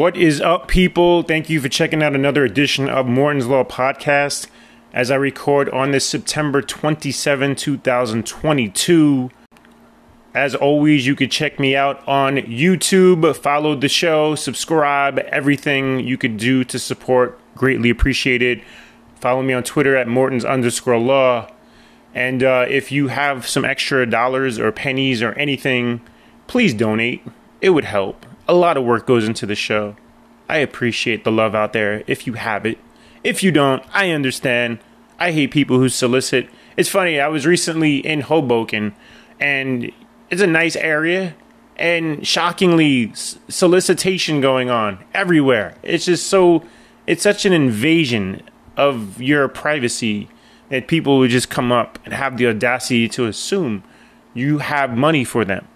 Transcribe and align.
What 0.00 0.16
is 0.16 0.40
up, 0.40 0.66
people? 0.66 1.22
Thank 1.22 1.50
you 1.50 1.60
for 1.60 1.68
checking 1.68 2.02
out 2.02 2.14
another 2.14 2.42
edition 2.42 2.88
of 2.88 3.06
Morton's 3.06 3.46
Law 3.46 3.64
Podcast 3.64 4.46
as 4.94 5.10
I 5.10 5.16
record 5.16 5.68
on 5.68 5.90
this 5.90 6.08
September 6.08 6.62
27, 6.62 7.54
2022. 7.54 9.30
As 10.32 10.54
always, 10.54 11.06
you 11.06 11.14
could 11.14 11.30
check 11.30 11.60
me 11.60 11.76
out 11.76 12.02
on 12.08 12.36
YouTube, 12.36 13.36
follow 13.36 13.74
the 13.76 13.90
show, 13.90 14.34
subscribe, 14.34 15.18
everything 15.18 16.00
you 16.00 16.16
could 16.16 16.38
do 16.38 16.64
to 16.64 16.78
support. 16.78 17.38
Greatly 17.54 17.90
appreciated. 17.90 18.62
Follow 19.16 19.42
me 19.42 19.52
on 19.52 19.64
Twitter 19.64 19.98
at 19.98 20.08
Morton's 20.08 20.46
underscore 20.46 20.96
law. 20.96 21.46
And 22.14 22.42
uh, 22.42 22.64
if 22.66 22.90
you 22.90 23.08
have 23.08 23.46
some 23.46 23.66
extra 23.66 24.08
dollars 24.08 24.58
or 24.58 24.72
pennies 24.72 25.20
or 25.20 25.34
anything, 25.34 26.00
please 26.46 26.72
donate. 26.72 27.22
It 27.60 27.68
would 27.68 27.84
help. 27.84 28.24
A 28.50 28.54
lot 28.54 28.76
of 28.76 28.82
work 28.82 29.06
goes 29.06 29.28
into 29.28 29.46
the 29.46 29.54
show. 29.54 29.94
I 30.48 30.56
appreciate 30.56 31.22
the 31.22 31.30
love 31.30 31.54
out 31.54 31.72
there 31.72 32.02
if 32.08 32.26
you 32.26 32.32
have 32.32 32.66
it. 32.66 32.78
If 33.22 33.44
you 33.44 33.52
don't, 33.52 33.80
I 33.94 34.10
understand. 34.10 34.80
I 35.20 35.30
hate 35.30 35.52
people 35.52 35.78
who 35.78 35.88
solicit. 35.88 36.48
It's 36.76 36.88
funny, 36.88 37.20
I 37.20 37.28
was 37.28 37.46
recently 37.46 37.98
in 37.98 38.22
Hoboken 38.22 38.92
and 39.38 39.92
it's 40.30 40.42
a 40.42 40.48
nice 40.48 40.74
area 40.74 41.36
and 41.76 42.26
shockingly 42.26 43.12
solicitation 43.14 44.40
going 44.40 44.68
on 44.68 44.98
everywhere. 45.14 45.76
It's 45.84 46.06
just 46.06 46.26
so 46.26 46.64
it's 47.06 47.22
such 47.22 47.46
an 47.46 47.52
invasion 47.52 48.42
of 48.76 49.22
your 49.22 49.46
privacy 49.46 50.28
that 50.70 50.88
people 50.88 51.18
would 51.18 51.30
just 51.30 51.50
come 51.50 51.70
up 51.70 52.00
and 52.04 52.12
have 52.12 52.36
the 52.36 52.48
audacity 52.48 53.08
to 53.10 53.26
assume 53.26 53.84
you 54.34 54.58
have 54.58 54.98
money 54.98 55.22
for 55.22 55.44
them. 55.44 55.68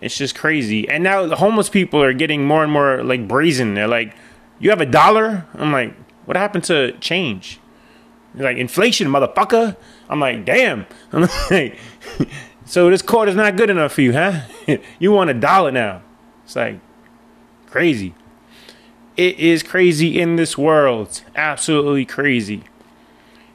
It's 0.00 0.16
just 0.16 0.34
crazy. 0.34 0.88
And 0.88 1.02
now 1.02 1.26
the 1.26 1.36
homeless 1.36 1.68
people 1.68 2.02
are 2.02 2.12
getting 2.12 2.44
more 2.44 2.62
and 2.62 2.70
more 2.70 3.02
like 3.02 3.26
brazen. 3.26 3.74
They're 3.74 3.88
like, 3.88 4.14
"You 4.58 4.70
have 4.70 4.80
a 4.80 4.86
dollar?" 4.86 5.46
I'm 5.54 5.72
like, 5.72 5.94
"What 6.26 6.36
happened 6.36 6.64
to 6.64 6.92
change?" 6.98 7.60
They're 8.34 8.44
like 8.44 8.58
inflation, 8.58 9.08
motherfucker. 9.08 9.76
I'm 10.08 10.20
like, 10.20 10.44
"Damn." 10.44 10.86
I'm 11.12 11.28
like, 11.50 11.78
"So 12.66 12.90
this 12.90 13.02
court 13.02 13.28
is 13.28 13.34
not 13.34 13.56
good 13.56 13.70
enough 13.70 13.92
for 13.92 14.02
you, 14.02 14.12
huh? 14.12 14.42
you 14.98 15.12
want 15.12 15.30
a 15.30 15.34
dollar 15.34 15.70
now?" 15.70 16.02
It's 16.44 16.56
like 16.56 16.78
crazy. 17.70 18.14
It 19.16 19.38
is 19.38 19.62
crazy 19.62 20.20
in 20.20 20.36
this 20.36 20.58
world. 20.58 21.22
Absolutely 21.34 22.04
crazy. 22.04 22.64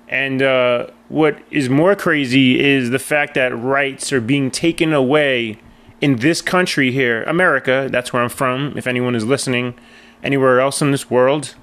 And 0.10 0.42
uh, 0.42 0.88
what 1.08 1.38
is 1.52 1.70
more 1.70 1.96
crazy 1.96 2.60
is 2.60 2.90
the 2.90 3.00
fact 3.00 3.36
that 3.36 3.56
rights 3.58 4.12
are 4.12 4.20
being 4.20 4.52
taken 4.52 4.92
away 4.92 5.60
in 6.02 6.18
this 6.18 6.42
country 6.42 6.92
here, 6.92 7.24
America. 7.24 7.88
That's 7.90 8.12
where 8.12 8.22
I'm 8.24 8.30
from. 8.30 8.74
If 8.76 8.88
anyone 8.88 9.16
is 9.16 9.24
listening 9.24 9.76
anywhere 10.24 10.60
else 10.60 10.82
in 10.82 10.92
this 10.92 11.10
world. 11.10 11.56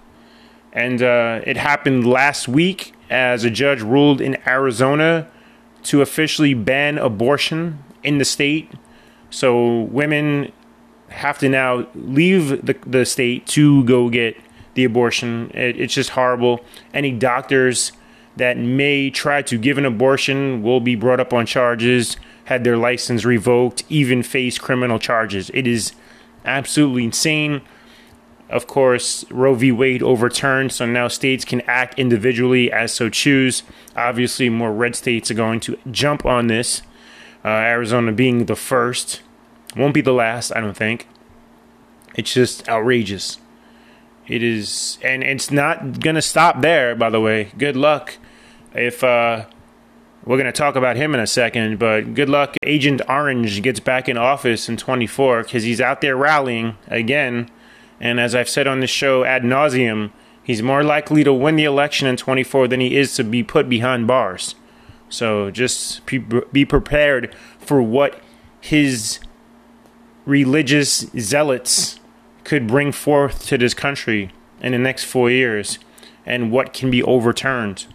And 0.72 1.02
uh, 1.02 1.40
it 1.44 1.56
happened 1.56 2.06
last 2.06 2.48
week 2.48 2.94
as 3.10 3.44
a 3.44 3.50
judge 3.50 3.82
ruled 3.82 4.20
in 4.20 4.36
Arizona 4.46 5.28
to 5.84 6.02
officially 6.02 6.54
ban 6.54 6.98
abortion 6.98 7.82
in 8.02 8.18
the 8.18 8.24
state. 8.24 8.70
So 9.30 9.82
women 9.82 10.52
have 11.08 11.38
to 11.38 11.48
now 11.48 11.88
leave 11.94 12.64
the, 12.64 12.76
the 12.86 13.04
state 13.04 13.46
to 13.48 13.82
go 13.84 14.08
get 14.08 14.36
the 14.74 14.84
abortion. 14.84 15.50
It, 15.54 15.80
it's 15.80 15.94
just 15.94 16.10
horrible. 16.10 16.60
Any 16.92 17.12
doctors 17.12 17.92
that 18.36 18.56
may 18.56 19.10
try 19.10 19.42
to 19.42 19.58
give 19.58 19.78
an 19.78 19.84
abortion 19.84 20.62
will 20.62 20.80
be 20.80 20.94
brought 20.94 21.18
up 21.18 21.32
on 21.32 21.46
charges, 21.46 22.16
had 22.48 22.64
their 22.64 22.78
license 22.78 23.26
revoked, 23.26 23.84
even 23.90 24.22
face 24.22 24.58
criminal 24.58 24.98
charges. 24.98 25.50
It 25.52 25.66
is 25.66 25.92
absolutely 26.46 27.04
insane. 27.04 27.60
Of 28.48 28.66
course, 28.66 29.30
Roe 29.30 29.52
v. 29.52 29.70
Wade 29.70 30.02
overturned, 30.02 30.72
so 30.72 30.86
now 30.86 31.08
states 31.08 31.44
can 31.44 31.60
act 31.66 31.98
individually 31.98 32.72
as 32.72 32.94
so 32.94 33.10
choose. 33.10 33.64
Obviously, 33.94 34.48
more 34.48 34.72
red 34.72 34.96
states 34.96 35.30
are 35.30 35.34
going 35.34 35.60
to 35.60 35.76
jump 35.90 36.24
on 36.24 36.46
this. 36.46 36.80
Uh, 37.44 37.48
Arizona 37.48 38.12
being 38.12 38.46
the 38.46 38.56
first, 38.56 39.20
won't 39.76 39.92
be 39.92 40.00
the 40.00 40.14
last, 40.14 40.50
I 40.56 40.60
don't 40.60 40.76
think. 40.76 41.06
It's 42.14 42.32
just 42.32 42.66
outrageous. 42.66 43.36
It 44.26 44.42
is, 44.42 44.96
and 45.02 45.22
it's 45.22 45.50
not 45.50 46.00
gonna 46.00 46.22
stop 46.22 46.62
there. 46.62 46.94
By 46.94 47.10
the 47.10 47.20
way, 47.20 47.52
good 47.58 47.76
luck 47.76 48.16
if 48.74 49.04
uh, 49.04 49.44
we're 50.24 50.36
going 50.36 50.46
to 50.46 50.52
talk 50.52 50.76
about 50.76 50.96
him 50.96 51.14
in 51.14 51.20
a 51.20 51.26
second, 51.26 51.78
but 51.78 52.14
good 52.14 52.28
luck. 52.28 52.56
Agent 52.62 53.00
Orange 53.08 53.62
gets 53.62 53.80
back 53.80 54.08
in 54.08 54.18
office 54.18 54.68
in 54.68 54.76
24 54.76 55.44
because 55.44 55.62
he's 55.62 55.80
out 55.80 56.00
there 56.00 56.16
rallying 56.16 56.76
again. 56.88 57.48
And 58.00 58.20
as 58.20 58.34
I've 58.34 58.48
said 58.48 58.66
on 58.66 58.80
this 58.80 58.90
show 58.90 59.24
ad 59.24 59.42
nauseum, 59.42 60.10
he's 60.42 60.62
more 60.62 60.82
likely 60.82 61.24
to 61.24 61.32
win 61.32 61.56
the 61.56 61.64
election 61.64 62.06
in 62.06 62.16
24 62.16 62.68
than 62.68 62.80
he 62.80 62.96
is 62.96 63.14
to 63.16 63.24
be 63.24 63.42
put 63.42 63.68
behind 63.68 64.06
bars. 64.06 64.54
So 65.08 65.50
just 65.50 66.04
be 66.06 66.64
prepared 66.64 67.34
for 67.58 67.80
what 67.80 68.20
his 68.60 69.20
religious 70.26 71.06
zealots 71.18 72.00
could 72.44 72.66
bring 72.66 72.92
forth 72.92 73.46
to 73.46 73.56
this 73.56 73.72
country 73.72 74.30
in 74.60 74.72
the 74.72 74.78
next 74.78 75.04
four 75.04 75.30
years 75.30 75.78
and 76.26 76.52
what 76.52 76.74
can 76.74 76.90
be 76.90 77.02
overturned. 77.02 77.86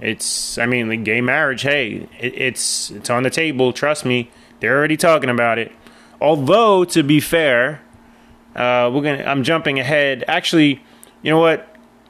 It's, 0.00 0.58
I 0.58 0.66
mean, 0.66 0.88
like 0.88 1.04
gay 1.04 1.20
marriage. 1.20 1.62
Hey, 1.62 2.08
it, 2.18 2.34
it's 2.34 2.90
it's 2.90 3.10
on 3.10 3.22
the 3.22 3.30
table. 3.30 3.72
Trust 3.72 4.04
me, 4.04 4.30
they're 4.60 4.76
already 4.76 4.96
talking 4.96 5.30
about 5.30 5.58
it. 5.58 5.72
Although, 6.20 6.84
to 6.84 7.02
be 7.02 7.20
fair, 7.20 7.82
uh, 8.54 8.90
we're 8.92 9.02
gonna. 9.02 9.24
I'm 9.24 9.42
jumping 9.42 9.78
ahead. 9.78 10.24
Actually, 10.26 10.82
you 11.22 11.30
know 11.30 11.38
what? 11.38 11.66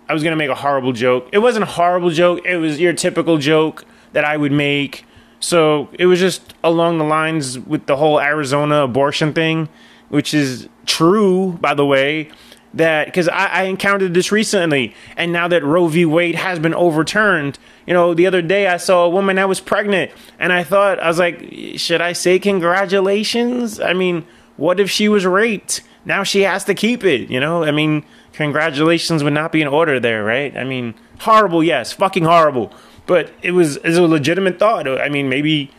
I 0.08 0.14
was 0.14 0.22
gonna 0.22 0.36
make 0.36 0.50
a 0.50 0.54
horrible 0.54 0.92
joke. 0.92 1.28
It 1.32 1.38
wasn't 1.38 1.64
a 1.64 1.70
horrible 1.70 2.10
joke. 2.10 2.44
It 2.44 2.56
was 2.56 2.80
your 2.80 2.92
typical 2.92 3.38
joke 3.38 3.84
that 4.12 4.24
I 4.24 4.36
would 4.36 4.52
make. 4.52 5.04
So 5.40 5.88
it 5.92 6.06
was 6.06 6.20
just 6.20 6.54
along 6.62 6.98
the 6.98 7.04
lines 7.04 7.58
with 7.58 7.86
the 7.86 7.96
whole 7.96 8.20
Arizona 8.20 8.82
abortion 8.82 9.32
thing, 9.32 9.68
which 10.08 10.34
is 10.34 10.68
true, 10.84 11.52
by 11.60 11.74
the 11.74 11.86
way 11.86 12.30
that 12.75 13.06
because 13.06 13.28
I, 13.28 13.47
I, 13.47 13.62
encountered 13.64 14.14
this 14.14 14.31
recently, 14.31 14.94
and 15.16 15.32
now 15.32 15.48
that 15.48 15.64
Roe 15.64 15.88
v. 15.88 16.04
Wade 16.04 16.36
has 16.36 16.58
been 16.58 16.75
overturned, 16.75 17.58
you 17.86 17.92
know, 17.92 18.14
the 18.14 18.26
other 18.26 18.42
day 18.42 18.69
I 18.69 18.76
saw 18.76 19.04
a 19.04 19.10
woman 19.10 19.36
that 19.36 19.48
was 19.48 19.60
pregnant, 19.60 20.12
and 20.38 20.53
I 20.53 20.62
thought 20.62 21.00
I 21.00 21.08
was 21.08 21.19
like, 21.19 21.53
should 21.76 22.00
I 22.00 22.12
say 22.12 22.38
congratulations? 22.38 23.81
I 23.81 23.92
mean, 23.92 24.25
what 24.56 24.78
if 24.78 24.91
she 24.91 25.08
was 25.08 25.26
raped? 25.26 25.82
Now 26.04 26.22
she 26.22 26.42
has 26.42 26.64
to 26.64 26.75
keep 26.75 27.04
it. 27.04 27.28
You 27.28 27.41
know, 27.41 27.64
I 27.64 27.72
mean, 27.72 28.04
congratulations 28.32 29.25
would 29.25 29.32
not 29.32 29.52
be 29.52 29.62
in 29.62 29.69
order 29.69 29.98
there, 29.98 30.25
right? 30.25 30.56
I 30.56 30.64
mean, 30.64 30.94
horrible, 31.20 31.64
yes, 31.64 31.92
fucking 31.92 32.25
horrible, 32.25 32.72
but 33.06 33.32
it 33.42 33.50
was 33.50 33.76
it's 33.78 33.98
a 33.98 34.02
legitimate 34.02 34.58
thought. 34.58 34.87
I 34.87 35.08
mean, 35.08 35.28
maybe 35.28 35.72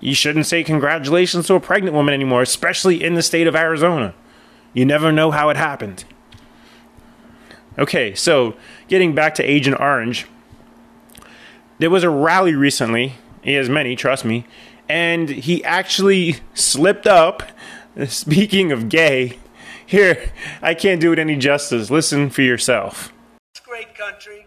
you 0.00 0.14
shouldn't 0.14 0.46
say 0.46 0.62
congratulations 0.62 1.46
to 1.48 1.54
a 1.54 1.60
pregnant 1.60 1.94
woman 1.94 2.14
anymore, 2.14 2.42
especially 2.42 3.02
in 3.02 3.14
the 3.14 3.22
state 3.22 3.46
of 3.46 3.56
Arizona. 3.56 4.14
You 4.72 4.84
never 4.84 5.10
know 5.10 5.30
how 5.30 5.48
it 5.48 5.56
happened. 5.56 6.04
Okay, 7.78 8.14
so 8.14 8.54
getting 8.88 9.14
back 9.14 9.34
to 9.34 9.42
Agent 9.42 9.78
Orange, 9.78 10.26
there 11.78 11.90
was 11.90 12.04
a 12.04 12.10
rally 12.10 12.54
recently. 12.54 13.14
He 13.42 13.52
has 13.54 13.68
many, 13.68 13.96
trust 13.96 14.24
me. 14.24 14.46
And 14.88 15.28
he 15.28 15.62
actually 15.64 16.36
slipped 16.54 17.06
up. 17.06 17.42
Speaking 18.06 18.72
of 18.72 18.88
gay, 18.88 19.38
here, 19.84 20.30
I 20.62 20.74
can't 20.74 21.00
do 21.00 21.12
it 21.12 21.18
any 21.18 21.36
justice. 21.36 21.90
Listen 21.90 22.30
for 22.30 22.42
yourself. 22.42 23.12
It's 23.52 23.60
great 23.60 23.94
country. 23.94 24.46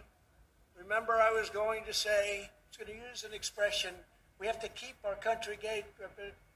Remember, 0.78 1.14
I 1.14 1.32
was 1.32 1.50
going 1.50 1.84
to 1.86 1.94
say, 1.94 2.42
I 2.44 2.50
was 2.70 2.78
going 2.78 3.00
to 3.00 3.10
use 3.10 3.24
an 3.24 3.34
expression, 3.34 3.94
we 4.40 4.48
have 4.48 4.60
to 4.62 4.70
keep 4.70 4.96
our 5.04 5.16
country 5.16 5.58
gay, 5.62 5.84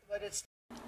but 0.10 0.22
it's 0.24 0.44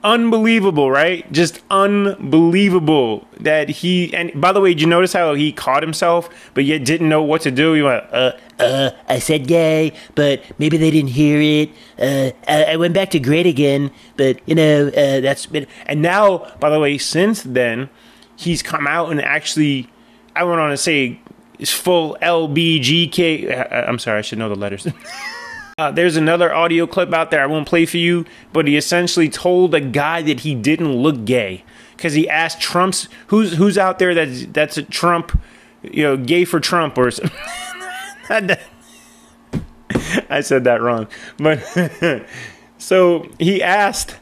unbelievable, 0.06 0.92
right? 0.92 1.30
Just 1.32 1.62
unbelievable 1.72 3.28
that 3.40 3.70
he. 3.70 4.14
And 4.14 4.40
by 4.40 4.54
the 4.54 4.62
way, 4.62 4.70
did 4.70 4.82
you 4.82 4.88
notice 4.88 5.14
how 5.14 5.34
he 5.34 5.52
caught 5.52 5.84
himself, 5.84 6.30
but 6.54 6.64
yet 6.64 6.86
didn't 6.86 7.10
know 7.10 7.24
what 7.24 7.42
to 7.42 7.52
do? 7.52 7.74
He 7.74 7.82
went, 7.82 8.06
uh, 8.14 8.34
uh, 8.60 8.92
I 9.10 9.20
said 9.20 9.48
gay, 9.48 9.94
but 10.14 10.44
maybe 10.60 10.78
they 10.78 10.92
didn't 10.92 11.10
hear 11.10 11.42
it. 11.42 11.70
Uh, 12.00 12.32
I, 12.48 12.74
I 12.74 12.76
went 12.78 12.94
back 12.94 13.10
to 13.12 13.20
great 13.20 13.48
again, 13.48 13.92
but 14.16 14.40
you 14.48 14.56
know, 14.56 14.88
uh, 14.88 15.20
that's 15.20 15.48
been. 15.48 15.68
And 15.88 16.02
now, 16.02 16.54
by 16.60 16.70
the 16.70 16.80
way, 16.80 16.98
since 16.98 17.42
then, 17.44 17.90
he's 18.38 18.62
come 18.62 18.88
out 18.88 19.12
and 19.12 19.20
actually, 19.22 19.90
I 20.36 20.44
went 20.44 20.62
on 20.62 20.70
to 20.70 20.78
say, 20.78 21.20
is 21.58 21.72
full 21.72 22.18
LBGK. 22.22 23.72
Uh, 23.72 23.86
I'm 23.88 24.00
sorry, 24.00 24.20
I 24.20 24.22
should 24.22 24.38
know 24.38 24.50
the 24.50 24.56
letters. 24.56 24.88
Uh, 25.78 25.92
there's 25.92 26.16
another 26.16 26.56
audio 26.56 26.88
clip 26.88 27.14
out 27.14 27.32
there 27.32 27.44
I 27.44 27.48
won't 27.48 27.68
play 27.68 27.86
for 27.86 27.98
you, 27.98 28.24
but 28.54 28.66
he 28.66 28.78
essentially 28.78 29.28
told 29.28 29.76
a 29.76 29.82
guy 29.82 30.22
that 30.22 30.40
he 30.40 30.56
didn't 30.56 30.94
look 30.94 31.26
gay 31.26 31.66
because 31.98 32.14
he 32.14 32.30
asked 32.30 32.62
Trump's 32.62 33.10
who's 33.28 33.58
who's 33.58 33.78
out 33.78 34.00
there 34.00 34.16
that's 34.16 34.46
that's 34.46 34.78
a 34.78 34.84
Trump, 34.84 35.38
you 35.84 36.04
know, 36.04 36.16
gay 36.16 36.46
for 36.46 36.62
Trump 36.62 36.98
or. 36.98 37.12
I 40.30 40.40
said 40.40 40.64
that 40.64 40.82
wrong, 40.82 41.10
but 41.36 41.60
so 42.78 43.30
he 43.38 43.62
asked, 43.62 44.16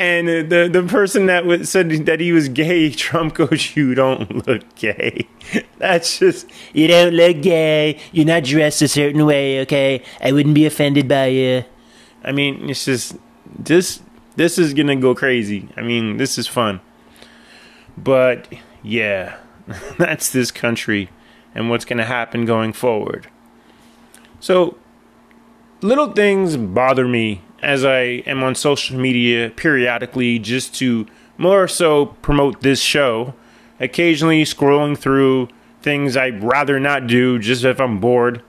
and 0.00 0.28
uh, 0.30 0.32
the 0.48 0.68
the 0.72 0.82
person 0.88 1.26
that 1.26 1.44
was, 1.44 1.68
said 1.68 1.90
that 2.06 2.20
he 2.20 2.32
was 2.32 2.48
gay, 2.48 2.90
Trump 3.06 3.34
goes, 3.34 3.76
"You 3.76 3.94
don't 3.94 4.48
look 4.48 4.74
gay." 4.74 5.28
That's 5.78 6.18
just 6.18 6.50
You 6.72 6.88
don't 6.88 7.12
look 7.12 7.42
gay. 7.42 8.00
You're 8.10 8.24
not 8.24 8.44
dressed 8.44 8.80
a 8.80 8.88
certain 8.88 9.26
way, 9.26 9.60
okay? 9.60 10.02
I 10.22 10.32
wouldn't 10.32 10.54
be 10.54 10.64
offended 10.64 11.06
by 11.06 11.26
you. 11.26 11.64
I 12.24 12.32
mean, 12.32 12.70
it's 12.70 12.86
just 12.86 13.16
this 13.46 14.00
this 14.36 14.58
is 14.58 14.72
gonna 14.72 14.96
go 14.96 15.14
crazy. 15.14 15.68
I 15.76 15.82
mean, 15.82 16.16
this 16.16 16.38
is 16.38 16.46
fun. 16.46 16.80
But 17.98 18.50
yeah, 18.82 19.36
that's 19.98 20.30
this 20.30 20.50
country 20.50 21.10
and 21.54 21.68
what's 21.68 21.84
gonna 21.84 22.06
happen 22.06 22.46
going 22.46 22.72
forward. 22.72 23.28
So 24.40 24.78
little 25.82 26.12
things 26.12 26.56
bother 26.56 27.06
me 27.06 27.42
as 27.62 27.84
I 27.84 28.22
am 28.26 28.42
on 28.42 28.54
social 28.54 28.98
media 28.98 29.50
periodically 29.50 30.38
just 30.38 30.74
to 30.76 31.06
more 31.38 31.68
so 31.68 32.06
promote 32.06 32.60
this 32.60 32.80
show. 32.80 33.34
Occasionally 33.78 34.44
scrolling 34.44 34.96
through 34.96 35.48
things 35.82 36.16
I'd 36.16 36.44
rather 36.44 36.78
not 36.78 37.06
do 37.06 37.38
just 37.38 37.64
if 37.64 37.80
I'm 37.80 37.98
bored. 37.98 38.42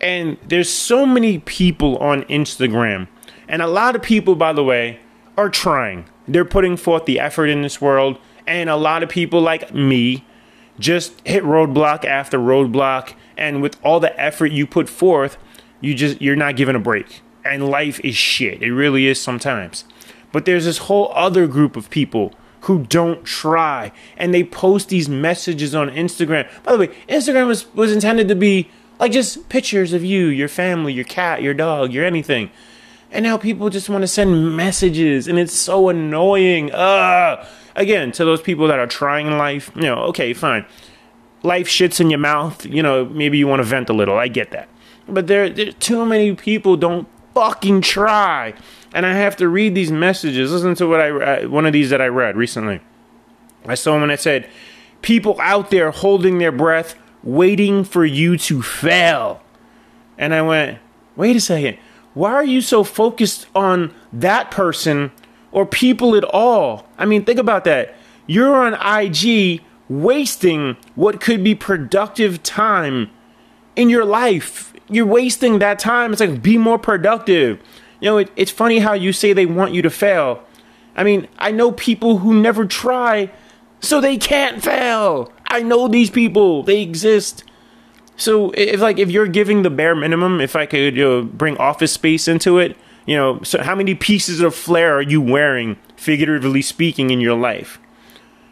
And 0.00 0.36
there's 0.46 0.68
so 0.68 1.06
many 1.06 1.38
people 1.38 1.96
on 1.98 2.24
Instagram. 2.24 3.08
And 3.48 3.62
a 3.62 3.66
lot 3.66 3.94
of 3.94 4.02
people, 4.02 4.34
by 4.34 4.52
the 4.52 4.64
way, 4.64 4.98
are 5.36 5.48
trying. 5.48 6.06
They're 6.26 6.44
putting 6.44 6.76
forth 6.76 7.04
the 7.04 7.20
effort 7.20 7.46
in 7.46 7.62
this 7.62 7.80
world. 7.80 8.18
And 8.46 8.68
a 8.68 8.76
lot 8.76 9.02
of 9.02 9.08
people 9.08 9.40
like 9.40 9.72
me 9.74 10.24
just 10.78 11.20
hit 11.26 11.44
roadblock 11.44 12.04
after 12.04 12.38
roadblock. 12.38 13.14
And 13.36 13.62
with 13.62 13.78
all 13.84 14.00
the 14.00 14.18
effort 14.20 14.46
you 14.46 14.66
put 14.66 14.88
forth, 14.88 15.38
you 15.80 15.94
just 15.94 16.20
you're 16.20 16.36
not 16.36 16.56
given 16.56 16.76
a 16.76 16.80
break. 16.80 17.22
And 17.44 17.68
life 17.68 18.00
is 18.00 18.16
shit. 18.16 18.62
It 18.62 18.72
really 18.72 19.06
is 19.06 19.20
sometimes. 19.20 19.84
But 20.32 20.46
there's 20.46 20.64
this 20.64 20.78
whole 20.78 21.12
other 21.14 21.46
group 21.46 21.76
of 21.76 21.90
people 21.90 22.32
who 22.62 22.84
don't 22.84 23.24
try 23.24 23.92
and 24.16 24.32
they 24.32 24.42
post 24.42 24.88
these 24.88 25.08
messages 25.08 25.74
on 25.74 25.90
Instagram. 25.90 26.48
By 26.62 26.72
the 26.72 26.78
way, 26.78 26.86
Instagram 27.08 27.46
was, 27.46 27.72
was 27.74 27.92
intended 27.92 28.26
to 28.28 28.34
be 28.34 28.70
like 28.98 29.12
just 29.12 29.48
pictures 29.48 29.92
of 29.92 30.02
you, 30.02 30.26
your 30.26 30.48
family, 30.48 30.92
your 30.92 31.04
cat, 31.04 31.42
your 31.42 31.54
dog, 31.54 31.92
your 31.92 32.04
anything. 32.04 32.50
And 33.10 33.22
now 33.22 33.36
people 33.36 33.68
just 33.68 33.88
want 33.88 34.02
to 34.02 34.08
send 34.08 34.56
messages 34.56 35.28
and 35.28 35.38
it's 35.38 35.54
so 35.54 35.88
annoying. 35.88 36.70
Ugh. 36.72 37.46
Again, 37.76 38.12
to 38.12 38.24
those 38.24 38.40
people 38.40 38.66
that 38.68 38.78
are 38.78 38.86
trying 38.86 39.26
in 39.26 39.36
life, 39.36 39.70
you 39.74 39.82
know, 39.82 39.98
okay, 40.04 40.32
fine. 40.32 40.64
Life 41.42 41.68
shits 41.68 42.00
in 42.00 42.08
your 42.08 42.18
mouth, 42.18 42.64
you 42.64 42.82
know, 42.82 43.04
maybe 43.04 43.36
you 43.36 43.46
want 43.46 43.60
to 43.60 43.64
vent 43.64 43.90
a 43.90 43.92
little. 43.92 44.16
I 44.16 44.28
get 44.28 44.50
that. 44.52 44.68
But 45.06 45.26
there, 45.26 45.50
there 45.50 45.72
too 45.72 46.06
many 46.06 46.34
people 46.34 46.76
don't 46.76 47.06
fucking 47.34 47.80
try. 47.80 48.54
And 48.94 49.04
I 49.04 49.14
have 49.14 49.36
to 49.38 49.48
read 49.48 49.74
these 49.74 49.90
messages. 49.90 50.52
Listen 50.52 50.74
to 50.76 50.86
what 50.86 51.00
I 51.00 51.10
uh, 51.10 51.48
one 51.48 51.66
of 51.66 51.72
these 51.72 51.90
that 51.90 52.00
I 52.00 52.06
read 52.06 52.36
recently. 52.36 52.80
I 53.66 53.74
saw 53.74 53.98
one 53.98 54.08
that 54.08 54.20
said, 54.20 54.48
"People 55.02 55.36
out 55.40 55.70
there 55.70 55.90
holding 55.90 56.38
their 56.38 56.52
breath, 56.52 56.94
waiting 57.22 57.84
for 57.84 58.04
you 58.04 58.36
to 58.38 58.62
fail." 58.62 59.42
And 60.16 60.32
I 60.32 60.42
went, 60.42 60.78
"Wait 61.16 61.34
a 61.36 61.40
second. 61.40 61.78
Why 62.14 62.32
are 62.32 62.44
you 62.44 62.60
so 62.60 62.84
focused 62.84 63.46
on 63.54 63.92
that 64.12 64.52
person 64.52 65.10
or 65.50 65.66
people 65.66 66.14
at 66.14 66.24
all? 66.24 66.86
I 66.96 67.04
mean, 67.04 67.24
think 67.24 67.40
about 67.40 67.64
that. 67.64 67.96
You're 68.26 68.54
on 68.54 68.74
IG 68.74 69.60
wasting 69.88 70.76
what 70.94 71.20
could 71.20 71.42
be 71.42 71.54
productive 71.54 72.42
time 72.42 73.10
in 73.76 73.90
your 73.90 74.04
life. 74.04 74.72
You're 74.94 75.06
wasting 75.06 75.58
that 75.58 75.78
time. 75.78 76.12
It's 76.12 76.20
like 76.20 76.42
be 76.42 76.58
more 76.58 76.78
productive. 76.78 77.60
You 78.00 78.10
know, 78.10 78.18
it, 78.18 78.30
it's 78.36 78.50
funny 78.50 78.78
how 78.78 78.92
you 78.92 79.12
say 79.12 79.32
they 79.32 79.46
want 79.46 79.72
you 79.72 79.82
to 79.82 79.90
fail. 79.90 80.42
I 80.96 81.04
mean, 81.04 81.26
I 81.38 81.50
know 81.50 81.72
people 81.72 82.18
who 82.18 82.40
never 82.40 82.64
try, 82.64 83.32
so 83.80 84.00
they 84.00 84.16
can't 84.16 84.62
fail. 84.62 85.32
I 85.48 85.62
know 85.62 85.88
these 85.88 86.10
people; 86.10 86.62
they 86.62 86.82
exist. 86.82 87.44
So 88.16 88.52
if 88.52 88.80
like 88.80 88.98
if 88.98 89.10
you're 89.10 89.26
giving 89.26 89.62
the 89.62 89.70
bare 89.70 89.96
minimum, 89.96 90.40
if 90.40 90.54
I 90.54 90.66
could 90.66 90.96
you 90.96 91.04
know, 91.04 91.22
bring 91.22 91.56
Office 91.56 91.92
Space 91.92 92.28
into 92.28 92.58
it, 92.58 92.76
you 93.06 93.16
know, 93.16 93.40
so 93.42 93.62
how 93.62 93.74
many 93.74 93.94
pieces 93.94 94.40
of 94.40 94.54
flair 94.54 94.96
are 94.96 95.02
you 95.02 95.20
wearing, 95.20 95.76
figuratively 95.96 96.62
speaking, 96.62 97.10
in 97.10 97.20
your 97.20 97.36
life? 97.36 97.80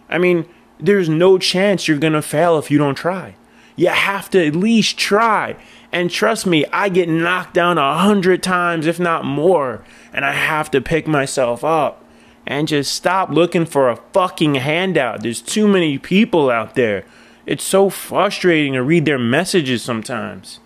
I 0.08 0.18
mean, 0.18 0.46
there's 0.80 1.08
no 1.08 1.38
chance 1.38 1.86
you're 1.86 1.98
gonna 1.98 2.22
fail 2.22 2.58
if 2.58 2.70
you 2.70 2.78
don't 2.78 2.96
try. 2.96 3.36
You 3.76 3.88
have 3.88 4.28
to 4.30 4.46
at 4.46 4.56
least 4.56 4.98
try. 4.98 5.56
And 5.92 6.10
trust 6.10 6.46
me, 6.46 6.64
I 6.72 6.88
get 6.88 7.08
knocked 7.08 7.52
down 7.52 7.76
a 7.76 7.98
hundred 7.98 8.42
times, 8.42 8.86
if 8.86 8.98
not 8.98 9.26
more, 9.26 9.84
and 10.12 10.24
I 10.24 10.32
have 10.32 10.70
to 10.70 10.80
pick 10.80 11.06
myself 11.06 11.62
up 11.62 12.02
and 12.46 12.66
just 12.66 12.94
stop 12.94 13.28
looking 13.28 13.66
for 13.66 13.90
a 13.90 13.96
fucking 14.12 14.54
handout. 14.56 15.22
There's 15.22 15.42
too 15.42 15.68
many 15.68 15.98
people 15.98 16.50
out 16.50 16.74
there. 16.74 17.04
It's 17.44 17.64
so 17.64 17.90
frustrating 17.90 18.72
to 18.72 18.82
read 18.82 19.04
their 19.04 19.18
messages 19.18 19.82
sometimes. 19.82 20.60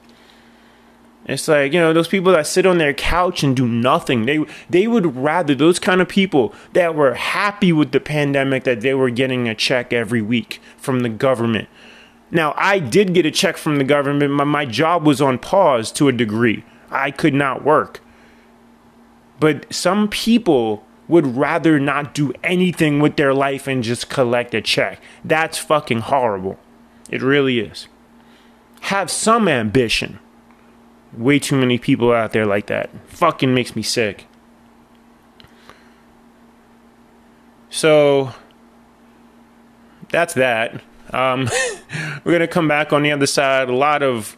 It's 1.25 1.49
like, 1.49 1.73
you 1.73 1.81
know, 1.81 1.93
those 1.93 2.07
people 2.07 2.33
that 2.33 2.47
sit 2.47 2.67
on 2.67 2.79
their 2.79 2.95
couch 2.95 3.43
and 3.43 3.57
do 3.57 3.67
nothing. 3.67 4.27
They 4.27 4.45
they 4.71 4.87
would 4.87 5.17
rather 5.17 5.57
those 5.57 5.81
kind 5.81 6.01
of 6.01 6.09
people 6.09 6.55
that 6.73 6.95
were 6.95 7.15
happy 7.15 7.73
with 7.73 7.91
the 7.91 7.99
pandemic 7.99 8.63
that 8.63 8.81
they 8.81 8.95
were 8.95 9.11
getting 9.11 9.49
a 9.49 9.55
check 9.55 9.93
every 9.93 10.23
week 10.23 10.61
from 10.77 11.01
the 11.01 11.09
government 11.09 11.69
now, 12.31 12.55
I 12.57 12.79
did 12.79 13.15
get 13.15 13.27
a 13.27 13.31
check 13.31 13.57
from 13.57 13.77
the 13.77 13.85
government. 13.85 14.33
My, 14.33 14.45
my 14.45 14.65
job 14.65 15.07
was 15.07 15.21
on 15.21 15.39
pause 15.39 15.93
to 15.93 16.09
a 16.09 16.13
degree. 16.13 16.65
I 16.91 17.11
could 17.11 17.35
not 17.35 17.65
work. 17.65 18.01
But 19.39 19.73
some 19.73 20.09
people 20.09 20.85
would 21.09 21.37
rather 21.37 21.79
not 21.79 22.15
do 22.15 22.33
anything 22.43 22.99
with 22.99 23.17
their 23.17 23.33
life 23.33 23.69
and 23.69 23.83
just 23.83 24.11
collect 24.11 24.55
a 24.55 24.61
check. 24.61 25.01
That's 25.25 25.59
fucking 25.59 26.01
horrible. 26.01 26.59
It 27.11 27.23
really 27.23 27.61
is. 27.61 27.87
Have 28.83 29.11
some 29.11 29.47
ambition. 29.47 30.19
Way 31.13 31.39
too 31.39 31.57
many 31.57 31.79
people 31.79 32.13
out 32.13 32.33
there 32.33 32.47
like 32.47 32.67
that. 32.67 32.91
Fucking 33.07 33.55
makes 33.55 33.77
me 33.77 33.83
sick. 33.83 34.27
So, 37.71 38.33
that's 40.09 40.35
that. 40.35 40.83
Um, 41.13 41.49
we're 42.25 42.33
going 42.33 42.41
to 42.41 42.49
come 42.49 42.69
back 42.69 42.93
on 42.93 43.03
the 43.03 43.13
other 43.13 43.27
side. 43.27 43.69
A 43.69 43.75
lot 43.75 44.03
of 44.03 44.37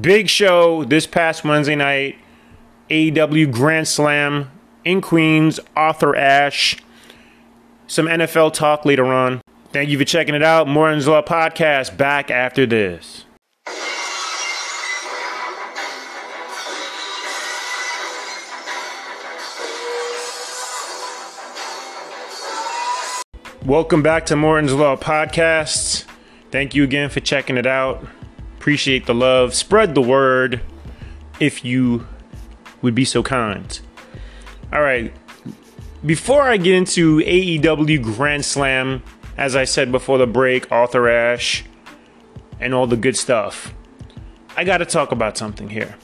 big 0.00 0.28
show 0.28 0.84
this 0.84 1.06
past 1.06 1.44
Wednesday 1.44 1.76
night. 1.76 2.16
AEW 2.90 3.50
Grand 3.50 3.88
Slam 3.88 4.50
in 4.84 5.00
Queens, 5.00 5.58
Arthur 5.74 6.14
Ashe. 6.14 6.76
Some 7.86 8.06
NFL 8.06 8.52
talk 8.52 8.84
later 8.84 9.06
on. 9.06 9.40
Thank 9.72 9.88
you 9.88 9.98
for 9.98 10.04
checking 10.04 10.34
it 10.34 10.42
out. 10.42 10.68
Morton's 10.68 11.08
Law 11.08 11.22
Podcast 11.22 11.96
back 11.96 12.30
after 12.30 12.66
this. 12.66 13.24
Welcome 23.66 24.02
back 24.02 24.26
to 24.26 24.34
Morton's 24.34 24.74
Law 24.74 24.96
Podcasts. 24.96 26.04
Thank 26.50 26.74
you 26.74 26.82
again 26.82 27.10
for 27.10 27.20
checking 27.20 27.56
it 27.56 27.64
out. 27.64 28.04
Appreciate 28.58 29.06
the 29.06 29.14
love. 29.14 29.54
Spread 29.54 29.94
the 29.94 30.02
word 30.02 30.62
if 31.38 31.64
you 31.64 32.04
would 32.82 32.96
be 32.96 33.04
so 33.04 33.22
kind. 33.22 33.78
All 34.72 34.82
right. 34.82 35.14
Before 36.04 36.42
I 36.42 36.56
get 36.56 36.74
into 36.74 37.18
AEW 37.20 38.02
Grand 38.02 38.44
Slam, 38.44 39.00
as 39.36 39.54
I 39.54 39.62
said 39.62 39.92
before 39.92 40.18
the 40.18 40.26
break, 40.26 40.70
Arthur 40.72 41.08
Ashe, 41.08 41.64
and 42.58 42.74
all 42.74 42.88
the 42.88 42.96
good 42.96 43.16
stuff, 43.16 43.72
I 44.56 44.64
got 44.64 44.78
to 44.78 44.84
talk 44.84 45.12
about 45.12 45.38
something 45.38 45.68
here. 45.68 45.94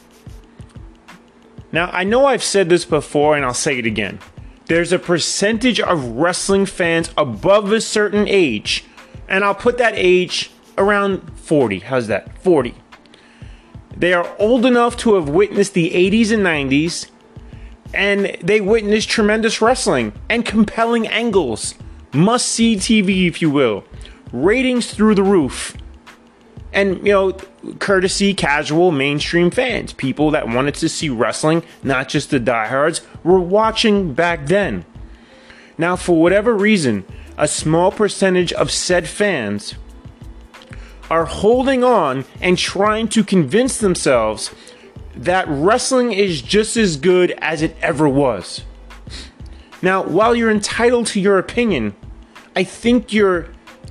Now, 1.73 1.91
I 1.93 2.05
know 2.05 2.25
I've 2.25 2.45
said 2.45 2.69
this 2.69 2.85
before 2.85 3.35
and 3.35 3.45
I'll 3.45 3.53
say 3.53 3.81
it 3.81 3.87
again 3.87 4.21
there's 4.69 4.93
a 4.93 4.99
percentage 4.99 5.81
of 5.81 6.05
wrestling 6.05 6.67
fans 6.67 7.11
above 7.17 7.73
a 7.73 7.81
certain 7.81 8.29
age, 8.29 8.85
and 9.29 9.45
I'll 9.45 9.55
put 9.55 9.79
that 9.79 9.95
age 9.97 10.51
around 10.77 11.39
40. 11.39 11.81
How's 11.81 12.07
that? 12.07 12.39
40. 12.43 12.75
They 13.97 14.13
are 14.13 14.37
old 14.39 14.65
enough 14.65 14.97
to 14.99 15.15
have 15.15 15.29
witnessed 15.29 15.75
the 15.75 15.91
80s 15.91 16.31
and 16.33 16.45
90s, 16.45 17.11
and 17.93 18.37
they 18.43 18.61
witnessed 18.61 19.09
tremendous 19.09 19.61
wrestling 19.61 20.13
and 20.29 20.45
compelling 20.45 21.09
angles. 21.09 21.75
Must 22.13 22.47
see 22.47 22.77
TV, 22.77 23.27
if 23.27 23.43
you 23.43 23.51
will. 23.51 23.85
Ratings 24.33 24.93
through 24.93 25.15
the 25.15 25.23
roof. 25.23 25.77
And, 26.73 26.99
you 26.99 27.13
know, 27.13 27.33
courtesy 27.79 28.35
casual 28.35 28.91
mainstream 28.93 29.51
fans, 29.51 29.95
people 29.95 30.31
that 30.33 30.49
wanted 30.49 30.75
to 30.75 30.89
see 30.89 31.09
wrestling, 31.09 31.63
not 31.83 32.09
just 32.09 32.31
the 32.31 32.39
diehards, 32.39 33.01
were 33.29 33.39
watching 33.39 34.15
back 34.15 34.47
then. 34.47 34.87
Now, 35.77 35.97
for 35.97 36.21
whatever 36.21 36.57
reason, 36.57 37.05
a 37.37 37.47
small 37.47 37.93
percentage 37.93 38.53
of 38.55 38.71
said 38.71 39.07
fans 39.07 39.75
are 41.11 41.27
holding 41.27 41.85
on 41.85 42.25
and 42.41 42.57
trying 42.57 43.09
to 43.09 43.23
convince 43.23 43.77
themselves 43.77 44.51
that 45.15 45.47
wrestling 45.49 46.13
is 46.13 46.41
just 46.41 46.77
as 46.77 46.97
good 46.97 47.33
as 47.39 47.61
it 47.61 47.77
ever 47.83 48.09
was. 48.09 48.63
Now, 49.83 50.03
while 50.03 50.35
you're 50.35 50.51
entitled 50.51 51.07
to 51.09 51.21
your 51.21 51.39
opinion, 51.39 51.95
I 52.57 52.65
think 52.65 53.13
you're 53.13 53.49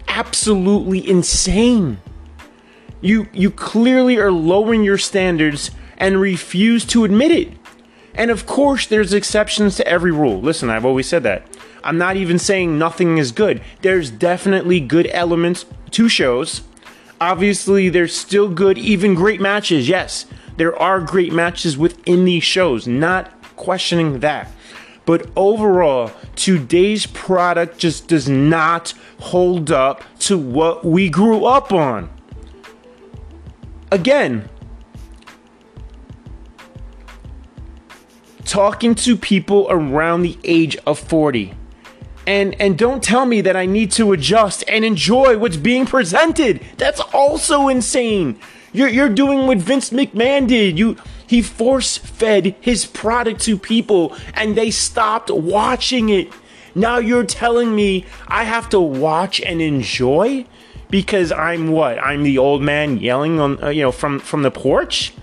absolutely 0.08 1.08
insane. 1.08 2.00
You 3.02 3.28
you 3.32 3.52
clearly 3.52 4.18
are 4.18 4.32
lowering 4.32 4.84
your 4.84 4.98
standards 4.98 5.72
and 5.98 6.20
refuse 6.20 6.84
to 6.86 7.06
admit 7.06 7.32
it. 7.32 7.57
And 8.18 8.32
of 8.32 8.48
course, 8.48 8.88
there's 8.88 9.14
exceptions 9.14 9.76
to 9.78 9.88
every 9.88 10.12
rule. 10.12 10.42
Listen, 10.42 10.70
I've 10.70 10.86
always 10.86 11.08
said 11.08 11.24
that. 11.24 11.44
I'm 11.84 12.00
not 12.00 12.18
even 12.18 12.40
saying 12.40 12.78
nothing 12.78 13.20
is 13.20 13.32
good. 13.32 13.62
There's 13.84 14.10
definitely 14.10 14.80
good 14.80 15.08
elements 15.12 15.66
to 15.92 16.10
shows. 16.10 16.64
Obviously, 17.22 17.90
there's 17.90 18.16
still 18.16 18.50
good, 18.50 18.78
even 18.78 19.14
great 19.14 19.40
matches. 19.40 19.88
Yes, 19.88 20.26
there 20.58 20.78
are 20.78 21.00
great 21.00 21.32
matches 21.32 21.78
within 21.78 22.26
these 22.26 22.44
shows. 22.44 22.88
Not 22.88 23.32
questioning 23.56 24.20
that. 24.20 24.52
But 25.06 25.30
overall, 25.38 26.12
today's 26.36 27.06
product 27.06 27.78
just 27.78 28.08
does 28.08 28.28
not 28.28 28.94
hold 29.20 29.72
up 29.72 30.04
to 30.20 30.38
what 30.38 30.84
we 30.84 31.10
grew 31.10 31.46
up 31.46 31.72
on. 31.72 32.10
Again, 33.92 34.50
talking 38.48 38.96
to 38.96 39.16
people 39.16 39.68
around 39.70 40.22
the 40.22 40.38
age 40.44 40.78
of 40.88 41.00
40. 41.00 41.54
And 42.26 42.60
and 42.60 42.78
don't 42.78 43.02
tell 43.02 43.26
me 43.26 43.40
that 43.42 43.56
I 43.56 43.66
need 43.66 43.92
to 43.92 44.12
adjust 44.12 44.64
and 44.68 44.84
enjoy 44.84 45.38
what's 45.38 45.56
being 45.56 45.86
presented. 45.86 46.62
That's 46.78 47.00
also 47.00 47.70
insane. 47.70 48.40
You're 48.74 48.90
you're 48.90 49.10
doing 49.10 49.48
what 49.48 49.60
Vince 49.60 49.92
McMahon 49.92 50.48
did. 50.48 50.78
You 50.78 50.98
he 51.26 51.42
force 51.42 51.98
fed 51.98 52.56
his 52.60 52.86
product 52.86 53.42
to 53.42 53.58
people 53.58 54.16
and 54.34 54.56
they 54.56 54.72
stopped 54.72 55.30
watching 55.32 56.10
it. 56.10 56.32
Now 56.76 56.98
you're 56.98 57.24
telling 57.26 57.74
me 57.74 58.06
I 58.28 58.44
have 58.44 58.68
to 58.70 58.80
watch 58.80 59.40
and 59.42 59.62
enjoy 59.62 60.46
because 60.90 61.32
I'm 61.32 61.70
what? 61.70 61.98
I'm 62.00 62.24
the 62.24 62.38
old 62.38 62.62
man 62.62 62.98
yelling 62.98 63.40
on 63.40 63.64
uh, 63.64 63.70
you 63.70 63.84
know 63.84 63.92
from 63.92 64.20
from 64.20 64.44
the 64.44 64.52
porch? 64.52 65.14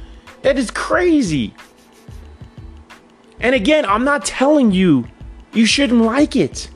That 0.40 0.58
is 0.58 0.70
crazy. 0.70 1.54
And 3.44 3.54
again, 3.54 3.84
I'm 3.84 4.04
not 4.04 4.24
telling 4.24 4.72
you 4.72 5.06
you 5.52 5.66
shouldn't 5.66 6.00
like 6.00 6.34
it. 6.34 6.70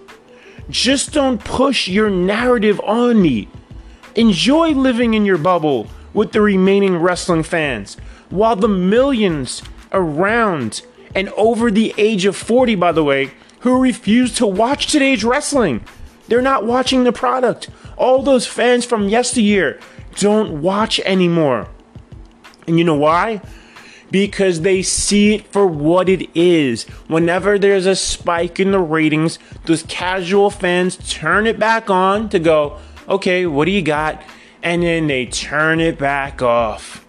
Just 0.68 1.12
don't 1.14 1.42
push 1.42 1.88
your 1.88 2.10
narrative 2.10 2.78
on 2.84 3.22
me. 3.22 3.48
Enjoy 4.14 4.72
living 4.72 5.14
in 5.14 5.24
your 5.24 5.38
bubble 5.38 5.86
with 6.12 6.32
the 6.32 6.42
remaining 6.42 6.98
wrestling 6.98 7.42
fans, 7.42 7.94
while 8.28 8.54
the 8.54 8.68
millions 8.68 9.62
around 9.92 10.82
and 11.14 11.30
over 11.30 11.70
the 11.70 11.94
age 11.96 12.26
of 12.26 12.36
40, 12.36 12.74
by 12.74 12.92
the 12.92 13.02
way, 13.02 13.30
who 13.60 13.80
refuse 13.80 14.34
to 14.34 14.46
watch 14.46 14.88
today's 14.88 15.24
wrestling. 15.24 15.82
They're 16.28 16.42
not 16.42 16.66
watching 16.66 17.04
the 17.04 17.12
product. 17.12 17.70
All 17.96 18.22
those 18.22 18.46
fans 18.46 18.84
from 18.84 19.08
yesteryear 19.08 19.80
don't 20.16 20.60
watch 20.60 21.00
anymore. 21.00 21.66
And 22.66 22.78
you 22.78 22.84
know 22.84 22.94
why? 22.94 23.40
Because 24.10 24.62
they 24.62 24.82
see 24.82 25.34
it 25.34 25.46
for 25.48 25.66
what 25.66 26.08
it 26.08 26.28
is. 26.34 26.84
Whenever 27.08 27.58
there's 27.58 27.86
a 27.86 27.96
spike 27.96 28.58
in 28.60 28.72
the 28.72 28.78
ratings, 28.78 29.38
those 29.66 29.82
casual 29.84 30.50
fans 30.50 30.96
turn 31.08 31.46
it 31.46 31.58
back 31.58 31.90
on 31.90 32.28
to 32.30 32.38
go, 32.38 32.78
okay, 33.08 33.46
what 33.46 33.66
do 33.66 33.70
you 33.70 33.82
got? 33.82 34.22
And 34.62 34.82
then 34.82 35.06
they 35.06 35.26
turn 35.26 35.80
it 35.80 35.98
back 35.98 36.42
off. 36.42 37.04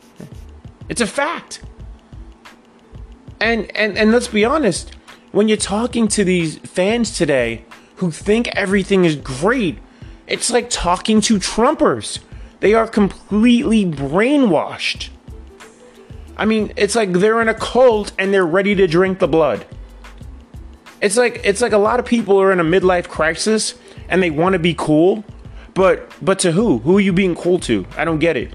It's 0.88 1.02
a 1.02 1.08
fact. 1.08 1.62
And 3.40 3.76
and 3.76 3.98
and 3.98 4.12
let's 4.12 4.28
be 4.28 4.44
honest, 4.44 4.92
when 5.32 5.48
you're 5.48 5.58
talking 5.58 6.08
to 6.10 6.24
these 6.24 6.58
fans 6.58 7.18
today 7.18 7.64
who 7.96 8.12
think 8.12 8.48
everything 8.50 9.06
is 9.06 9.16
great, 9.16 9.80
it's 10.28 10.52
like 10.52 10.70
talking 10.70 11.22
to 11.22 11.38
Trumpers. 11.38 12.20
They 12.60 12.74
are 12.74 12.88
completely 12.88 13.86
brainwashed. 13.86 15.10
I 16.40 16.46
mean, 16.46 16.72
it's 16.78 16.96
like 16.96 17.12
they're 17.12 17.42
in 17.42 17.50
a 17.50 17.54
cult 17.54 18.14
and 18.18 18.34
they're 18.34 18.46
ready 18.46 18.74
to 18.76 18.88
drink 18.88 19.20
the 19.20 19.28
blood. 19.28 19.66
It's 21.02 21.18
like 21.18 21.42
it's 21.44 21.62
like 21.62 21.74
a 21.74 21.78
lot 21.78 22.00
of 22.00 22.06
people 22.06 22.42
are 22.42 22.54
in 22.54 22.62
a 22.62 22.64
midlife 22.64 23.10
crisis 23.10 23.76
and 24.08 24.24
they 24.24 24.32
want 24.32 24.54
to 24.54 24.60
be 24.60 24.74
cool, 24.74 25.26
but 25.74 26.10
but 26.22 26.40
to 26.40 26.54
who? 26.54 26.80
Who 26.80 26.98
are 26.98 27.02
you 27.02 27.12
being 27.12 27.36
cool 27.36 27.60
to? 27.60 27.86
I 27.98 28.06
don't 28.06 28.20
get 28.20 28.38
it. 28.38 28.54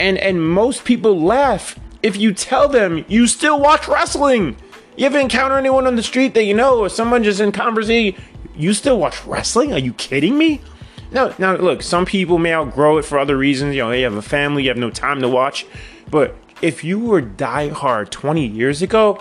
And 0.00 0.16
and 0.16 0.42
most 0.42 0.86
people 0.86 1.20
laugh 1.20 1.78
if 2.02 2.16
you 2.16 2.32
tell 2.32 2.66
them 2.66 3.04
you 3.08 3.26
still 3.26 3.60
watch 3.60 3.86
wrestling. 3.88 4.56
You 4.96 5.04
ever 5.04 5.18
encounter 5.18 5.58
anyone 5.58 5.86
on 5.86 5.96
the 5.96 6.02
street 6.02 6.32
that 6.32 6.44
you 6.44 6.54
know 6.54 6.78
or 6.78 6.88
someone 6.88 7.24
just 7.24 7.40
in 7.40 7.52
conversation, 7.52 8.20
you 8.56 8.72
still 8.72 8.98
watch 8.98 9.22
wrestling? 9.26 9.72
Are 9.74 9.78
you 9.78 9.92
kidding 9.94 10.38
me? 10.38 10.62
No, 11.10 11.34
now 11.38 11.56
look, 11.56 11.82
some 11.82 12.06
people 12.06 12.38
may 12.38 12.54
outgrow 12.54 12.96
it 12.96 13.04
for 13.04 13.18
other 13.18 13.36
reasons. 13.36 13.74
You 13.74 13.82
know, 13.82 13.90
they 13.90 14.00
have 14.00 14.14
a 14.14 14.22
family, 14.22 14.62
you 14.62 14.70
have 14.70 14.78
no 14.78 14.90
time 14.90 15.20
to 15.20 15.28
watch. 15.28 15.66
But 16.10 16.36
if 16.62 16.84
you 16.84 16.98
were 16.98 17.20
die 17.20 17.68
hard 17.68 18.10
20 18.12 18.46
years 18.46 18.80
ago, 18.80 19.18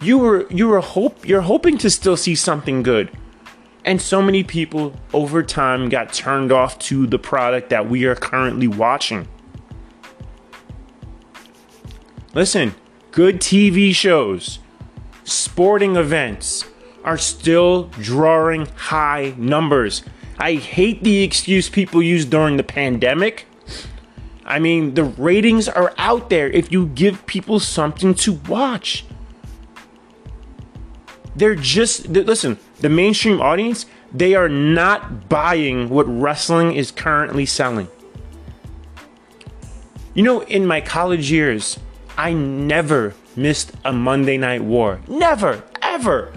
you 0.00 0.16
were 0.18 0.46
you 0.50 0.68
were 0.68 0.80
hope 0.80 1.26
you're 1.26 1.42
hoping 1.42 1.76
to 1.78 1.90
still 1.90 2.16
see 2.16 2.34
something 2.34 2.82
good. 2.82 3.10
And 3.84 4.00
so 4.00 4.22
many 4.22 4.42
people 4.44 4.94
over 5.12 5.42
time 5.42 5.90
got 5.90 6.14
turned 6.14 6.50
off 6.52 6.78
to 6.80 7.06
the 7.06 7.18
product 7.18 7.68
that 7.68 7.90
we 7.90 8.04
are 8.04 8.14
currently 8.14 8.68
watching. 8.68 9.28
Listen, 12.32 12.74
good 13.10 13.40
TV 13.40 13.94
shows, 13.94 14.58
sporting 15.24 15.96
events 15.96 16.64
are 17.04 17.18
still 17.18 17.84
drawing 18.00 18.66
high 18.76 19.34
numbers. 19.36 20.02
I 20.38 20.54
hate 20.54 21.04
the 21.04 21.22
excuse 21.22 21.68
people 21.68 22.02
use 22.02 22.24
during 22.24 22.56
the 22.56 22.64
pandemic 22.64 23.46
I 24.44 24.58
mean, 24.58 24.94
the 24.94 25.04
ratings 25.04 25.68
are 25.68 25.94
out 25.96 26.28
there 26.28 26.48
if 26.50 26.70
you 26.70 26.86
give 26.86 27.24
people 27.26 27.58
something 27.60 28.14
to 28.16 28.34
watch. 28.48 29.04
They're 31.34 31.54
just, 31.54 32.12
they're, 32.12 32.24
listen, 32.24 32.58
the 32.80 32.88
mainstream 32.88 33.40
audience, 33.40 33.86
they 34.12 34.34
are 34.34 34.48
not 34.48 35.28
buying 35.28 35.88
what 35.88 36.04
wrestling 36.04 36.74
is 36.74 36.90
currently 36.90 37.46
selling. 37.46 37.88
You 40.12 40.22
know, 40.22 40.42
in 40.42 40.66
my 40.66 40.80
college 40.80 41.30
years, 41.30 41.78
I 42.16 42.34
never 42.34 43.14
missed 43.34 43.72
a 43.84 43.92
Monday 43.92 44.36
Night 44.36 44.62
War. 44.62 45.00
Never, 45.08 45.64
ever 45.82 46.32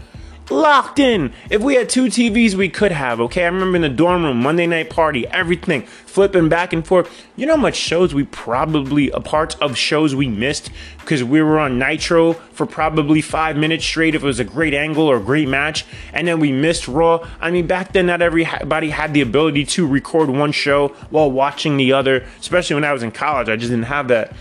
locked 0.49 0.99
in. 0.99 1.33
If 1.49 1.61
we 1.61 1.75
had 1.75 1.89
two 1.89 2.05
TVs, 2.05 2.53
we 2.53 2.69
could 2.69 2.91
have, 2.91 3.19
okay? 3.21 3.43
I 3.43 3.47
remember 3.47 3.75
in 3.75 3.81
the 3.81 3.89
dorm 3.89 4.23
room, 4.23 4.41
Monday 4.41 4.67
night 4.67 4.89
party, 4.89 5.27
everything, 5.27 5.83
flipping 5.85 6.49
back 6.49 6.73
and 6.73 6.85
forth. 6.85 7.27
You 7.35 7.45
know 7.45 7.55
how 7.55 7.61
much 7.61 7.75
shows 7.75 8.13
we 8.13 8.23
probably, 8.25 9.09
a 9.11 9.19
part 9.19 9.59
of 9.61 9.77
shows 9.77 10.15
we 10.15 10.27
missed 10.27 10.69
because 10.99 11.23
we 11.23 11.41
were 11.41 11.59
on 11.59 11.79
Nitro 11.79 12.33
for 12.33 12.65
probably 12.65 13.21
five 13.21 13.57
minutes 13.57 13.85
straight 13.85 14.15
if 14.15 14.23
it 14.23 14.25
was 14.25 14.39
a 14.39 14.43
great 14.43 14.73
angle 14.73 15.07
or 15.07 15.17
a 15.17 15.23
great 15.23 15.47
match, 15.47 15.85
and 16.13 16.27
then 16.27 16.39
we 16.39 16.51
missed 16.51 16.87
Raw. 16.87 17.27
I 17.39 17.51
mean, 17.51 17.67
back 17.67 17.93
then, 17.93 18.07
not 18.07 18.21
everybody 18.21 18.89
had 18.89 19.13
the 19.13 19.21
ability 19.21 19.65
to 19.65 19.87
record 19.87 20.29
one 20.29 20.51
show 20.51 20.89
while 21.09 21.31
watching 21.31 21.77
the 21.77 21.93
other, 21.93 22.25
especially 22.39 22.75
when 22.75 22.83
I 22.83 22.93
was 22.93 23.03
in 23.03 23.11
college. 23.11 23.49
I 23.49 23.55
just 23.55 23.69
didn't 23.69 23.85
have 23.85 24.07
that. 24.09 24.33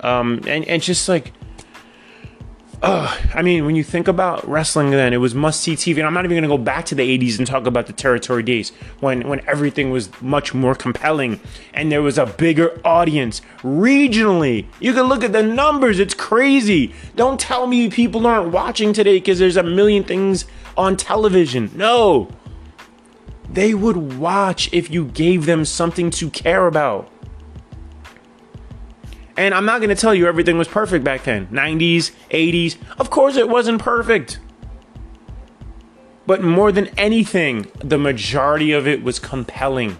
Um, 0.00 0.42
and, 0.46 0.66
and 0.66 0.82
just 0.82 1.08
like, 1.08 1.32
I 2.86 3.40
mean, 3.42 3.64
when 3.64 3.76
you 3.76 3.82
think 3.82 4.08
about 4.08 4.46
wrestling, 4.46 4.90
then 4.90 5.14
it 5.14 5.16
was 5.16 5.34
must 5.34 5.62
see 5.62 5.74
TV. 5.74 5.98
And 5.98 6.06
I'm 6.06 6.12
not 6.12 6.24
even 6.24 6.34
going 6.34 6.42
to 6.42 6.48
go 6.48 6.58
back 6.58 6.84
to 6.86 6.94
the 6.94 7.18
80s 7.18 7.38
and 7.38 7.46
talk 7.46 7.66
about 7.66 7.86
the 7.86 7.94
territory 7.94 8.42
days 8.42 8.70
when, 9.00 9.26
when 9.26 9.40
everything 9.48 9.90
was 9.90 10.10
much 10.20 10.52
more 10.52 10.74
compelling 10.74 11.40
and 11.72 11.90
there 11.90 12.02
was 12.02 12.18
a 12.18 12.26
bigger 12.26 12.78
audience 12.84 13.40
regionally. 13.62 14.66
You 14.80 14.92
can 14.92 15.04
look 15.04 15.24
at 15.24 15.32
the 15.32 15.42
numbers, 15.42 15.98
it's 15.98 16.14
crazy. 16.14 16.92
Don't 17.16 17.40
tell 17.40 17.66
me 17.66 17.88
people 17.88 18.26
aren't 18.26 18.52
watching 18.52 18.92
today 18.92 19.16
because 19.16 19.38
there's 19.38 19.56
a 19.56 19.62
million 19.62 20.04
things 20.04 20.44
on 20.76 20.96
television. 20.96 21.70
No. 21.74 22.28
They 23.48 23.72
would 23.72 24.18
watch 24.18 24.68
if 24.72 24.90
you 24.90 25.06
gave 25.06 25.46
them 25.46 25.64
something 25.64 26.10
to 26.10 26.28
care 26.28 26.66
about. 26.66 27.08
And 29.36 29.52
I'm 29.52 29.64
not 29.64 29.80
going 29.80 29.88
to 29.88 30.00
tell 30.00 30.14
you 30.14 30.26
everything 30.26 30.58
was 30.58 30.68
perfect 30.68 31.04
back 31.04 31.24
then 31.24 31.48
90s, 31.48 32.12
80s. 32.30 32.76
Of 32.98 33.10
course, 33.10 33.36
it 33.36 33.48
wasn't 33.48 33.80
perfect. 33.80 34.38
But 36.26 36.42
more 36.42 36.72
than 36.72 36.86
anything, 36.98 37.70
the 37.80 37.98
majority 37.98 38.72
of 38.72 38.86
it 38.86 39.02
was 39.02 39.18
compelling. 39.18 39.98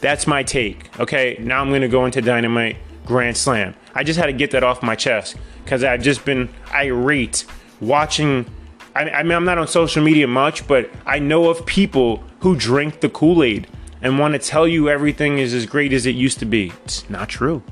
That's 0.00 0.26
my 0.26 0.42
take. 0.42 0.98
Okay, 1.00 1.36
now 1.40 1.60
I'm 1.60 1.70
going 1.70 1.80
to 1.80 1.88
go 1.88 2.04
into 2.04 2.20
Dynamite 2.20 2.76
Grand 3.06 3.36
Slam. 3.36 3.74
I 3.94 4.04
just 4.04 4.18
had 4.18 4.26
to 4.26 4.32
get 4.32 4.50
that 4.50 4.62
off 4.62 4.82
my 4.82 4.94
chest 4.94 5.36
because 5.64 5.82
I've 5.82 6.02
just 6.02 6.24
been 6.24 6.48
irate 6.72 7.46
watching. 7.80 8.46
I, 8.94 9.08
I 9.10 9.22
mean, 9.22 9.32
I'm 9.32 9.44
not 9.44 9.58
on 9.58 9.66
social 9.66 10.02
media 10.02 10.28
much, 10.28 10.68
but 10.68 10.90
I 11.06 11.18
know 11.18 11.48
of 11.48 11.64
people 11.64 12.22
who 12.40 12.54
drink 12.54 13.00
the 13.00 13.08
Kool 13.08 13.42
Aid 13.42 13.66
and 14.04 14.18
want 14.18 14.34
to 14.34 14.38
tell 14.38 14.68
you 14.68 14.90
everything 14.90 15.38
is 15.38 15.54
as 15.54 15.64
great 15.64 15.92
as 15.94 16.04
it 16.04 16.14
used 16.14 16.38
to 16.38 16.44
be. 16.44 16.72
It's 16.84 17.08
not 17.08 17.30
true. 17.30 17.62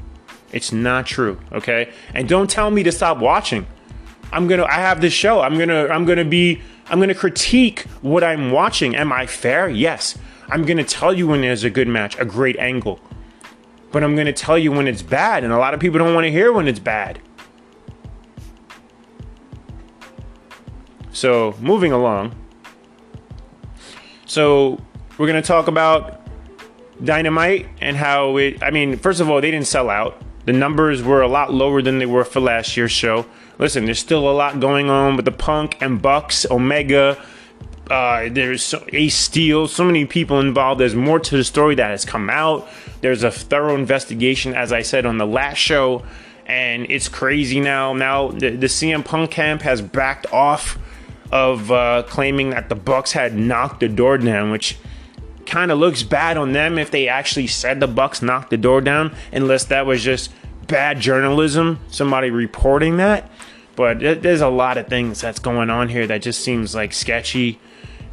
It's 0.51 0.73
not 0.73 1.07
true, 1.07 1.39
okay? 1.53 1.93
And 2.15 2.27
don't 2.27 2.49
tell 2.49 2.71
me 2.71 2.83
to 2.85 2.91
stop 2.91 3.19
watching. 3.19 3.67
I'm 4.33 4.49
gonna 4.49 4.65
I 4.65 4.77
have 4.77 5.03
this 5.03 5.13
show. 5.13 5.43
I'm 5.43 5.59
gonna 5.59 5.89
I'm 5.89 6.07
gonna 6.07 6.25
be 6.25 6.63
I'm 6.89 7.01
gonna 7.01 7.15
critique 7.15 7.83
what 8.01 8.25
I'm 8.25 8.51
watching. 8.51 8.97
Am 8.97 9.13
I 9.13 9.27
fair? 9.27 9.69
Yes. 9.69 10.19
I'm 10.49 10.65
gonna 10.65 10.85
tell 10.85 11.13
you 11.13 11.29
when 11.29 11.43
there's 11.43 11.65
a 11.65 11.71
good 11.71 11.87
match, 11.87 12.19
a 12.19 12.25
great 12.25 12.57
angle. 12.59 12.99
But 13.91 14.03
I'm 14.03 14.17
gonna 14.17 14.33
tell 14.33 14.57
you 14.57 14.73
when 14.73 14.89
it's 14.89 15.03
bad, 15.03 15.45
and 15.45 15.53
a 15.53 15.59
lot 15.59 15.75
of 15.75 15.81
people 15.81 15.99
don't 15.99 16.15
want 16.15 16.25
to 16.25 16.31
hear 16.31 16.51
when 16.51 16.67
it's 16.67 16.79
bad. 16.81 17.21
So 21.13 21.55
moving 21.61 21.93
along. 21.93 22.35
So 24.25 24.81
we're 25.19 25.27
gonna 25.27 25.43
talk 25.43 25.67
about 25.67 26.22
Dynamite 27.05 27.67
and 27.81 27.97
how 27.97 28.37
it. 28.37 28.63
I 28.63 28.71
mean, 28.71 28.97
first 28.97 29.21
of 29.21 29.31
all, 29.31 29.41
they 29.41 29.51
didn't 29.51 29.67
sell 29.67 29.91
out. 29.91 30.21
The 30.45 30.53
numbers 30.53 31.03
were 31.03 31.23
a 31.23 31.29
lot 31.29 31.53
lower 31.53 31.83
than 31.83 31.99
they 31.99 32.07
were 32.07 32.25
for 32.25 32.41
last 32.41 32.77
year's 32.77 32.91
show. 32.91 33.27
Listen, 33.59 33.85
there's 33.85 34.01
still 34.01 34.29
a 34.29 34.33
lot 34.33 34.59
going 34.59 34.91
on 34.91 35.17
with 35.17 35.25
the 35.25 35.33
Punk 35.33 35.77
and 35.81 36.03
Bucks, 36.03 36.45
Omega. 36.51 37.23
Uh, 37.89 38.29
there's 38.31 38.75
Ace 38.93 39.15
Steel, 39.15 39.69
so 39.69 39.85
many 39.85 40.05
people 40.05 40.41
involved. 40.41 40.81
There's 40.81 40.95
more 40.95 41.21
to 41.21 41.37
the 41.37 41.45
story 41.45 41.75
that 41.77 41.91
has 41.91 42.05
come 42.05 42.31
out. 42.31 42.69
There's 43.03 43.23
a 43.23 43.31
thorough 43.31 43.75
investigation, 43.75 44.55
as 44.55 44.73
I 44.73 44.83
said 44.83 45.07
on 45.07 45.19
the 45.19 45.27
last 45.27 45.59
show, 45.59 46.05
and 46.47 46.87
it's 46.91 47.09
crazy 47.09 47.61
now. 47.61 47.93
Now 47.93 48.29
the, 48.29 48.51
the 48.51 48.67
CM 48.67 49.05
Punk 49.05 49.31
camp 49.31 49.63
has 49.63 49.83
backed 49.83 50.27
off 50.33 50.79
of 51.31 51.71
uh, 51.71 52.05
claiming 52.09 52.51
that 52.51 52.69
the 52.69 52.75
Bucks 52.75 53.13
had 53.13 53.35
knocked 53.35 53.81
the 53.81 53.89
door 53.89 54.19
down, 54.19 54.51
which 54.51 54.77
kind 55.53 55.71
of 55.71 55.79
looks 55.79 56.03
bad 56.03 56.39
on 56.39 56.53
them 56.53 56.79
if 56.79 56.91
they 56.91 57.09
actually 57.09 57.47
said 57.47 57.79
the 57.79 57.87
Bucks 57.87 58.23
knocked 58.23 58.49
the 58.49 58.57
door 58.57 58.81
down, 58.81 59.15
unless 59.33 59.65
that 59.65 59.85
was 59.85 60.03
just 60.03 60.33
bad 60.67 60.99
journalism, 60.99 61.79
somebody 61.89 62.31
reporting 62.31 62.97
that. 62.97 63.31
But 63.77 64.01
there's 64.01 64.41
a 64.41 64.49
lot 64.49 64.79
of 64.79 64.87
things 64.87 65.21
that's 65.21 65.39
going 65.39 65.69
on 65.69 65.91
here 65.91 66.07
that 66.07 66.23
just 66.23 66.41
seems 66.41 66.75
like 66.75 66.95
sketchy. 66.95 67.61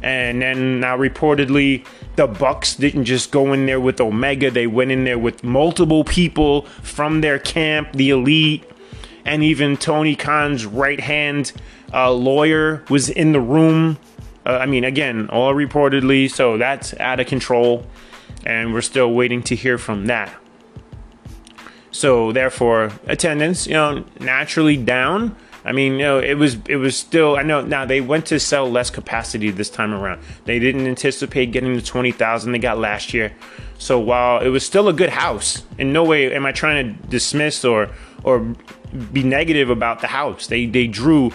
And 0.02 0.42
then 0.42 0.80
now 0.80 0.98
reportedly 0.98 1.86
the 2.16 2.26
Bucks 2.26 2.74
didn't 2.74 3.06
just 3.06 3.30
go 3.30 3.54
in 3.54 3.64
there 3.64 3.80
with 3.80 4.02
Omega, 4.02 4.50
they 4.50 4.66
went 4.66 4.90
in 4.90 5.04
there 5.04 5.18
with 5.18 5.42
multiple 5.42 6.04
people 6.04 6.66
from 6.82 7.22
their 7.22 7.38
camp, 7.38 7.94
the 7.94 8.10
elite, 8.10 8.64
and 9.24 9.42
even 9.42 9.78
Tony 9.78 10.14
Khan's 10.14 10.66
right 10.66 11.00
hand 11.00 11.52
uh, 11.94 12.12
lawyer 12.12 12.84
was 12.90 13.08
in 13.08 13.32
the 13.32 13.40
room 13.40 13.98
uh, 14.46 14.58
I 14.60 14.66
mean, 14.66 14.84
again, 14.84 15.28
all 15.30 15.54
reportedly, 15.54 16.30
so 16.30 16.56
that's 16.56 16.98
out 16.98 17.20
of 17.20 17.26
control, 17.26 17.86
and 18.44 18.72
we're 18.72 18.80
still 18.80 19.12
waiting 19.12 19.42
to 19.44 19.56
hear 19.56 19.78
from 19.78 20.06
that. 20.06 20.34
So 21.90 22.32
therefore, 22.32 22.92
attendance, 23.06 23.66
you 23.66 23.74
know, 23.74 24.04
naturally 24.20 24.76
down. 24.76 25.36
I 25.64 25.72
mean, 25.72 25.94
you 25.94 25.98
know, 25.98 26.18
it 26.18 26.34
was 26.34 26.56
it 26.66 26.76
was 26.76 26.96
still. 26.96 27.36
I 27.36 27.42
know 27.42 27.60
now 27.60 27.84
they 27.84 28.00
went 28.00 28.26
to 28.26 28.40
sell 28.40 28.70
less 28.70 28.88
capacity 28.88 29.50
this 29.50 29.68
time 29.68 29.92
around. 29.92 30.22
They 30.46 30.58
didn't 30.58 30.86
anticipate 30.86 31.52
getting 31.52 31.74
the 31.74 31.82
twenty 31.82 32.12
thousand 32.12 32.52
they 32.52 32.58
got 32.58 32.78
last 32.78 33.12
year. 33.12 33.32
So 33.78 33.98
while 33.98 34.40
it 34.40 34.48
was 34.48 34.64
still 34.64 34.88
a 34.88 34.92
good 34.92 35.10
house, 35.10 35.64
in 35.78 35.92
no 35.92 36.04
way 36.04 36.32
am 36.32 36.46
I 36.46 36.52
trying 36.52 36.96
to 36.96 37.08
dismiss 37.08 37.64
or 37.64 37.90
or 38.22 38.54
be 39.12 39.22
negative 39.22 39.68
about 39.68 40.00
the 40.00 40.06
house. 40.06 40.46
They 40.46 40.64
they 40.64 40.86
drew 40.86 41.32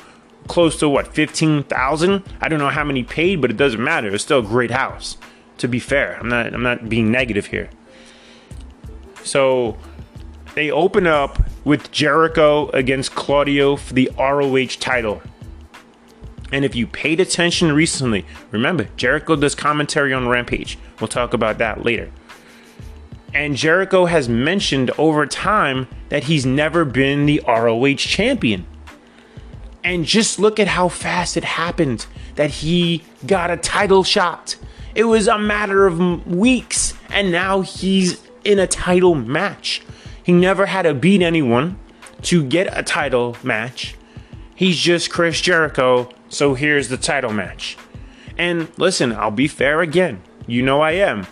close 0.47 0.77
to 0.79 0.89
what 0.89 1.13
15,000. 1.13 2.23
I 2.41 2.47
don't 2.47 2.59
know 2.59 2.69
how 2.69 2.83
many 2.83 3.03
paid, 3.03 3.41
but 3.41 3.51
it 3.51 3.57
doesn't 3.57 3.83
matter. 3.83 4.13
It's 4.13 4.23
still 4.23 4.39
a 4.39 4.43
great 4.43 4.71
house. 4.71 5.17
To 5.59 5.67
be 5.67 5.79
fair, 5.79 6.17
I'm 6.19 6.27
not 6.27 6.53
I'm 6.53 6.63
not 6.63 6.89
being 6.89 7.11
negative 7.11 7.47
here. 7.47 7.69
So 9.23 9.77
they 10.53 10.69
open 10.69 11.08
up 11.08 11.41
with 11.63 11.91
Jericho 11.91 12.69
against 12.69 13.15
Claudio 13.15 13.75
for 13.75 13.93
the 13.93 14.12
ROH 14.17 14.79
title. 14.79 15.21
And 16.51 16.63
if 16.63 16.75
you 16.75 16.88
paid 16.88 17.19
attention 17.19 17.71
recently, 17.71 18.25
remember 18.51 18.88
Jericho 18.95 19.36
does 19.36 19.55
commentary 19.55 20.13
on 20.13 20.27
Rampage. 20.27 20.77
We'll 20.99 21.08
talk 21.08 21.34
about 21.34 21.58
that 21.58 21.84
later. 21.84 22.12
And 23.34 23.58
Jericho 23.58 24.05
has 24.05 24.29
mentioned 24.29 24.91
over 24.97 25.25
time 25.25 25.88
that 26.08 26.25
he's 26.25 26.45
never 26.45 26.86
been 26.86 27.25
the 27.25 27.41
ROH 27.45 27.95
champion. 27.95 28.65
And 29.86 30.04
just 30.04 30.39
look 30.39 30.60
at 30.60 30.67
how 30.67 30.89
fast 30.89 31.38
it 31.38 31.43
happened 31.43 32.08
that 32.36 32.50
he 32.50 33.04
got 33.26 33.52
a 33.52 33.58
title 33.58 34.04
shot. 34.04 34.56
It 34.95 35.04
was 35.04 35.28
a 35.28 35.38
matter 35.38 35.86
of 35.86 36.26
weeks, 36.26 36.95
and 37.10 37.32
now 37.32 37.62
he's 37.62 38.19
in 38.43 38.58
a 38.58 38.65
title 38.65 39.13
match. 39.13 39.84
He 40.24 40.32
never 40.32 40.65
had 40.65 40.82
to 40.82 40.95
beat 40.95 41.21
anyone 41.21 41.78
to 42.24 42.43
get 42.43 42.67
a 42.76 42.82
title 42.82 43.38
match. 43.43 43.95
He's 44.56 44.80
just 44.80 45.12
Chris 45.12 45.39
Jericho, 45.39 46.10
so 46.30 46.56
here's 46.56 46.89
the 46.89 46.98
title 46.98 47.32
match. 47.32 47.78
And 48.39 48.67
listen, 48.78 49.13
I'll 49.13 49.30
be 49.30 49.48
fair 49.48 49.82
again. 49.82 50.24
You 50.48 50.63
know 50.63 50.82
I 50.82 50.93
am. 50.93 51.28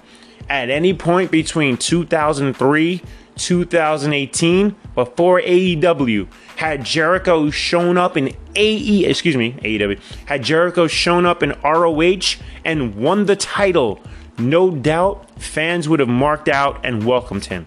At 0.48 0.70
any 0.70 0.94
point 0.94 1.32
between 1.32 1.78
2003 1.78 3.02
2018 3.38 4.76
before 4.96 5.42
AEW 5.42 6.28
had 6.58 6.84
Jericho 6.84 7.50
shown 7.50 7.98
up 7.98 8.16
in 8.16 8.36
AE 8.56 9.06
excuse 9.06 9.36
me 9.36 9.54
AEW 9.64 10.00
had 10.26 10.44
Jericho 10.44 10.88
shown 10.88 11.26
up 11.26 11.42
in 11.44 11.52
ROH 11.64 12.38
and 12.64 12.96
won 12.96 13.26
the 13.26 13.36
title. 13.36 14.02
No 14.38 14.72
doubt 14.72 15.42
fans 15.42 15.90
would 15.90 16.00
have 16.00 16.10
marked 16.10 16.50
out 16.50 16.84
and 16.86 17.06
welcomed 17.06 17.46
him. 17.46 17.66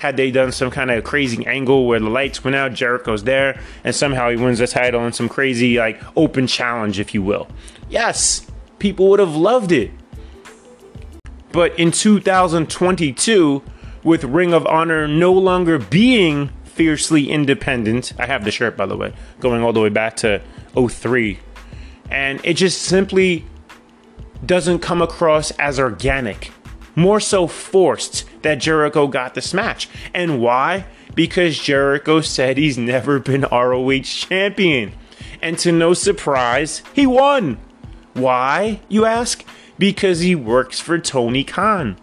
Had 0.00 0.16
they 0.16 0.30
done 0.30 0.52
some 0.52 0.70
kind 0.70 0.90
of 0.90 1.02
crazy 1.04 1.46
angle 1.46 1.86
where 1.86 2.00
the 2.00 2.08
lights 2.10 2.44
went 2.44 2.56
out 2.56 2.74
Jericho's 2.74 3.24
there 3.24 3.60
and 3.84 3.94
somehow 3.94 4.30
he 4.30 4.36
wins 4.36 4.58
the 4.58 4.66
title 4.66 5.06
in 5.06 5.12
some 5.12 5.28
crazy 5.28 5.78
like 5.78 6.02
open 6.16 6.46
challenge 6.46 7.00
if 7.00 7.14
you 7.14 7.22
will. 7.22 7.48
Yes 7.88 8.46
people 8.84 9.08
would 9.08 9.18
have 9.18 9.34
loved 9.34 9.72
it. 9.72 9.90
But 11.52 11.78
in 11.78 11.90
2022 11.90 13.62
with 14.04 14.22
Ring 14.22 14.52
of 14.52 14.66
Honor 14.66 15.08
no 15.08 15.32
longer 15.32 15.78
being 15.78 16.50
fiercely 16.64 17.30
independent. 17.30 18.12
I 18.18 18.26
have 18.26 18.44
the 18.44 18.50
shirt, 18.50 18.76
by 18.76 18.86
the 18.86 18.96
way, 18.96 19.12
going 19.40 19.62
all 19.62 19.72
the 19.72 19.80
way 19.80 19.88
back 19.88 20.16
to 20.18 20.42
03. 20.74 21.38
And 22.10 22.40
it 22.44 22.54
just 22.54 22.82
simply 22.82 23.44
doesn't 24.44 24.80
come 24.80 25.00
across 25.00 25.50
as 25.52 25.80
organic. 25.80 26.52
More 26.96 27.18
so 27.18 27.46
forced 27.46 28.24
that 28.42 28.56
Jericho 28.56 29.06
got 29.08 29.34
this 29.34 29.54
match. 29.54 29.88
And 30.12 30.40
why? 30.40 30.86
Because 31.14 31.58
Jericho 31.58 32.20
said 32.20 32.56
he's 32.56 32.78
never 32.78 33.18
been 33.18 33.42
ROH 33.52 34.02
champion. 34.02 34.92
And 35.40 35.58
to 35.58 35.72
no 35.72 35.94
surprise, 35.94 36.82
he 36.92 37.06
won. 37.06 37.58
Why, 38.12 38.80
you 38.88 39.04
ask? 39.04 39.44
Because 39.78 40.20
he 40.20 40.34
works 40.34 40.78
for 40.78 40.98
Tony 40.98 41.42
Khan. 41.42 41.96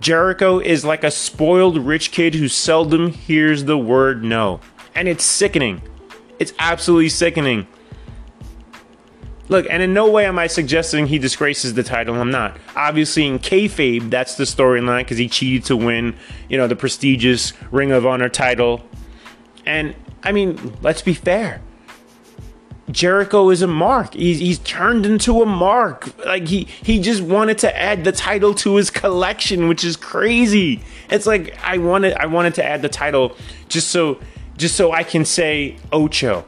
Jericho 0.00 0.58
is 0.58 0.84
like 0.84 1.04
a 1.04 1.10
spoiled 1.10 1.78
rich 1.78 2.10
kid 2.10 2.34
who 2.34 2.48
seldom 2.48 3.10
hears 3.10 3.64
the 3.64 3.78
word 3.78 4.22
no. 4.22 4.60
And 4.94 5.08
it's 5.08 5.24
sickening. 5.24 5.82
It's 6.38 6.52
absolutely 6.58 7.08
sickening. 7.08 7.66
Look, 9.48 9.66
and 9.70 9.82
in 9.82 9.94
no 9.94 10.10
way 10.10 10.26
am 10.26 10.38
I 10.38 10.48
suggesting 10.48 11.06
he 11.06 11.18
disgraces 11.18 11.74
the 11.74 11.84
title. 11.84 12.16
I'm 12.16 12.30
not. 12.30 12.56
Obviously, 12.74 13.26
in 13.26 13.38
kayfabe, 13.38 14.10
that's 14.10 14.34
the 14.34 14.44
storyline 14.44 15.00
because 15.00 15.18
he 15.18 15.28
cheated 15.28 15.64
to 15.66 15.76
win, 15.76 16.16
you 16.48 16.58
know, 16.58 16.66
the 16.66 16.74
prestigious 16.74 17.52
Ring 17.70 17.92
of 17.92 18.04
Honor 18.04 18.28
title. 18.28 18.84
And 19.64 19.94
I 20.24 20.32
mean, 20.32 20.76
let's 20.82 21.02
be 21.02 21.14
fair. 21.14 21.60
Jericho 22.90 23.50
is 23.50 23.62
a 23.62 23.66
mark. 23.66 24.14
He's, 24.14 24.38
he's 24.38 24.58
turned 24.60 25.06
into 25.06 25.42
a 25.42 25.46
mark. 25.46 26.24
Like 26.24 26.46
he 26.46 26.64
he 26.64 27.00
just 27.00 27.22
wanted 27.22 27.58
to 27.58 27.76
add 27.76 28.04
the 28.04 28.12
title 28.12 28.54
to 28.54 28.76
his 28.76 28.90
collection, 28.90 29.68
which 29.68 29.84
is 29.84 29.96
crazy. 29.96 30.82
It's 31.10 31.26
like 31.26 31.58
I 31.62 31.78
wanted 31.78 32.14
I 32.14 32.26
wanted 32.26 32.54
to 32.54 32.64
add 32.64 32.82
the 32.82 32.88
title 32.88 33.36
just 33.68 33.88
so 33.88 34.20
just 34.56 34.76
so 34.76 34.92
I 34.92 35.02
can 35.02 35.24
say 35.24 35.76
Ocho. 35.92 36.44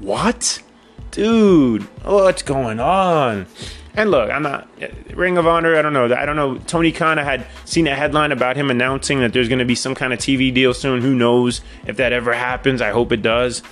What? 0.00 0.62
Dude, 1.10 1.82
what's 2.04 2.42
going 2.42 2.80
on? 2.80 3.46
And 3.94 4.10
look, 4.10 4.30
I'm 4.30 4.42
not 4.42 4.68
Ring 5.12 5.36
of 5.36 5.46
Honor. 5.46 5.76
I 5.76 5.82
don't 5.82 5.92
know. 5.92 6.04
I 6.14 6.24
don't 6.24 6.36
know. 6.36 6.58
Tony 6.58 6.92
Khan. 6.92 7.18
I 7.18 7.24
had 7.24 7.46
seen 7.64 7.86
a 7.86 7.94
headline 7.94 8.32
about 8.32 8.56
him 8.56 8.70
announcing 8.70 9.20
that 9.20 9.32
there's 9.32 9.48
going 9.48 9.58
to 9.58 9.64
be 9.64 9.74
some 9.74 9.94
kind 9.94 10.12
of 10.12 10.20
TV 10.20 10.54
deal 10.54 10.72
soon. 10.72 11.00
Who 11.00 11.14
knows 11.14 11.60
if 11.86 11.96
that 11.96 12.12
ever 12.12 12.32
happens? 12.32 12.80
I 12.80 12.90
hope 12.90 13.10
it 13.12 13.22
does. 13.22 13.62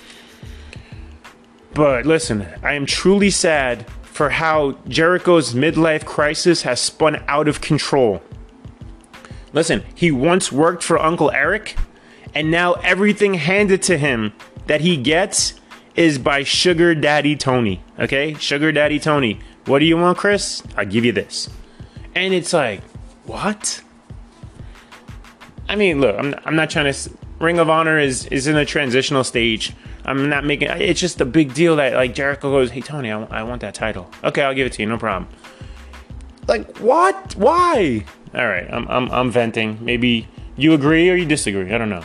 But 1.73 2.05
listen, 2.05 2.47
I 2.63 2.73
am 2.73 2.85
truly 2.85 3.29
sad 3.29 3.89
for 4.01 4.31
how 4.31 4.77
Jericho's 4.87 5.53
midlife 5.53 6.05
crisis 6.05 6.63
has 6.63 6.81
spun 6.81 7.23
out 7.27 7.47
of 7.47 7.61
control. 7.61 8.21
Listen, 9.53 9.83
he 9.95 10.11
once 10.11 10.51
worked 10.51 10.83
for 10.83 10.99
Uncle 10.99 11.31
Eric, 11.31 11.77
and 12.35 12.51
now 12.51 12.73
everything 12.73 13.35
handed 13.35 13.81
to 13.83 13.97
him 13.97 14.33
that 14.67 14.81
he 14.81 14.97
gets 14.97 15.53
is 15.95 16.17
by 16.19 16.43
Sugar 16.43 16.93
Daddy 16.95 17.35
Tony. 17.35 17.81
Okay? 17.97 18.33
Sugar 18.35 18.71
Daddy 18.71 18.99
Tony. 18.99 19.39
What 19.65 19.79
do 19.79 19.85
you 19.85 19.97
want, 19.97 20.17
Chris? 20.17 20.63
I'll 20.77 20.85
give 20.85 21.05
you 21.05 21.11
this. 21.11 21.49
And 22.15 22.33
it's 22.33 22.53
like, 22.53 22.81
what? 23.25 23.81
I 25.67 25.75
mean, 25.75 26.01
look, 26.01 26.17
I'm, 26.17 26.35
I'm 26.45 26.55
not 26.55 26.69
trying 26.69 26.91
to. 26.91 27.11
Ring 27.39 27.57
of 27.57 27.69
Honor 27.69 27.97
is, 27.97 28.25
is 28.25 28.47
in 28.47 28.57
a 28.57 28.65
transitional 28.65 29.23
stage 29.23 29.73
I'm 30.09 30.27
not 30.27 30.43
making. 30.43 30.69
It's 30.69 30.99
just 30.99 31.21
a 31.21 31.25
big 31.25 31.53
deal 31.53 31.75
that 31.75 31.93
like 31.93 32.15
Jericho 32.15 32.49
goes, 32.49 32.71
"Hey 32.71 32.81
Tony, 32.81 33.11
I, 33.11 33.21
I 33.25 33.43
want 33.43 33.61
that 33.61 33.75
title." 33.75 34.09
Okay, 34.23 34.41
I'll 34.41 34.55
give 34.55 34.65
it 34.65 34.73
to 34.73 34.81
you, 34.81 34.89
no 34.89 34.97
problem. 34.97 35.31
Like 36.47 36.79
what? 36.79 37.35
Why? 37.35 38.05
All 38.33 38.47
right, 38.47 38.67
I'm 38.71 38.87
I'm 38.87 39.11
I'm 39.11 39.29
venting. 39.29 39.77
Maybe 39.79 40.27
you 40.57 40.73
agree 40.73 41.11
or 41.11 41.15
you 41.15 41.25
disagree. 41.25 41.71
I 41.71 41.77
don't 41.77 41.91
know. 41.91 42.03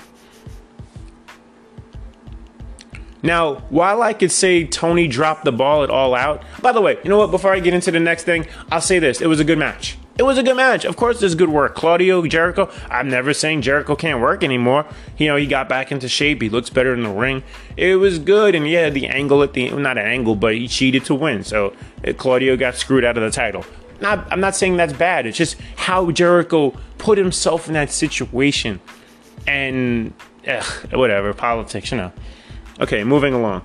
Now, 3.23 3.55
while 3.71 4.03
I 4.03 4.13
could 4.13 4.31
say 4.31 4.67
Tony 4.67 5.09
dropped 5.09 5.47
the 5.47 5.53
ball 5.53 5.83
at 5.83 5.89
all 5.89 6.15
out, 6.15 6.43
by 6.61 6.73
the 6.73 6.83
way, 6.83 6.99
you 7.03 7.09
know 7.09 7.17
what? 7.17 7.31
Before 7.31 7.55
I 7.55 7.61
get 7.61 7.73
into 7.73 7.91
the 7.91 8.01
next 8.01 8.25
thing, 8.25 8.47
I'll 8.71 8.83
say 8.83 8.99
this: 8.99 9.23
it 9.23 9.29
was 9.29 9.41
a 9.41 9.45
good 9.45 9.59
match. 9.59 9.97
It 10.17 10.23
was 10.23 10.39
a 10.39 10.45
good 10.45 10.57
match. 10.57 10.85
Of 10.85 10.97
course, 10.97 11.19
there's 11.19 11.35
good 11.35 11.49
work. 11.49 11.75
Claudio 11.75 12.25
Jericho. 12.27 12.71
I'm 12.89 13.09
never 13.09 13.35
saying 13.35 13.63
Jericho 13.63 13.97
can't 13.97 14.21
work 14.21 14.45
anymore. 14.45 14.87
You 15.19 15.27
know, 15.27 15.37
he 15.37 15.47
got 15.47 15.69
back 15.69 15.91
into 15.91 16.09
shape. 16.09 16.41
He 16.41 16.49
looks 16.49 16.71
better 16.71 16.95
in 16.95 17.03
the 17.03 17.11
ring. 17.11 17.43
It 17.77 17.97
was 17.97 18.21
good, 18.21 18.55
and 18.55 18.69
yeah, 18.69 18.91
the 18.91 19.09
angle 19.09 19.43
at 19.43 19.55
the 19.55 19.71
not 19.71 19.99
an 19.99 20.07
angle, 20.07 20.37
but 20.37 20.55
he 20.55 20.69
cheated 20.69 21.05
to 21.07 21.17
win. 21.17 21.43
So 21.43 21.75
uh, 22.07 22.13
Claudio 22.13 22.57
got 22.57 22.77
screwed 22.77 23.05
out 23.05 23.17
of 23.19 23.25
the 23.25 23.31
title. 23.31 23.65
Not, 24.01 24.31
I'm 24.33 24.41
not 24.41 24.55
saying 24.55 24.77
that's 24.77 24.93
bad. 24.93 25.27
It's 25.27 25.37
just 25.37 25.57
how 25.77 26.11
Jericho 26.13 26.75
put 26.99 27.19
himself 27.19 27.67
in 27.67 27.75
that 27.75 27.91
situation, 27.91 28.81
and 29.49 30.13
ugh, 30.47 30.65
whatever 30.93 31.35
politics, 31.35 31.91
you 31.91 31.97
know. 31.97 32.13
Okay, 32.81 33.03
moving 33.03 33.35
along. 33.35 33.65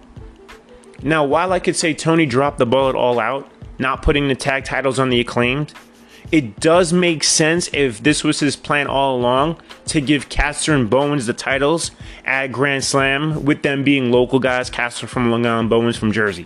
Now, 1.03 1.25
while 1.25 1.53
I 1.53 1.59
could 1.59 1.75
say 1.75 1.93
Tony 1.93 2.25
dropped 2.25 2.57
the 2.57 2.65
ball 2.65 2.89
at 2.89 2.95
all 2.95 3.19
out, 3.19 3.51
not 3.77 4.01
putting 4.01 4.27
the 4.27 4.35
tag 4.35 4.65
titles 4.65 4.97
on 4.97 5.09
the 5.09 5.19
acclaimed 5.19 5.73
it 6.31 6.59
does 6.59 6.93
make 6.93 7.23
sense 7.23 7.69
if 7.73 8.03
this 8.03 8.23
was 8.23 8.39
his 8.39 8.55
plan 8.55 8.87
all 8.87 9.17
along 9.17 9.59
to 9.87 10.01
give 10.01 10.29
Caster 10.29 10.73
and 10.73 10.89
Bowens 10.89 11.25
the 11.25 11.33
titles 11.33 11.91
at 12.25 12.47
Grand 12.51 12.83
Slam, 12.83 13.45
with 13.45 13.63
them 13.63 13.83
being 13.83 14.11
local 14.11 14.39
guys, 14.39 14.69
Caster 14.69 15.07
from 15.07 15.31
Long 15.31 15.45
Island, 15.45 15.69
Bowens 15.69 15.97
from 15.97 16.11
Jersey. 16.11 16.45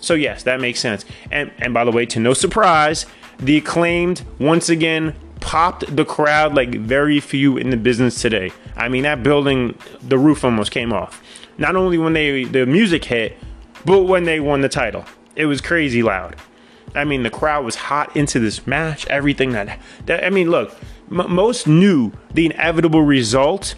So 0.00 0.14
yes, 0.14 0.42
that 0.44 0.60
makes 0.60 0.80
sense. 0.80 1.04
And 1.30 1.52
and 1.58 1.72
by 1.72 1.84
the 1.84 1.92
way, 1.92 2.06
to 2.06 2.20
no 2.20 2.34
surprise, 2.34 3.06
the 3.38 3.56
acclaimed 3.56 4.22
once 4.38 4.68
again 4.68 5.14
popped 5.40 5.94
the 5.94 6.04
crowd 6.04 6.54
like 6.54 6.74
very 6.74 7.20
few 7.20 7.56
in 7.56 7.70
the 7.70 7.76
business 7.76 8.20
today. 8.20 8.52
I 8.76 8.88
mean, 8.88 9.04
that 9.04 9.22
building, 9.22 9.78
the 10.02 10.18
roof 10.18 10.44
almost 10.44 10.70
came 10.70 10.92
off. 10.92 11.22
Not 11.58 11.76
only 11.76 11.98
when 11.98 12.14
they 12.14 12.44
the 12.44 12.66
music 12.66 13.04
hit, 13.04 13.36
but 13.84 14.04
when 14.04 14.24
they 14.24 14.40
won 14.40 14.60
the 14.60 14.68
title. 14.68 15.04
It 15.36 15.46
was 15.46 15.60
crazy 15.60 16.02
loud. 16.02 16.36
I 16.94 17.04
mean, 17.04 17.22
the 17.22 17.30
crowd 17.30 17.64
was 17.64 17.76
hot 17.76 18.16
into 18.16 18.40
this 18.40 18.66
match. 18.66 19.06
Everything 19.06 19.52
that, 19.52 19.78
that 20.06 20.24
I 20.24 20.30
mean, 20.30 20.50
look, 20.50 20.76
m- 21.10 21.32
most 21.32 21.66
knew 21.66 22.12
the 22.34 22.46
inevitable 22.46 23.02
result, 23.02 23.74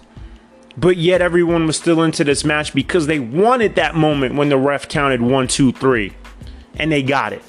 but 0.77 0.97
yet 0.97 1.21
everyone 1.21 1.67
was 1.67 1.77
still 1.77 2.03
into 2.03 2.25
this 2.25 2.45
match 2.45 2.75
because 2.75 3.07
they 3.07 3.19
wanted 3.19 3.75
that 3.75 3.95
moment 3.95 4.35
when 4.35 4.49
the 4.49 4.57
ref 4.57 4.89
counted 4.89 5.21
one, 5.21 5.47
two, 5.47 5.73
three, 5.73 6.15
and 6.77 6.91
they 6.91 7.03
got 7.03 7.33
it. 7.33 7.43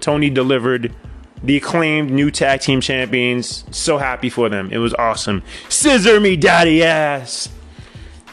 Tony 0.00 0.30
delivered. 0.30 0.94
The 1.42 1.58
acclaimed 1.58 2.10
new 2.10 2.30
tag 2.30 2.60
team 2.60 2.80
champions. 2.80 3.64
So 3.70 3.98
happy 3.98 4.30
for 4.30 4.48
them. 4.48 4.70
It 4.72 4.78
was 4.78 4.94
awesome. 4.94 5.42
Scissor 5.68 6.18
me, 6.18 6.36
daddy 6.36 6.82
ass. 6.82 7.50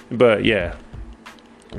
But 0.10 0.46
yeah. 0.46 0.76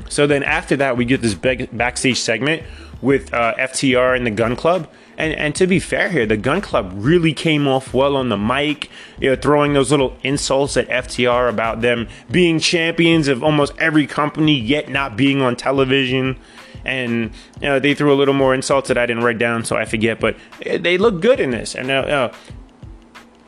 So 0.09 0.27
then 0.27 0.43
after 0.43 0.75
that, 0.77 0.95
we 0.95 1.05
get 1.05 1.21
this 1.21 1.33
backstage 1.33 2.19
segment 2.19 2.63
with 3.03 3.33
uh, 3.33 3.53
FTR 3.55 4.15
and 4.15 4.25
the 4.25 4.31
Gunn 4.31 4.55
Club. 4.55 4.87
And, 5.17 5.33
and 5.33 5.53
to 5.55 5.67
be 5.67 5.79
fair 5.79 6.09
here, 6.09 6.25
the 6.25 6.37
Gunn 6.37 6.61
Club 6.61 6.91
really 6.95 7.33
came 7.33 7.67
off 7.67 7.93
well 7.93 8.15
on 8.15 8.29
the 8.29 8.37
mic, 8.37 8.89
you 9.19 9.29
know, 9.29 9.35
throwing 9.35 9.73
those 9.73 9.91
little 9.91 10.17
insults 10.23 10.75
at 10.75 10.87
FTR 10.87 11.49
about 11.49 11.81
them 11.81 12.07
being 12.31 12.59
champions 12.59 13.27
of 13.27 13.43
almost 13.43 13.73
every 13.77 14.07
company, 14.07 14.57
yet 14.57 14.89
not 14.89 15.15
being 15.15 15.41
on 15.41 15.55
television. 15.55 16.39
And 16.85 17.31
you 17.61 17.67
know, 17.67 17.79
they 17.79 17.93
threw 17.93 18.11
a 18.11 18.15
little 18.15 18.33
more 18.33 18.55
insults 18.55 18.87
that 18.87 18.97
I 18.97 19.05
didn't 19.05 19.23
write 19.23 19.37
down, 19.37 19.65
so 19.65 19.77
I 19.77 19.85
forget. 19.85 20.19
But 20.19 20.35
they 20.65 20.97
look 20.97 21.21
good 21.21 21.39
in 21.39 21.51
this, 21.51 21.75
and 21.75 21.91
uh, 21.91 21.93
uh, 21.93 22.33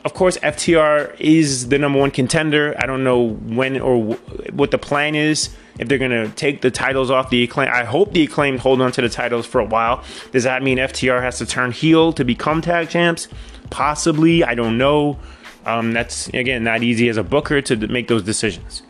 of 0.05 0.13
course, 0.13 0.37
FTR 0.37 1.19
is 1.19 1.69
the 1.69 1.79
number 1.79 1.99
one 1.99 2.11
contender. 2.11 2.75
I 2.77 2.85
don't 2.85 3.03
know 3.03 3.29
when 3.29 3.81
or 3.81 4.15
w- 4.15 4.51
what 4.53 4.71
the 4.71 4.77
plan 4.77 5.15
is. 5.15 5.49
If 5.77 5.87
they're 5.87 5.97
going 5.97 6.11
to 6.11 6.29
take 6.29 6.61
the 6.61 6.71
titles 6.71 7.11
off 7.11 7.29
the 7.29 7.43
acclaim, 7.43 7.69
I 7.69 7.83
hope 7.83 8.13
the 8.13 8.23
acclaimed 8.23 8.59
hold 8.59 8.81
on 8.81 8.91
to 8.93 9.01
the 9.01 9.09
titles 9.09 9.45
for 9.45 9.59
a 9.59 9.65
while. 9.65 10.03
Does 10.31 10.43
that 10.43 10.63
mean 10.63 10.77
FTR 10.77 11.21
has 11.21 11.37
to 11.39 11.45
turn 11.45 11.71
heel 11.71 12.13
to 12.13 12.23
become 12.23 12.61
tag 12.61 12.89
champs? 12.89 13.27
Possibly. 13.69 14.43
I 14.43 14.55
don't 14.55 14.77
know. 14.77 15.19
Um, 15.65 15.93
that's 15.93 16.27
again 16.29 16.63
not 16.63 16.83
easy 16.83 17.09
as 17.09 17.17
a 17.17 17.23
booker 17.23 17.61
to 17.63 17.87
make 17.87 18.07
those 18.07 18.23
decisions. 18.23 18.83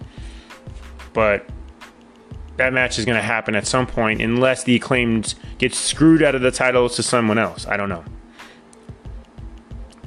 But 1.13 1.47
that 2.57 2.73
match 2.73 2.99
is 2.99 3.05
going 3.05 3.17
to 3.17 3.23
happen 3.23 3.55
at 3.55 3.65
some 3.65 3.87
point, 3.87 4.21
unless 4.21 4.63
the 4.63 4.75
acclaimed 4.75 5.35
get 5.57 5.73
screwed 5.73 6.21
out 6.21 6.35
of 6.35 6.41
the 6.41 6.51
titles 6.51 6.95
to 6.97 7.03
someone 7.03 7.37
else. 7.37 7.65
I 7.67 7.77
don't 7.77 7.89
know. 7.89 8.03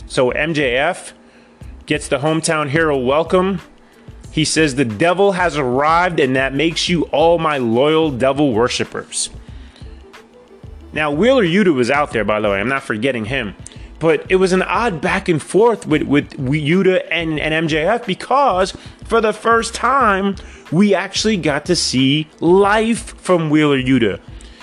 So 0.06 0.30
MJF 0.30 1.12
gets 1.86 2.08
the 2.08 2.18
hometown 2.18 2.68
hero 2.68 2.96
welcome. 2.96 3.60
He 4.30 4.44
says, 4.44 4.74
The 4.74 4.84
devil 4.84 5.32
has 5.32 5.56
arrived, 5.56 6.20
and 6.20 6.36
that 6.36 6.54
makes 6.54 6.88
you 6.88 7.02
all 7.04 7.38
my 7.38 7.58
loyal 7.58 8.10
devil 8.10 8.52
worshippers. 8.52 9.30
Now, 10.92 11.10
Wheeler 11.10 11.44
Yuta 11.44 11.74
was 11.74 11.90
out 11.90 12.12
there, 12.12 12.24
by 12.24 12.40
the 12.40 12.48
way. 12.48 12.60
I'm 12.60 12.68
not 12.68 12.82
forgetting 12.82 13.26
him. 13.26 13.54
But 13.98 14.26
it 14.30 14.36
was 14.36 14.52
an 14.52 14.62
odd 14.62 15.00
back 15.00 15.28
and 15.28 15.42
forth 15.42 15.86
with, 15.86 16.02
with 16.04 16.30
Yuta 16.32 17.06
and, 17.10 17.40
and 17.40 17.68
MJF 17.68 18.06
because 18.06 18.76
for 19.04 19.20
the 19.20 19.32
first 19.32 19.74
time, 19.74 20.36
we 20.70 20.94
actually 20.94 21.36
got 21.36 21.66
to 21.66 21.74
see 21.74 22.28
life 22.40 23.18
from 23.18 23.50
Wheeler 23.50 23.80
Yuta. 23.80 24.20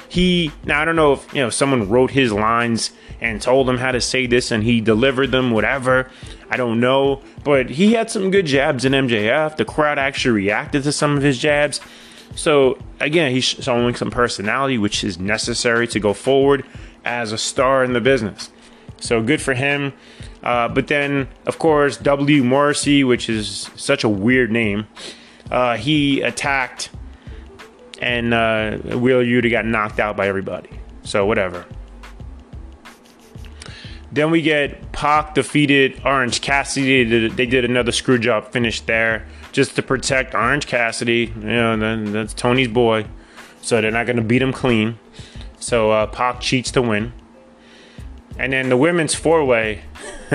He, 0.07 0.51
now 0.63 0.81
I 0.81 0.85
don't 0.85 0.95
know 0.95 1.13
if, 1.13 1.33
you 1.33 1.41
know, 1.41 1.49
someone 1.49 1.89
wrote 1.89 2.11
his 2.11 2.31
lines 2.31 2.91
and 3.19 3.41
told 3.41 3.69
him 3.69 3.77
how 3.77 3.91
to 3.91 3.99
say 3.99 4.27
this 4.27 4.51
and 4.51 4.63
he 4.63 4.79
delivered 4.79 5.31
them, 5.31 5.51
whatever. 5.51 6.09
I 6.49 6.57
don't 6.57 6.79
know. 6.79 7.21
But 7.43 7.69
he 7.69 7.93
had 7.93 8.09
some 8.09 8.31
good 8.31 8.45
jabs 8.45 8.85
in 8.85 8.93
MJF. 8.93 9.57
The 9.57 9.65
crowd 9.65 9.97
actually 9.97 10.31
reacted 10.31 10.83
to 10.83 10.91
some 10.91 11.17
of 11.17 11.23
his 11.23 11.37
jabs. 11.37 11.81
So 12.35 12.77
again, 12.99 13.31
he's 13.31 13.45
showing 13.45 13.95
some 13.95 14.11
personality, 14.11 14.77
which 14.77 15.03
is 15.03 15.19
necessary 15.19 15.87
to 15.89 15.99
go 15.99 16.13
forward 16.13 16.65
as 17.03 17.31
a 17.31 17.37
star 17.37 17.83
in 17.83 17.93
the 17.93 18.01
business. 18.01 18.51
So 18.99 19.21
good 19.21 19.41
for 19.41 19.53
him. 19.53 19.93
Uh, 20.43 20.67
but 20.67 20.87
then, 20.87 21.27
of 21.45 21.57
course, 21.57 21.97
W. 21.97 22.43
Morrissey, 22.43 23.03
which 23.03 23.29
is 23.29 23.69
such 23.75 24.03
a 24.03 24.09
weird 24.09 24.51
name, 24.51 24.87
uh, 25.49 25.77
he 25.77 26.21
attacked 26.21 26.89
and 28.01 28.33
uh, 28.33 28.77
Wheeler 28.77 29.23
Yuta 29.23 29.49
got 29.49 29.65
knocked 29.65 29.99
out 29.99 30.17
by 30.17 30.27
everybody. 30.27 30.69
So 31.03 31.25
whatever. 31.25 31.65
Then 34.15 34.31
we 34.31 34.41
get 34.41 34.93
Pac 34.93 35.33
defeated 35.33 36.01
Orange 36.05 36.39
Cassidy. 36.39 37.27
They 37.27 37.45
did, 37.45 37.65
another 37.65 37.91
screw 37.91 38.17
job 38.17 38.49
finish 38.49 38.79
there 38.79 39.27
just 39.51 39.75
to 39.75 39.83
protect 39.83 40.33
Orange 40.33 40.67
Cassidy. 40.67 41.33
You 41.35 41.41
know, 41.41 41.75
then 41.75 42.13
that's 42.13 42.33
Tony's 42.33 42.69
boy. 42.69 43.07
So 43.61 43.81
they're 43.81 43.91
not 43.91 44.05
going 44.05 44.15
to 44.15 44.21
beat 44.21 44.41
him 44.41 44.53
clean. 44.53 44.99
So 45.59 45.91
uh, 45.91 46.07
Pac 46.07 46.39
cheats 46.39 46.71
to 46.71 46.81
win. 46.81 47.11
And 48.39 48.53
then 48.53 48.69
the 48.69 48.77
women's 48.77 49.13
four 49.13 49.43
way. 49.43 49.83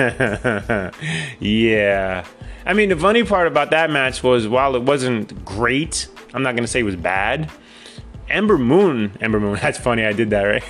yeah. 1.39 2.23
I 2.63 2.73
mean, 2.75 2.89
the 2.89 2.97
funny 2.97 3.23
part 3.23 3.47
about 3.47 3.71
that 3.71 3.89
match 3.89 4.21
was 4.21 4.47
while 4.47 4.75
it 4.75 4.83
wasn't 4.83 5.43
great, 5.43 6.07
I'm 6.35 6.43
not 6.43 6.51
going 6.51 6.63
to 6.63 6.67
say 6.67 6.81
it 6.81 6.83
was 6.83 6.95
bad. 6.95 7.49
Ember 8.31 8.57
Moon, 8.57 9.17
Ember 9.21 9.39
Moon, 9.39 9.57
that's 9.61 9.77
funny, 9.77 10.05
I 10.05 10.13
did 10.13 10.29
that, 10.31 10.43
right? 10.43 10.63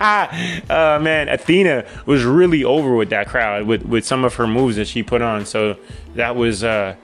uh, 0.70 0.98
man, 1.00 1.28
Athena 1.28 1.84
was 2.06 2.24
really 2.24 2.64
over 2.64 2.94
with 2.94 3.10
that 3.10 3.28
crowd 3.28 3.66
with, 3.66 3.84
with 3.84 4.04
some 4.04 4.24
of 4.24 4.34
her 4.36 4.46
moves 4.46 4.76
that 4.76 4.88
she 4.88 5.02
put 5.02 5.22
on. 5.22 5.46
So 5.46 5.76
that 6.14 6.36
was, 6.36 6.64
uh, 6.64 6.96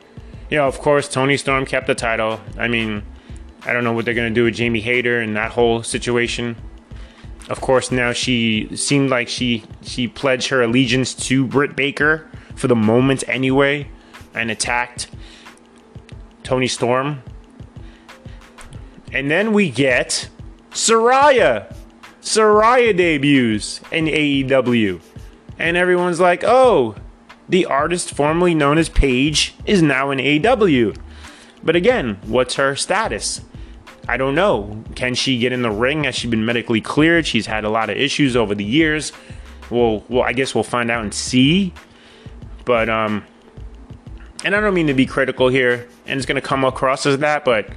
you 0.50 0.56
know, 0.58 0.66
of 0.66 0.78
course, 0.78 1.08
Toni 1.08 1.37
Storm 1.37 1.66
kept 1.66 1.87
the 1.87 1.94
title. 1.94 2.40
I 2.56 2.68
mean, 2.68 3.02
I 3.64 3.72
don't 3.72 3.84
know 3.84 3.92
what 3.92 4.04
they're 4.04 4.14
going 4.14 4.32
to 4.32 4.34
do 4.34 4.44
with 4.44 4.54
Jamie 4.54 4.80
Hayter 4.80 5.20
and 5.20 5.37
that 5.37 5.52
whole 5.52 5.82
situation. 5.82 6.56
Of 7.48 7.61
course, 7.61 7.90
now 7.90 8.12
she 8.12 8.68
seemed 8.76 9.11
like 9.11 9.28
she 9.28 9.64
she 9.82 10.06
pledged 10.06 10.48
her 10.48 10.62
allegiance 10.62 11.14
to 11.14 11.46
Britt 11.46 11.74
Baker 11.74 12.28
for 12.54 12.68
the 12.68 12.76
moment 12.76 13.24
anyway, 13.26 13.88
and 14.34 14.50
attacked 14.50 15.08
Toni 16.42 16.66
Storm. 16.66 17.22
And 19.12 19.31
then 19.31 19.53
we 19.53 19.71
get 19.71 20.29
Saraya. 20.71 21.75
Saraya 22.21 22.97
debuts 22.97 23.81
in 23.90 24.07
AEW. 24.07 25.01
And 25.59 25.77
everyone's 25.77 26.21
like, 26.21 26.44
oh, 26.44 26.94
the 27.49 27.66
artist 27.66 28.14
formerly 28.14 28.55
known 28.55 28.79
as 28.79 28.88
Paige 28.88 29.55
is 29.64 29.83
now 29.83 30.11
in 30.11 30.18
AEW. 30.18 30.97
But 31.62 31.77
again, 31.77 32.18
what's 32.27 32.55
her 32.55 32.77
status? 32.77 33.40
I 34.07 34.16
don't 34.16 34.35
know. 34.35 34.85
Can 34.94 35.14
she 35.14 35.38
get 35.38 35.53
in 35.53 35.62
the 35.62 35.71
ring? 35.71 36.05
Has 36.05 36.14
she 36.14 36.29
been 36.29 36.44
medically 36.44 36.81
cleared? 36.81 37.27
She's 37.27 37.47
had 37.47 37.64
a 37.64 37.71
lot 37.71 37.90
of 37.90 37.97
issues 37.97 38.37
over 38.37 38.55
the 38.55 38.64
years. 38.64 39.12
Well, 39.71 40.05
well, 40.09 40.23
I 40.23 40.33
guess 40.33 40.55
we'll 40.55 40.64
find 40.64 40.90
out 40.90 41.03
and 41.03 41.12
see. 41.12 41.75
But 42.64 42.88
um, 42.88 43.25
and 44.44 44.55
I 44.55 44.61
don't 44.61 44.75
mean 44.75 44.87
to 44.87 44.94
be 44.94 45.05
critical 45.05 45.49
here, 45.49 45.88
and 46.07 46.16
it's 46.16 46.27
gonna 46.27 46.40
come 46.40 46.64
across 46.64 47.05
as 47.05 47.18
that, 47.18 47.44
but 47.44 47.68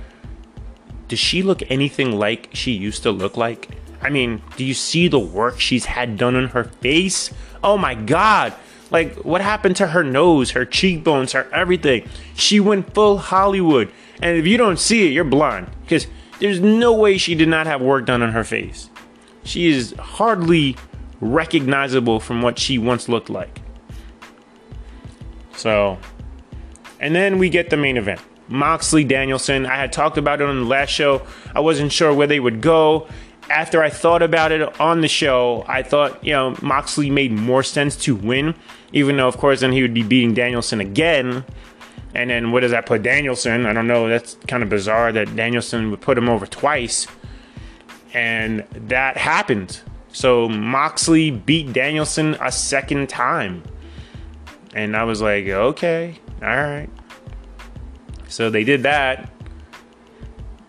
does 1.11 1.19
she 1.19 1.43
look 1.43 1.61
anything 1.69 2.13
like 2.13 2.47
she 2.53 2.71
used 2.71 3.03
to 3.03 3.11
look 3.11 3.35
like? 3.35 3.67
I 4.01 4.09
mean, 4.09 4.41
do 4.55 4.63
you 4.63 4.73
see 4.73 5.09
the 5.09 5.19
work 5.19 5.59
she's 5.59 5.83
had 5.83 6.17
done 6.17 6.37
on 6.37 6.47
her 6.47 6.63
face? 6.63 7.33
Oh 7.61 7.77
my 7.77 7.95
god. 7.95 8.53
Like, 8.91 9.17
what 9.25 9.41
happened 9.41 9.75
to 9.75 9.87
her 9.87 10.05
nose, 10.05 10.51
her 10.51 10.63
cheekbones, 10.63 11.33
her 11.33 11.49
everything? 11.53 12.07
She 12.33 12.61
went 12.61 12.93
full 12.93 13.17
Hollywood. 13.17 13.91
And 14.21 14.37
if 14.37 14.47
you 14.47 14.55
don't 14.55 14.79
see 14.79 15.05
it, 15.05 15.11
you're 15.11 15.25
blind. 15.25 15.67
Because 15.81 16.07
there's 16.39 16.61
no 16.61 16.93
way 16.93 17.17
she 17.17 17.35
did 17.35 17.49
not 17.49 17.67
have 17.67 17.81
work 17.81 18.05
done 18.05 18.21
on 18.21 18.31
her 18.31 18.45
face. 18.45 18.89
She 19.43 19.67
is 19.67 19.93
hardly 19.99 20.77
recognizable 21.19 22.21
from 22.21 22.41
what 22.41 22.57
she 22.57 22.77
once 22.77 23.09
looked 23.09 23.29
like. 23.29 23.59
So, 25.57 25.99
and 27.01 27.13
then 27.13 27.37
we 27.37 27.49
get 27.49 27.69
the 27.69 27.75
main 27.75 27.97
event. 27.97 28.21
Moxley 28.51 29.03
Danielson. 29.03 29.65
I 29.65 29.77
had 29.77 29.91
talked 29.91 30.17
about 30.17 30.41
it 30.41 30.47
on 30.47 30.59
the 30.59 30.65
last 30.65 30.89
show. 30.89 31.25
I 31.55 31.59
wasn't 31.61 31.91
sure 31.91 32.13
where 32.13 32.27
they 32.27 32.39
would 32.39 32.61
go. 32.61 33.07
After 33.49 33.83
I 33.83 33.89
thought 33.89 34.21
about 34.21 34.51
it 34.51 34.79
on 34.79 35.01
the 35.01 35.07
show, 35.07 35.65
I 35.67 35.83
thought, 35.83 36.23
you 36.23 36.31
know, 36.33 36.55
Moxley 36.61 37.09
made 37.09 37.31
more 37.31 37.63
sense 37.63 37.95
to 38.03 38.15
win, 38.15 38.55
even 38.93 39.17
though, 39.17 39.27
of 39.27 39.37
course, 39.37 39.61
then 39.61 39.71
he 39.71 39.81
would 39.81 39.93
be 39.93 40.03
beating 40.03 40.33
Danielson 40.33 40.79
again. 40.79 41.43
And 42.13 42.29
then 42.29 42.51
what 42.51 42.59
does 42.59 42.71
that 42.71 42.85
put 42.85 43.03
Danielson? 43.03 43.65
I 43.65 43.73
don't 43.73 43.87
know. 43.87 44.07
That's 44.07 44.35
kind 44.47 44.63
of 44.63 44.69
bizarre 44.69 45.11
that 45.13 45.35
Danielson 45.35 45.91
would 45.91 46.01
put 46.01 46.17
him 46.17 46.29
over 46.29 46.45
twice. 46.45 47.07
And 48.13 48.65
that 48.71 49.17
happened. 49.17 49.81
So 50.13 50.49
Moxley 50.49 51.31
beat 51.31 51.71
Danielson 51.71 52.35
a 52.41 52.51
second 52.51 53.07
time. 53.07 53.63
And 54.73 54.95
I 54.95 55.03
was 55.03 55.21
like, 55.21 55.47
okay, 55.47 56.19
all 56.41 56.47
right. 56.47 56.89
So 58.31 58.49
they 58.49 58.63
did 58.63 58.83
that. 58.83 59.29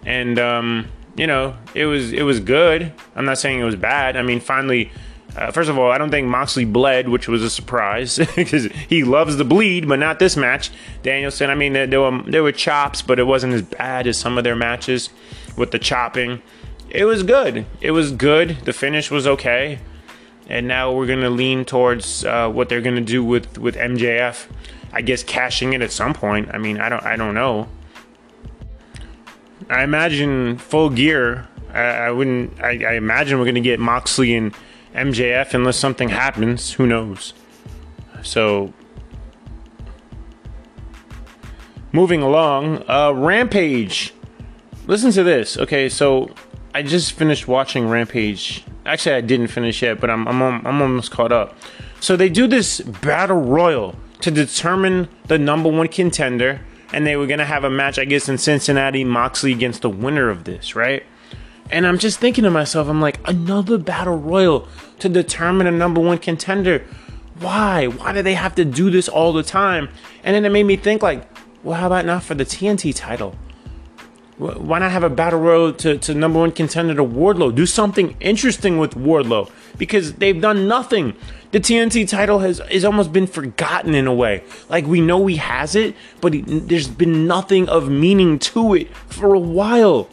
And 0.04 0.38
um, 0.38 0.88
you 1.16 1.26
know, 1.26 1.56
it 1.74 1.86
was 1.86 2.12
it 2.12 2.22
was 2.22 2.40
good. 2.40 2.92
I'm 3.14 3.24
not 3.24 3.38
saying 3.38 3.60
it 3.60 3.64
was 3.64 3.76
bad. 3.76 4.16
I 4.16 4.22
mean, 4.22 4.40
finally 4.40 4.90
uh, 5.36 5.50
first 5.50 5.70
of 5.70 5.78
all, 5.78 5.90
I 5.90 5.96
don't 5.96 6.10
think 6.10 6.28
Moxley 6.28 6.66
bled, 6.66 7.08
which 7.08 7.26
was 7.26 7.42
a 7.42 7.48
surprise 7.48 8.18
because 8.36 8.66
he 8.88 9.02
loves 9.02 9.36
the 9.36 9.44
bleed, 9.44 9.88
but 9.88 9.98
not 9.98 10.18
this 10.18 10.36
match. 10.36 10.70
Danielson, 11.02 11.48
I 11.48 11.54
mean, 11.54 11.72
there, 11.72 11.86
there, 11.86 12.00
were 12.00 12.22
there 12.26 12.42
were 12.42 12.52
chops, 12.52 13.00
but 13.00 13.18
it 13.18 13.24
wasn't 13.24 13.54
as 13.54 13.62
bad 13.62 14.06
as 14.06 14.18
some 14.18 14.36
of 14.36 14.44
their 14.44 14.56
matches 14.56 15.08
with 15.56 15.70
the 15.70 15.78
chopping. 15.78 16.42
It 16.90 17.06
was 17.06 17.22
good. 17.22 17.64
It 17.80 17.92
was 17.92 18.12
good. 18.12 18.58
The 18.64 18.74
finish 18.74 19.10
was 19.10 19.26
okay, 19.26 19.78
and 20.52 20.68
now 20.68 20.92
we're 20.92 21.06
gonna 21.06 21.30
lean 21.30 21.64
towards 21.64 22.26
uh, 22.26 22.46
what 22.46 22.68
they're 22.68 22.82
gonna 22.82 23.00
do 23.00 23.24
with 23.24 23.56
with 23.58 23.74
MJF. 23.74 24.46
I 24.92 25.00
guess 25.00 25.22
cashing 25.22 25.72
it 25.72 25.80
at 25.80 25.90
some 25.90 26.12
point. 26.12 26.50
I 26.52 26.58
mean, 26.58 26.78
I 26.78 26.90
don't 26.90 27.02
I 27.02 27.16
don't 27.16 27.34
know. 27.34 27.68
I 29.70 29.82
imagine 29.82 30.58
full 30.58 30.90
gear. 30.90 31.48
I, 31.72 31.80
I 31.80 32.10
wouldn't. 32.10 32.60
I, 32.60 32.84
I 32.84 32.92
imagine 32.96 33.38
we're 33.38 33.46
gonna 33.46 33.60
get 33.62 33.80
Moxley 33.80 34.34
and 34.34 34.54
MJF 34.94 35.54
unless 35.54 35.78
something 35.78 36.10
happens. 36.10 36.74
Who 36.74 36.86
knows? 36.86 37.32
So, 38.22 38.74
moving 41.92 42.20
along, 42.20 42.84
uh, 42.90 43.12
Rampage. 43.12 44.12
Listen 44.86 45.12
to 45.12 45.22
this. 45.22 45.56
Okay, 45.56 45.88
so 45.88 46.28
I 46.74 46.82
just 46.82 47.12
finished 47.12 47.46
watching 47.46 47.88
Rampage. 47.88 48.64
Actually, 48.86 49.16
I 49.16 49.20
didn't 49.20 49.48
finish 49.48 49.82
yet, 49.82 50.00
but 50.00 50.08
I'm 50.08 50.26
I'm 50.26 50.42
I'm 50.42 50.82
almost 50.82 51.10
caught 51.10 51.32
up. 51.32 51.56
So 52.00 52.16
they 52.16 52.28
do 52.28 52.46
this 52.46 52.80
battle 52.80 53.40
royal 53.40 53.94
to 54.20 54.30
determine 54.30 55.08
the 55.26 55.38
number 55.38 55.68
one 55.68 55.88
contender, 55.88 56.60
and 56.92 57.06
they 57.06 57.16
were 57.16 57.26
gonna 57.26 57.44
have 57.44 57.64
a 57.64 57.70
match, 57.70 57.98
I 57.98 58.06
guess, 58.06 58.28
in 58.28 58.38
Cincinnati, 58.38 59.04
Moxley 59.04 59.52
against 59.52 59.82
the 59.82 59.90
winner 59.90 60.30
of 60.30 60.44
this, 60.44 60.74
right? 60.74 61.02
And 61.70 61.86
I'm 61.86 61.98
just 61.98 62.20
thinking 62.20 62.44
to 62.44 62.50
myself, 62.50 62.88
I'm 62.88 63.00
like, 63.00 63.18
another 63.28 63.78
battle 63.78 64.16
royal 64.16 64.66
to 64.98 65.08
determine 65.08 65.66
a 65.66 65.70
number 65.70 66.00
one 66.00 66.18
contender. 66.18 66.84
Why? 67.38 67.86
Why 67.86 68.12
do 68.12 68.22
they 68.22 68.34
have 68.34 68.54
to 68.56 68.64
do 68.64 68.90
this 68.90 69.08
all 69.08 69.32
the 69.32 69.42
time? 69.42 69.88
And 70.24 70.34
then 70.34 70.44
it 70.44 70.50
made 70.50 70.64
me 70.64 70.76
think, 70.76 71.02
like, 71.02 71.26
well, 71.62 71.78
how 71.78 71.86
about 71.86 72.04
not 72.04 72.24
for 72.24 72.34
the 72.34 72.44
TNT 72.44 72.94
title? 72.94 73.36
Why 74.42 74.78
not 74.80 74.90
have 74.90 75.04
a 75.04 75.10
battle 75.10 75.40
royal 75.40 75.72
to, 75.74 75.98
to 75.98 76.14
number 76.14 76.40
one 76.40 76.52
contender 76.52 76.94
to 76.94 77.04
Wardlow? 77.04 77.54
Do 77.54 77.66
something 77.66 78.16
interesting 78.18 78.78
with 78.78 78.94
Wardlow 78.94 79.50
because 79.78 80.14
they've 80.14 80.40
done 80.40 80.66
nothing. 80.66 81.14
The 81.52 81.60
TNT 81.60 82.08
title 82.08 82.40
has, 82.40 82.58
has 82.70 82.84
almost 82.84 83.12
been 83.12 83.26
forgotten 83.26 83.94
in 83.94 84.06
a 84.06 84.14
way. 84.14 84.42
Like 84.68 84.86
we 84.86 85.00
know 85.00 85.26
he 85.26 85.36
has 85.36 85.76
it, 85.76 85.94
but 86.20 86.34
he, 86.34 86.40
there's 86.42 86.88
been 86.88 87.26
nothing 87.26 87.68
of 87.68 87.88
meaning 87.88 88.38
to 88.40 88.74
it 88.74 88.96
for 88.96 89.34
a 89.34 89.38
while. 89.38 90.08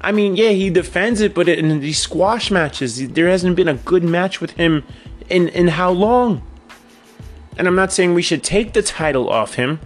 I 0.00 0.12
mean, 0.12 0.36
yeah, 0.36 0.50
he 0.50 0.70
defends 0.70 1.20
it, 1.20 1.34
but 1.34 1.48
in 1.48 1.80
these 1.80 1.98
squash 1.98 2.50
matches, 2.50 3.08
there 3.10 3.28
hasn't 3.28 3.56
been 3.56 3.68
a 3.68 3.74
good 3.74 4.04
match 4.04 4.40
with 4.40 4.52
him 4.52 4.84
in 5.28 5.48
in 5.48 5.68
how 5.68 5.90
long? 5.90 6.42
And 7.56 7.66
I'm 7.66 7.74
not 7.74 7.92
saying 7.92 8.14
we 8.14 8.22
should 8.22 8.44
take 8.44 8.72
the 8.74 8.82
title 8.82 9.28
off 9.28 9.54
him, 9.54 9.80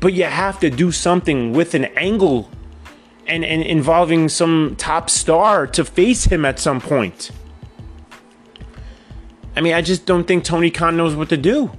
but 0.00 0.12
you 0.12 0.24
have 0.24 0.60
to 0.60 0.70
do 0.70 0.92
something 0.92 1.52
with 1.52 1.74
an 1.74 1.86
angle 1.96 2.50
and, 3.26 3.44
and 3.44 3.62
involving 3.62 4.28
some 4.28 4.74
top 4.78 5.10
star 5.10 5.66
to 5.68 5.84
face 5.84 6.24
him 6.24 6.44
at 6.44 6.58
some 6.58 6.80
point. 6.80 7.30
I 9.56 9.60
mean, 9.60 9.72
I 9.72 9.80
just 9.80 10.04
don't 10.04 10.24
think 10.24 10.44
Tony 10.44 10.70
Khan 10.70 10.96
knows 10.96 11.14
what 11.14 11.28
to 11.30 11.36
do. 11.36 11.70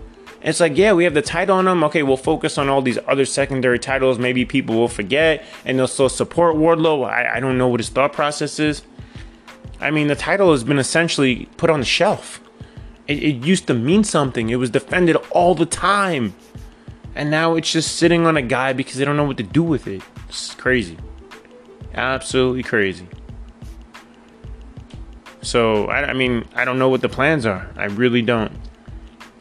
It's 0.41 0.59
like, 0.59 0.77
yeah, 0.77 0.93
we 0.93 1.03
have 1.03 1.13
the 1.13 1.21
title 1.21 1.57
on 1.57 1.65
them. 1.65 1.83
Okay, 1.83 2.03
we'll 2.03 2.17
focus 2.17 2.57
on 2.57 2.69
all 2.69 2.81
these 2.81 2.97
other 3.07 3.25
secondary 3.25 3.79
titles. 3.79 4.17
Maybe 4.17 4.45
people 4.45 4.75
will 4.75 4.87
forget 4.87 5.43
and 5.65 5.77
they'll 5.77 5.87
still 5.87 6.09
support 6.09 6.55
Wardlow. 6.55 7.07
I, 7.07 7.35
I 7.35 7.39
don't 7.39 7.57
know 7.57 7.67
what 7.67 7.79
his 7.79 7.89
thought 7.89 8.13
process 8.13 8.59
is. 8.59 8.83
I 9.79 9.91
mean, 9.91 10.07
the 10.07 10.15
title 10.15 10.51
has 10.51 10.63
been 10.63 10.79
essentially 10.79 11.47
put 11.57 11.69
on 11.69 11.79
the 11.79 11.85
shelf. 11.85 12.41
It, 13.07 13.21
it 13.21 13.45
used 13.45 13.67
to 13.67 13.73
mean 13.73 14.03
something, 14.03 14.49
it 14.49 14.55
was 14.55 14.69
defended 14.69 15.15
all 15.31 15.53
the 15.55 15.65
time. 15.65 16.33
And 17.15 17.31
now 17.31 17.55
it's 17.55 17.71
just 17.71 17.95
sitting 17.95 18.25
on 18.25 18.37
a 18.37 18.41
guy 18.41 18.73
because 18.73 18.95
they 18.95 19.05
don't 19.05 19.17
know 19.17 19.23
what 19.23 19.37
to 19.37 19.43
do 19.43 19.63
with 19.63 19.87
it. 19.87 20.01
It's 20.29 20.53
crazy. 20.55 20.97
Absolutely 21.97 22.63
crazy. 22.63 23.07
So, 25.41 25.85
I, 25.85 26.09
I 26.09 26.13
mean, 26.13 26.45
I 26.55 26.65
don't 26.65 26.79
know 26.79 26.89
what 26.89 27.01
the 27.01 27.09
plans 27.09 27.45
are. 27.45 27.69
I 27.77 27.85
really 27.85 28.21
don't 28.21 28.51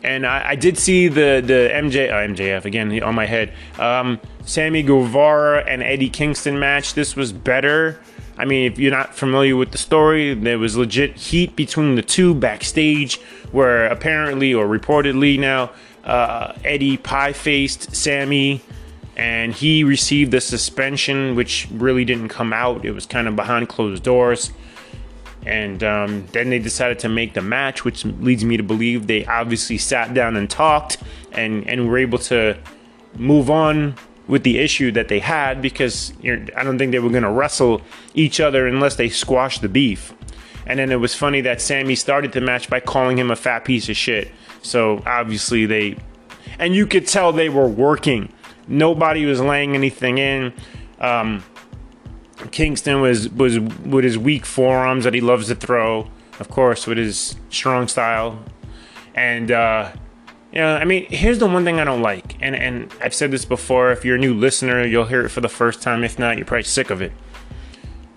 and 0.06 0.24
I, 0.24 0.50
I, 0.50 0.54
did 0.54 0.78
see 0.78 1.08
the 1.08 1.42
the 1.44 1.68
MJ 1.72 2.10
uh, 2.10 2.32
MJF 2.32 2.64
again 2.64 3.02
on 3.02 3.14
my 3.14 3.26
head. 3.26 3.52
Um, 3.78 4.20
Sammy 4.44 4.82
Guevara 4.82 5.64
and 5.66 5.82
Eddie 5.82 6.08
Kingston 6.08 6.58
match. 6.58 6.94
This 6.94 7.16
was 7.16 7.32
better. 7.32 7.98
I 8.38 8.44
mean, 8.44 8.70
if 8.70 8.78
you're 8.78 8.92
not 8.92 9.14
familiar 9.14 9.56
with 9.56 9.72
the 9.72 9.78
story, 9.78 10.34
there 10.34 10.58
was 10.58 10.76
legit 10.76 11.16
heat 11.16 11.56
between 11.56 11.96
the 11.96 12.02
two 12.02 12.34
backstage, 12.34 13.18
where 13.50 13.86
apparently 13.86 14.54
or 14.54 14.66
reportedly 14.66 15.38
now 15.38 15.72
uh, 16.04 16.52
Eddie 16.64 16.98
pie 16.98 17.32
faced 17.32 17.96
Sammy, 17.96 18.60
and 19.16 19.54
he 19.54 19.82
received 19.82 20.30
the 20.30 20.40
suspension, 20.40 21.34
which 21.34 21.66
really 21.72 22.04
didn't 22.04 22.28
come 22.28 22.52
out. 22.52 22.84
It 22.84 22.92
was 22.92 23.06
kind 23.06 23.26
of 23.26 23.34
behind 23.34 23.68
closed 23.68 24.02
doors. 24.02 24.52
And 25.46 25.82
um, 25.84 26.26
then 26.32 26.50
they 26.50 26.58
decided 26.58 26.98
to 27.00 27.08
make 27.08 27.34
the 27.34 27.40
match, 27.40 27.84
which 27.84 28.04
leads 28.04 28.44
me 28.44 28.56
to 28.56 28.62
believe 28.62 29.06
they 29.06 29.24
obviously 29.24 29.78
sat 29.78 30.12
down 30.12 30.36
and 30.36 30.50
talked 30.50 30.98
and, 31.32 31.66
and 31.68 31.88
were 31.88 31.98
able 31.98 32.18
to 32.18 32.58
move 33.14 33.48
on 33.48 33.94
with 34.26 34.42
the 34.42 34.58
issue 34.58 34.90
that 34.92 35.08
they 35.08 35.20
had 35.20 35.62
because 35.62 36.12
I 36.24 36.64
don't 36.64 36.78
think 36.78 36.92
they 36.92 36.98
were 36.98 37.10
going 37.10 37.22
to 37.22 37.30
wrestle 37.30 37.80
each 38.14 38.40
other 38.40 38.66
unless 38.66 38.96
they 38.96 39.08
squashed 39.08 39.62
the 39.62 39.68
beef. 39.68 40.12
And 40.66 40.80
then 40.80 40.90
it 40.90 40.96
was 40.96 41.14
funny 41.14 41.40
that 41.42 41.60
Sammy 41.60 41.94
started 41.94 42.32
the 42.32 42.40
match 42.40 42.68
by 42.68 42.80
calling 42.80 43.16
him 43.16 43.30
a 43.30 43.36
fat 43.36 43.64
piece 43.64 43.88
of 43.88 43.96
shit. 43.96 44.32
So 44.62 45.00
obviously 45.06 45.64
they, 45.64 45.96
and 46.58 46.74
you 46.74 46.88
could 46.88 47.06
tell 47.06 47.32
they 47.32 47.48
were 47.48 47.68
working. 47.68 48.32
Nobody 48.68 49.24
was 49.26 49.40
laying 49.40 49.74
anything 49.74 50.18
in. 50.18 50.52
Um, 51.00 51.44
Kingston 52.50 53.00
was 53.00 53.28
was 53.30 53.58
with 53.58 54.04
his 54.04 54.18
weak 54.18 54.44
forearms 54.44 55.04
that 55.04 55.14
he 55.14 55.20
loves 55.20 55.48
to 55.48 55.54
throw, 55.54 56.10
of 56.38 56.48
course, 56.48 56.86
with 56.86 56.98
his 56.98 57.36
strong 57.50 57.88
style, 57.88 58.42
and 59.14 59.50
uh, 59.50 59.92
you 60.52 60.60
know, 60.60 60.76
I 60.76 60.84
mean, 60.84 61.06
here's 61.10 61.38
the 61.38 61.46
one 61.46 61.64
thing 61.64 61.80
I 61.80 61.84
don't 61.84 62.02
like, 62.02 62.36
and 62.40 62.54
and 62.54 62.92
I've 63.02 63.14
said 63.14 63.30
this 63.30 63.44
before. 63.44 63.90
If 63.92 64.04
you're 64.04 64.16
a 64.16 64.18
new 64.18 64.34
listener, 64.34 64.84
you'll 64.84 65.06
hear 65.06 65.24
it 65.24 65.30
for 65.30 65.40
the 65.40 65.48
first 65.48 65.82
time. 65.82 66.04
If 66.04 66.18
not, 66.18 66.36
you're 66.36 66.46
probably 66.46 66.64
sick 66.64 66.90
of 66.90 67.00
it. 67.00 67.12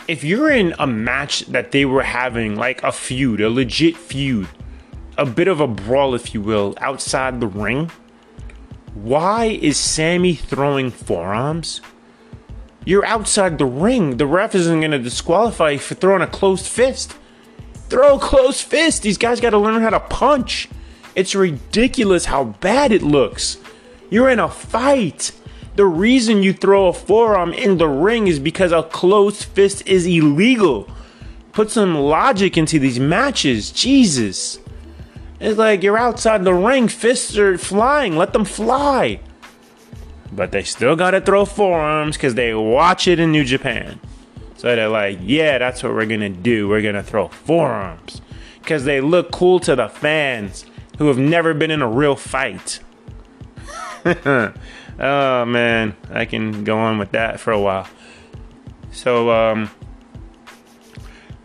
If 0.08 0.24
you're 0.24 0.50
in 0.50 0.74
a 0.80 0.88
match 0.88 1.42
that 1.48 1.72
they 1.72 1.86
were 1.86 2.02
having, 2.02 2.56
like 2.56 2.82
a 2.82 2.92
feud, 2.92 3.42
a 3.42 3.50
legit 3.50 3.96
feud, 3.96 4.48
a 5.18 5.26
bit 5.26 5.48
of 5.48 5.60
a 5.60 5.68
brawl, 5.68 6.16
if 6.16 6.34
you 6.34 6.42
will, 6.42 6.76
outside 6.82 7.40
the 7.40 7.48
ring, 7.48 7.92
why 8.94 9.46
is 9.46 9.78
Sammy 9.78 10.34
throwing 10.36 10.92
forearms? 10.92 11.82
You're 12.86 13.06
outside 13.06 13.58
the 13.58 13.66
ring. 13.66 14.18
The 14.18 14.26
ref 14.26 14.56
isn't 14.56 14.80
going 14.80 14.92
to 14.92 15.00
disqualify 15.00 15.72
you 15.72 15.80
for 15.80 15.96
throwing 15.96 16.22
a 16.22 16.28
closed 16.28 16.66
fist. 16.66 17.14
Throw 17.90 18.16
a 18.16 18.20
closed 18.20 18.64
fist. 18.64 19.04
These 19.04 19.18
guys 19.18 19.42
got 19.42 19.52
to 19.52 19.58
learn 19.58 19.82
how 19.82 19.92
to 19.92 20.00
punch. 20.00 20.70
It's 21.16 21.36
ridiculous 21.36 22.26
how 22.26 22.46
bad 22.46 22.92
it 22.92 23.02
looks. 23.02 23.58
You're 24.10 24.30
in 24.30 24.40
a 24.40 24.50
fight. 24.50 25.32
The 25.76 25.86
reason 25.86 26.44
you 26.44 26.54
throw 26.54 26.88
a 26.88 26.94
forearm 26.94 27.54
in 27.54 27.78
the 27.78 27.88
ring 27.88 28.28
is 28.28 28.40
because 28.40 28.72
a 28.72 28.84
closed 28.84 29.44
fist 29.44 29.88
is 29.88 30.06
illegal. 30.06 30.90
Put 31.52 31.72
some 31.72 31.96
logic 31.96 32.58
into 32.58 32.80
these 32.80 33.00
matches. 33.00 33.72
Jesus. 33.72 34.60
It's 35.40 35.58
like 35.58 35.84
you're 35.84 35.98
outside 35.98 36.44
the 36.44 36.54
ring, 36.54 36.88
fists 36.88 37.38
are 37.38 37.58
flying, 37.58 38.18
let 38.18 38.34
them 38.34 38.46
fly. 38.46 39.22
But 40.32 40.52
they 40.52 40.64
still 40.64 40.96
gotta 40.96 41.22
throw 41.22 41.46
forearms 41.46 42.18
because 42.18 42.36
they 42.36 42.54
watch 42.54 43.08
it 43.08 43.20
in 43.20 43.32
New 43.32 43.46
Japan. 43.46 44.00
So 44.58 44.76
they're 44.76 44.90
like, 44.90 45.20
yeah, 45.22 45.58
that's 45.58 45.82
what 45.82 45.94
we're 45.94 46.06
gonna 46.06 46.30
do. 46.30 46.68
We're 46.68 46.82
gonna 46.82 47.04
throw 47.04 47.30
forearms. 47.30 48.22
Because 48.60 48.84
they 48.84 49.00
look 49.00 49.32
cool 49.32 49.60
to 49.62 49.76
the 49.76 49.88
fans 49.88 50.66
who 50.98 51.08
have 51.08 51.18
never 51.18 51.54
been 51.54 51.72
in 51.72 51.82
a 51.82 51.88
real 51.88 52.18
fight. 52.18 52.82
oh 54.06 55.46
man, 55.46 55.96
I 56.12 56.26
can 56.26 56.66
go 56.66 56.78
on 56.78 56.98
with 56.98 57.12
that 57.12 57.40
for 57.40 57.52
a 57.52 57.60
while. 57.60 57.88
So 58.92 59.32
um 59.32 59.72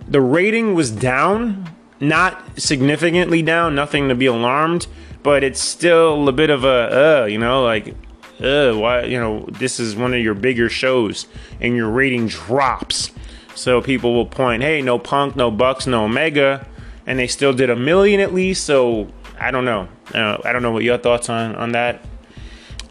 the 0.09 0.21
rating 0.21 0.75
was 0.75 0.91
down, 0.91 1.74
not 2.09 2.61
significantly 2.61 3.43
down, 3.43 3.75
nothing 3.75 4.09
to 4.09 4.14
be 4.14 4.27
alarmed, 4.27 4.87
but 5.23 5.43
it's 5.43 5.61
still 5.61 6.29
a 6.29 6.33
bit 6.33 6.51
of 6.51 6.64
a 6.64 7.23
uh, 7.23 7.25
you 7.27 7.38
know, 7.38 7.62
like 7.64 7.95
uh, 8.40 8.73
why 8.73 9.05
you 9.05 9.19
know, 9.19 9.47
this 9.51 9.81
is 9.81 9.97
one 9.97 10.14
of 10.14 10.21
your 10.21 10.35
bigger 10.35 10.69
shows 10.69 11.27
and 11.61 11.77
your 11.77 11.90
rating 11.90 12.27
drops. 12.27 13.11
So 13.55 13.81
people 13.81 14.14
will 14.14 14.27
point, 14.27 14.62
hey, 14.62 14.83
no 14.83 14.99
punk, 14.99 15.37
no 15.37 15.51
bucks, 15.51 15.87
no 15.87 16.05
omega, 16.05 16.67
and 17.07 17.19
they 17.19 17.29
still 17.29 17.53
did 17.53 17.71
a 17.71 17.77
million 17.77 18.21
at 18.21 18.35
least. 18.35 18.64
So 18.64 19.09
I 19.38 19.51
don't 19.51 19.64
know. 19.64 19.88
Uh, 20.12 20.38
I 20.45 20.53
don't 20.53 20.62
know 20.62 20.73
what 20.73 20.83
your 20.83 20.99
thoughts 20.99 21.29
on 21.29 21.55
on 21.57 21.73
that 21.73 22.05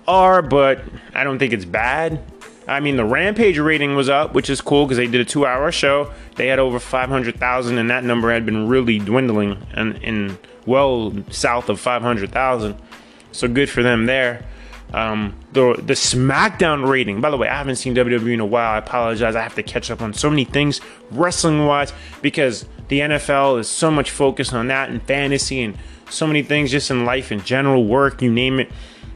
are, 0.08 0.42
but 0.42 0.82
I 1.14 1.24
don't 1.24 1.40
think 1.40 1.54
it's 1.54 1.66
bad. 1.66 2.24
I 2.68 2.80
mean, 2.80 2.96
the 2.96 3.06
Rampage 3.06 3.58
rating 3.60 3.96
was 3.96 4.10
up, 4.10 4.34
which 4.34 4.50
is 4.50 4.62
cool 4.62 4.86
because 4.86 4.98
they 4.98 5.08
did 5.08 5.22
a 5.22 5.26
two-hour 5.26 5.72
show. 5.72 6.12
They 6.36 6.48
had 6.48 6.60
over 6.60 6.80
500,000, 6.80 7.78
and 7.78 7.90
that 7.90 8.04
number 8.04 8.32
had 8.32 8.46
been 8.46 8.68
really 8.68 9.00
dwindling 9.00 9.66
and 9.74 9.98
in 9.98 10.38
well 10.66 11.14
south 11.30 11.70
of 11.70 11.80
500,000. 11.80 12.76
So 13.32 13.48
good 13.48 13.70
for 13.70 13.84
them 13.84 14.06
there. 14.06 14.46
Um, 14.94 15.36
the 15.54 15.74
the 15.74 15.94
SmackDown 15.94 16.88
rating. 16.88 17.20
By 17.20 17.32
the 17.32 17.38
way, 17.38 17.48
I 17.48 17.58
haven't 17.58 17.78
seen 17.78 17.96
WWE 17.96 18.34
in 18.34 18.40
a 18.40 18.46
while. 18.46 18.76
I 18.76 18.78
apologize. 18.78 19.36
I 19.36 19.42
have 19.42 19.56
to 19.56 19.64
catch 19.64 19.90
up 19.90 20.02
on 20.02 20.14
so 20.14 20.30
many 20.30 20.46
things 20.46 20.82
wrestling 21.10 21.66
wise 21.66 21.92
because 22.22 22.68
the 22.90 23.00
NFL 23.00 23.60
is 23.60 23.68
so 23.68 23.90
much 23.90 24.12
focused 24.12 24.54
on 24.54 24.68
that 24.68 24.90
and 24.90 25.02
fantasy 25.02 25.64
and 25.64 25.78
so 26.12 26.28
many 26.28 26.44
things 26.44 26.70
just 26.70 26.92
in 26.92 27.06
life 27.06 27.32
in 27.32 27.42
general, 27.42 27.86
work, 27.86 28.22
you 28.22 28.32
name 28.32 28.60
it. 28.60 28.72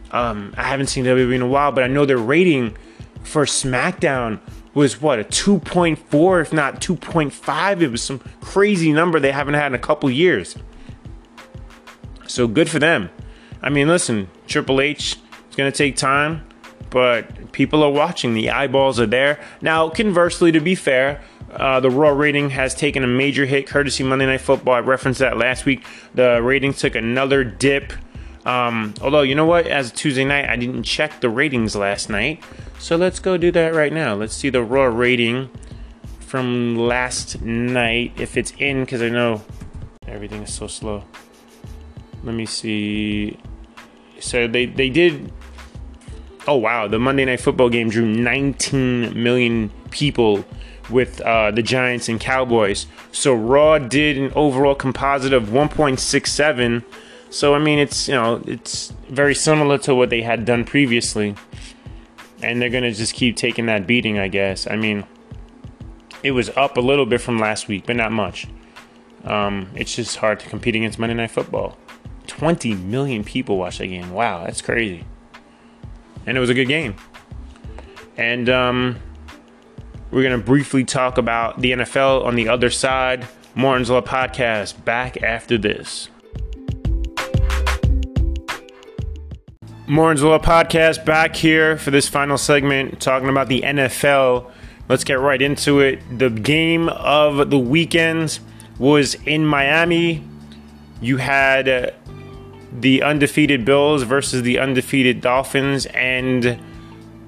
Um, 0.09 0.53
I 0.57 0.63
haven't 0.63 0.87
seen 0.87 1.05
WWE 1.05 1.35
in 1.35 1.41
a 1.43 1.47
while, 1.47 1.71
but 1.71 1.83
I 1.83 1.87
know 1.87 2.05
their 2.05 2.17
rating 2.17 2.75
for 3.23 3.45
SmackDown 3.45 4.39
was 4.73 5.01
what 5.01 5.19
a 5.19 5.23
2.4, 5.23 6.41
if 6.41 6.53
not 6.53 6.81
2.5. 6.81 7.81
It 7.81 7.87
was 7.89 8.03
some 8.03 8.19
crazy 8.41 8.93
number 8.93 9.19
they 9.19 9.31
haven't 9.31 9.55
had 9.55 9.67
in 9.67 9.73
a 9.73 9.79
couple 9.79 10.09
years. 10.09 10.55
So 12.27 12.47
good 12.47 12.69
for 12.69 12.79
them. 12.79 13.09
I 13.61 13.69
mean, 13.69 13.87
listen, 13.87 14.29
Triple 14.45 14.79
H 14.79 15.17
is 15.49 15.55
going 15.55 15.71
to 15.71 15.75
take 15.75 15.95
time, 15.95 16.47
but 16.89 17.51
people 17.51 17.83
are 17.83 17.91
watching. 17.91 18.33
The 18.33 18.51
eyeballs 18.51 18.99
are 18.99 19.07
there. 19.07 19.39
Now, 19.61 19.89
conversely, 19.89 20.51
to 20.51 20.59
be 20.59 20.75
fair, 20.75 21.21
uh, 21.51 21.79
the 21.79 21.89
Raw 21.89 22.09
rating 22.09 22.51
has 22.51 22.75
taken 22.75 23.03
a 23.03 23.07
major 23.07 23.45
hit 23.45 23.67
courtesy 23.67 24.03
Monday 24.03 24.25
Night 24.25 24.41
Football. 24.41 24.75
I 24.75 24.79
referenced 24.79 25.19
that 25.19 25.37
last 25.37 25.65
week. 25.65 25.83
The 26.13 26.41
ratings 26.41 26.79
took 26.79 26.95
another 26.95 27.43
dip. 27.43 27.93
Um, 28.45 28.93
although, 29.01 29.21
you 29.21 29.35
know 29.35 29.45
what? 29.45 29.65
As 29.65 29.91
Tuesday 29.91 30.23
night, 30.23 30.47
I 30.47 30.55
didn't 30.55 30.83
check 30.83 31.19
the 31.19 31.29
ratings 31.29 31.75
last 31.75 32.09
night. 32.09 32.43
So 32.79 32.95
let's 32.95 33.19
go 33.19 33.37
do 33.37 33.51
that 33.51 33.73
right 33.73 33.91
now. 33.91 34.15
Let's 34.15 34.35
see 34.35 34.49
the 34.49 34.61
Raw 34.61 34.85
rating 34.85 35.49
from 36.19 36.77
last 36.77 37.41
night. 37.41 38.13
If 38.17 38.37
it's 38.37 38.51
in, 38.59 38.81
because 38.81 39.01
I 39.01 39.09
know 39.09 39.41
everything 40.07 40.43
is 40.43 40.53
so 40.53 40.67
slow. 40.67 41.03
Let 42.23 42.35
me 42.35 42.45
see. 42.45 43.37
So 44.19 44.47
they, 44.47 44.65
they 44.65 44.89
did. 44.89 45.31
Oh, 46.47 46.55
wow. 46.55 46.87
The 46.87 46.99
Monday 46.99 47.25
Night 47.25 47.41
Football 47.41 47.69
game 47.69 47.89
drew 47.89 48.05
19 48.05 49.21
million 49.21 49.69
people 49.91 50.45
with 50.89 51.19
uh, 51.21 51.51
the 51.51 51.61
Giants 51.61 52.07
and 52.07 52.19
Cowboys. 52.19 52.87
So 53.11 53.33
Raw 53.33 53.79
did 53.79 54.17
an 54.17 54.31
overall 54.35 54.75
composite 54.75 55.33
of 55.33 55.45
1.67 55.45 56.83
so 57.29 57.53
I 57.53 57.59
mean, 57.59 57.79
it's 57.79 58.07
you 58.07 58.15
know, 58.15 58.41
it's 58.45 58.93
very 59.09 59.35
similar 59.35 59.77
to 59.79 59.93
what 59.93 60.09
they 60.09 60.21
had 60.21 60.45
done 60.45 60.63
previously, 60.63 61.35
and 62.41 62.61
they're 62.61 62.69
gonna 62.69 62.93
just 62.93 63.13
keep 63.13 63.35
taking 63.35 63.65
that 63.67 63.87
beating, 63.87 64.19
I 64.19 64.27
guess. 64.27 64.67
I 64.67 64.75
mean, 64.75 65.05
it 66.23 66.31
was 66.31 66.49
up 66.57 66.77
a 66.77 66.81
little 66.81 67.05
bit 67.05 67.21
from 67.21 67.39
last 67.39 67.67
week, 67.67 67.85
but 67.85 67.95
not 67.95 68.11
much. 68.11 68.47
Um, 69.23 69.69
it's 69.75 69.95
just 69.95 70.17
hard 70.17 70.39
to 70.39 70.49
compete 70.49 70.75
against 70.75 70.99
Monday 70.99 71.15
Night 71.15 71.31
Football. 71.31 71.77
20 72.27 72.75
million 72.75 73.23
people 73.23 73.57
watched 73.57 73.79
that 73.79 73.87
game. 73.87 74.11
Wow, 74.11 74.43
that's 74.45 74.61
crazy. 74.61 75.05
And 76.25 76.37
it 76.37 76.39
was 76.39 76.49
a 76.49 76.53
good 76.53 76.67
game. 76.67 76.95
And 78.17 78.49
um, 78.49 78.99
we're 80.11 80.23
going 80.23 80.37
to 80.37 80.45
briefly 80.45 80.83
talk 80.83 81.17
about 81.17 81.61
the 81.61 81.71
NFL 81.71 82.25
on 82.25 82.35
the 82.35 82.49
other 82.49 82.69
side. 82.69 83.27
Morton's 83.55 83.89
Law 83.89 84.01
Podcast 84.01 84.83
back 84.83 85.21
after 85.23 85.57
this. 85.57 86.09
Morton's 89.89 90.21
Law 90.21 90.37
Podcast 90.37 91.05
back 91.05 91.33
here 91.33 91.77
for 91.77 91.91
this 91.91 92.09
final 92.09 92.37
segment 92.37 92.99
talking 92.99 93.29
about 93.29 93.47
the 93.47 93.61
NFL. 93.61 94.51
Let's 94.89 95.05
get 95.05 95.17
right 95.21 95.41
into 95.41 95.79
it. 95.79 96.01
The 96.19 96.29
game 96.29 96.89
of 96.89 97.49
the 97.49 97.57
weekend 97.57 98.39
was 98.77 99.15
in 99.25 99.45
Miami. 99.45 100.25
You 100.99 101.15
had 101.15 101.69
uh, 101.69 101.91
the 102.77 103.01
undefeated 103.01 103.63
Bills 103.63 104.03
versus 104.03 104.41
the 104.41 104.59
undefeated 104.59 105.21
Dolphins, 105.21 105.85
and 105.85 106.59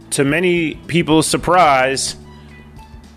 to 0.09 0.25
many 0.25 0.75
people's 0.75 1.27
surprise, 1.27 2.17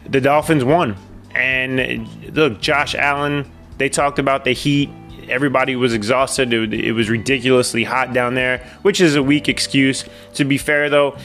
the 0.07 0.21
Dolphins 0.21 0.63
won. 0.63 0.97
And 1.35 2.33
look, 2.33 2.61
Josh 2.61 2.95
Allen, 2.95 3.51
they 3.79 3.89
talked 3.89 4.21
about 4.21 4.45
the 4.45 4.53
Heat 4.53 4.89
everybody 5.33 5.75
was 5.75 5.95
exhausted. 5.95 6.53
It, 6.53 6.75
it, 6.75 6.93
was 6.93 7.09
ridiculously 7.09 7.85
hot 7.85 8.13
down 8.13 8.35
there, 8.35 8.59
which 8.83 9.01
is 9.01 9.17
a 9.17 9.23
weak 9.23 9.49
excuse. 9.49 10.05
To 10.35 10.45
be 10.45 10.59
fair, 10.59 10.91
though, 10.91 11.17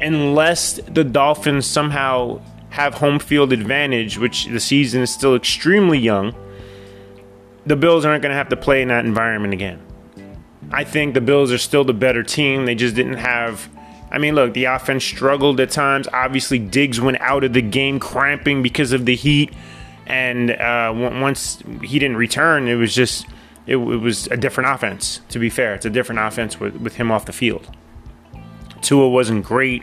unless 0.00 0.74
the 0.88 1.04
Dolphins 1.04 1.66
somehow 1.66 2.40
have 2.70 2.94
home 2.94 3.18
field 3.18 3.52
advantage, 3.52 4.18
which 4.18 4.46
the 4.46 4.60
season 4.60 5.02
is 5.02 5.12
still 5.12 5.36
extremely 5.36 5.98
young, 5.98 6.34
the 7.66 7.76
Bills 7.76 8.04
aren't 8.04 8.22
going 8.22 8.30
to 8.30 8.36
have 8.36 8.48
to 8.48 8.56
play 8.56 8.82
in 8.82 8.88
that 8.88 9.04
environment 9.04 9.52
again. 9.52 9.80
I 10.72 10.84
think 10.84 11.14
the 11.14 11.20
Bills 11.20 11.52
are 11.52 11.58
still 11.58 11.84
the 11.84 11.92
better 11.92 12.22
team. 12.22 12.64
They 12.64 12.74
just 12.74 12.94
didn't 12.94 13.18
have. 13.18 13.68
I 14.10 14.18
mean, 14.18 14.34
look, 14.34 14.54
the 14.54 14.64
offense 14.64 15.04
struggled 15.04 15.60
at 15.60 15.70
times. 15.70 16.08
Obviously, 16.12 16.58
Diggs 16.58 17.00
went 17.00 17.20
out 17.20 17.44
of 17.44 17.52
the 17.52 17.62
game 17.62 18.00
cramping 18.00 18.62
because 18.62 18.92
of 18.92 19.04
the 19.04 19.14
heat. 19.14 19.52
And 20.06 20.50
uh, 20.50 20.92
once 20.94 21.62
he 21.82 22.00
didn't 22.00 22.16
return, 22.16 22.66
it 22.66 22.74
was 22.74 22.92
just 22.94 23.26
it, 23.66 23.76
it, 23.76 23.76
was 23.76 24.26
a 24.28 24.36
different 24.36 24.70
offense. 24.70 25.20
To 25.30 25.38
be 25.38 25.50
fair, 25.50 25.74
it's 25.74 25.86
a 25.86 25.90
different 25.90 26.20
offense 26.20 26.58
with, 26.58 26.76
with 26.76 26.96
him 26.96 27.10
off 27.10 27.26
the 27.26 27.32
field. 27.32 27.68
Tua 28.82 29.08
wasn't 29.08 29.44
great. 29.44 29.82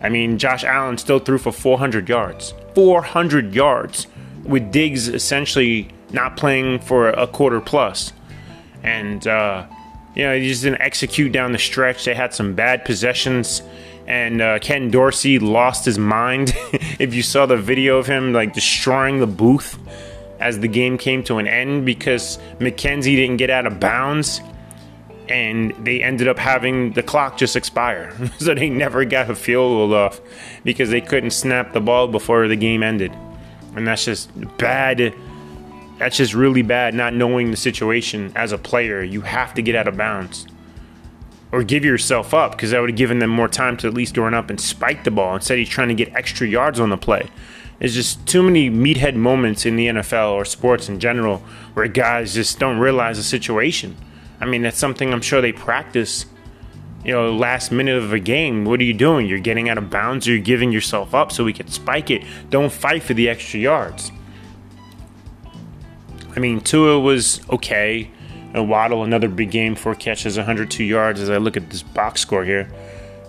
I 0.00 0.08
mean, 0.08 0.38
Josh 0.38 0.64
Allen 0.64 0.98
still 0.98 1.18
threw 1.18 1.38
for 1.38 1.52
400 1.52 2.08
yards. 2.08 2.54
400 2.74 3.54
yards 3.54 4.06
with 4.44 4.72
Diggs 4.72 5.08
essentially 5.08 5.90
not 6.12 6.36
playing 6.36 6.80
for 6.80 7.08
a 7.10 7.26
quarter 7.26 7.60
plus. 7.60 8.12
And, 8.82 9.26
uh, 9.26 9.66
you 10.14 10.24
know, 10.24 10.34
he 10.34 10.48
just 10.48 10.62
didn't 10.62 10.80
execute 10.80 11.32
down 11.32 11.52
the 11.52 11.58
stretch. 11.58 12.04
They 12.04 12.14
had 12.14 12.32
some 12.32 12.54
bad 12.54 12.84
possessions. 12.84 13.62
And 14.06 14.40
uh, 14.40 14.58
Ken 14.60 14.90
Dorsey 14.90 15.38
lost 15.38 15.84
his 15.84 15.98
mind. 15.98 16.54
if 16.98 17.14
you 17.14 17.22
saw 17.22 17.46
the 17.46 17.56
video 17.56 17.98
of 17.98 18.06
him, 18.06 18.32
like, 18.32 18.54
destroying 18.54 19.20
the 19.20 19.26
booth 19.26 19.78
as 20.40 20.58
the 20.58 20.68
game 20.68 20.98
came 20.98 21.22
to 21.24 21.38
an 21.38 21.46
end 21.46 21.84
because 21.86 22.38
McKenzie 22.58 23.16
didn't 23.16 23.36
get 23.36 23.50
out 23.50 23.66
of 23.66 23.78
bounds 23.78 24.40
and 25.28 25.72
they 25.84 26.02
ended 26.02 26.26
up 26.26 26.38
having 26.38 26.92
the 26.92 27.02
clock 27.02 27.36
just 27.36 27.54
expire. 27.54 28.12
so 28.38 28.54
they 28.54 28.68
never 28.68 29.04
got 29.04 29.30
a 29.30 29.34
field 29.34 29.70
goal 29.70 29.94
off 29.94 30.20
because 30.64 30.90
they 30.90 31.00
couldn't 31.00 31.30
snap 31.30 31.72
the 31.72 31.80
ball 31.80 32.08
before 32.08 32.48
the 32.48 32.56
game 32.56 32.82
ended. 32.82 33.12
And 33.76 33.86
that's 33.86 34.04
just 34.04 34.30
bad. 34.58 35.14
That's 35.98 36.16
just 36.16 36.34
really 36.34 36.62
bad 36.62 36.94
not 36.94 37.14
knowing 37.14 37.50
the 37.50 37.56
situation 37.56 38.32
as 38.34 38.50
a 38.52 38.58
player. 38.58 39.02
You 39.02 39.20
have 39.20 39.54
to 39.54 39.62
get 39.62 39.76
out 39.76 39.86
of 39.86 39.96
bounds 39.96 40.46
or 41.52 41.62
give 41.62 41.84
yourself 41.84 42.34
up 42.34 42.52
because 42.52 42.70
that 42.70 42.80
would 42.80 42.90
have 42.90 42.96
given 42.96 43.18
them 43.18 43.30
more 43.30 43.48
time 43.48 43.76
to 43.76 43.86
at 43.86 43.94
least 43.94 44.16
run 44.16 44.34
up 44.34 44.50
and 44.50 44.60
spike 44.60 45.04
the 45.04 45.10
ball. 45.10 45.36
Instead, 45.36 45.58
he's 45.58 45.68
trying 45.68 45.88
to 45.88 45.94
get 45.94 46.12
extra 46.14 46.46
yards 46.46 46.80
on 46.80 46.90
the 46.90 46.96
play. 46.96 47.28
There's 47.80 47.94
just 47.94 48.26
too 48.26 48.42
many 48.42 48.70
meathead 48.70 49.16
moments 49.16 49.66
in 49.66 49.74
the 49.74 49.88
NFL 49.88 50.32
or 50.32 50.44
sports 50.44 50.88
in 50.88 51.00
general 51.00 51.38
where 51.74 51.88
guys 51.88 52.34
just 52.34 52.58
don't 52.58 52.78
realize 52.78 53.16
the 53.16 53.22
situation. 53.22 53.96
I 54.38 54.44
mean, 54.44 54.62
that's 54.62 54.78
something 54.78 55.12
I'm 55.12 55.22
sure 55.22 55.40
they 55.40 55.52
practice 55.52 56.26
you 57.04 57.12
know, 57.12 57.34
last 57.34 57.72
minute 57.72 57.96
of 57.96 58.12
a 58.12 58.18
game. 58.18 58.64
What 58.64 58.80
are 58.80 58.84
you 58.84 58.92
doing? 58.92 59.26
You're 59.26 59.38
getting 59.38 59.68
out 59.68 59.78
of 59.78 59.88
bounds 59.88 60.26
you're 60.26 60.38
giving 60.38 60.70
yourself 60.70 61.14
up 61.14 61.32
so 61.32 61.44
we 61.44 61.52
can 61.52 61.68
spike 61.68 62.10
it. 62.10 62.22
Don't 62.50 62.72
fight 62.72 63.02
for 63.02 63.14
the 63.14 63.28
extra 63.28 63.58
yards. 63.58 64.12
I 66.36 66.40
mean, 66.40 66.60
Tua 66.60 67.00
was 67.00 67.40
okay. 67.50 68.10
And 68.52 68.68
Waddle, 68.68 69.04
another 69.04 69.28
big 69.28 69.50
game, 69.50 69.74
four 69.74 69.94
catches, 69.94 70.36
102 70.36 70.84
yards 70.84 71.20
as 71.20 71.30
I 71.30 71.38
look 71.38 71.56
at 71.56 71.70
this 71.70 71.82
box 71.82 72.20
score 72.20 72.44
here. 72.44 72.70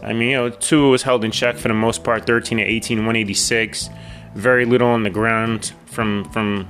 I 0.03 0.13
mean, 0.13 0.29
you 0.29 0.37
know, 0.37 0.49
Tua 0.49 0.89
was 0.89 1.03
held 1.03 1.23
in 1.23 1.31
check 1.31 1.57
for 1.57 1.67
the 1.67 1.73
most 1.75 2.03
part, 2.03 2.25
13 2.25 2.57
to 2.57 2.63
18, 2.63 2.97
186. 2.97 3.89
Very 4.35 4.65
little 4.65 4.87
on 4.87 5.03
the 5.03 5.09
ground 5.09 5.73
from 5.85 6.25
from 6.31 6.67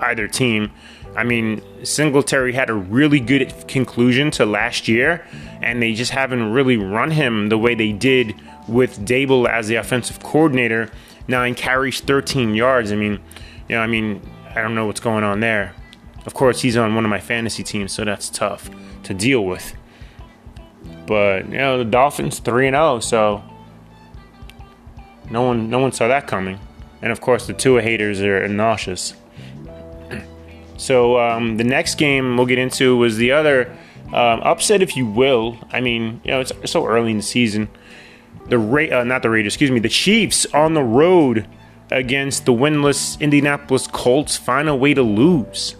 either 0.00 0.28
team. 0.28 0.70
I 1.14 1.24
mean, 1.24 1.62
Singletary 1.84 2.54
had 2.54 2.70
a 2.70 2.74
really 2.74 3.20
good 3.20 3.52
conclusion 3.68 4.30
to 4.32 4.46
last 4.46 4.88
year, 4.88 5.26
and 5.60 5.82
they 5.82 5.92
just 5.92 6.12
haven't 6.12 6.52
really 6.52 6.78
run 6.78 7.10
him 7.10 7.50
the 7.50 7.58
way 7.58 7.74
they 7.74 7.92
did 7.92 8.34
with 8.66 9.04
Daboll 9.04 9.48
as 9.48 9.68
the 9.68 9.74
offensive 9.74 10.22
coordinator. 10.22 10.90
Nine 11.28 11.54
carries, 11.54 12.00
13 12.00 12.54
yards. 12.54 12.92
I 12.92 12.96
mean, 12.96 13.20
you 13.68 13.76
know, 13.76 13.82
I 13.82 13.86
mean, 13.86 14.22
I 14.54 14.62
don't 14.62 14.74
know 14.74 14.86
what's 14.86 15.00
going 15.00 15.22
on 15.22 15.40
there. 15.40 15.74
Of 16.24 16.34
course, 16.34 16.62
he's 16.62 16.76
on 16.76 16.94
one 16.94 17.04
of 17.04 17.10
my 17.10 17.20
fantasy 17.20 17.62
teams, 17.62 17.92
so 17.92 18.04
that's 18.04 18.30
tough 18.30 18.70
to 19.04 19.14
deal 19.14 19.44
with. 19.44 19.74
But 21.06 21.46
you 21.46 21.58
know, 21.58 21.78
the 21.78 21.84
Dolphins 21.84 22.38
three 22.38 22.66
and 22.68 22.74
zero, 22.74 23.00
so 23.00 23.42
no 25.30 25.42
one 25.42 25.68
no 25.68 25.78
one 25.78 25.92
saw 25.92 26.08
that 26.08 26.26
coming. 26.26 26.58
And 27.02 27.10
of 27.10 27.20
course, 27.20 27.46
the 27.46 27.52
Tua 27.52 27.82
haters 27.82 28.20
are 28.20 28.46
nauseous. 28.48 29.14
So 30.76 31.20
um, 31.20 31.58
the 31.58 31.64
next 31.64 31.96
game 31.96 32.36
we'll 32.36 32.46
get 32.46 32.58
into 32.58 32.96
was 32.96 33.16
the 33.16 33.32
other 33.32 33.70
um, 34.08 34.40
upset, 34.40 34.82
if 34.82 34.96
you 34.96 35.06
will. 35.06 35.56
I 35.70 35.80
mean, 35.80 36.20
you 36.24 36.30
know, 36.30 36.40
it's, 36.40 36.52
so 36.70 36.86
early 36.86 37.10
in 37.10 37.18
the 37.18 37.22
season. 37.22 37.68
The 38.48 38.58
Ra- 38.58 39.00
uh, 39.00 39.04
not 39.04 39.22
the 39.22 39.30
Raiders, 39.30 39.54
excuse 39.54 39.70
me, 39.70 39.80
the 39.80 39.88
Chiefs 39.88 40.46
on 40.46 40.74
the 40.74 40.82
road 40.82 41.46
against 41.90 42.46
the 42.46 42.52
winless 42.52 43.20
Indianapolis 43.20 43.86
Colts 43.86 44.36
find 44.36 44.68
a 44.68 44.74
way 44.74 44.94
to 44.94 45.02
lose. 45.02 45.76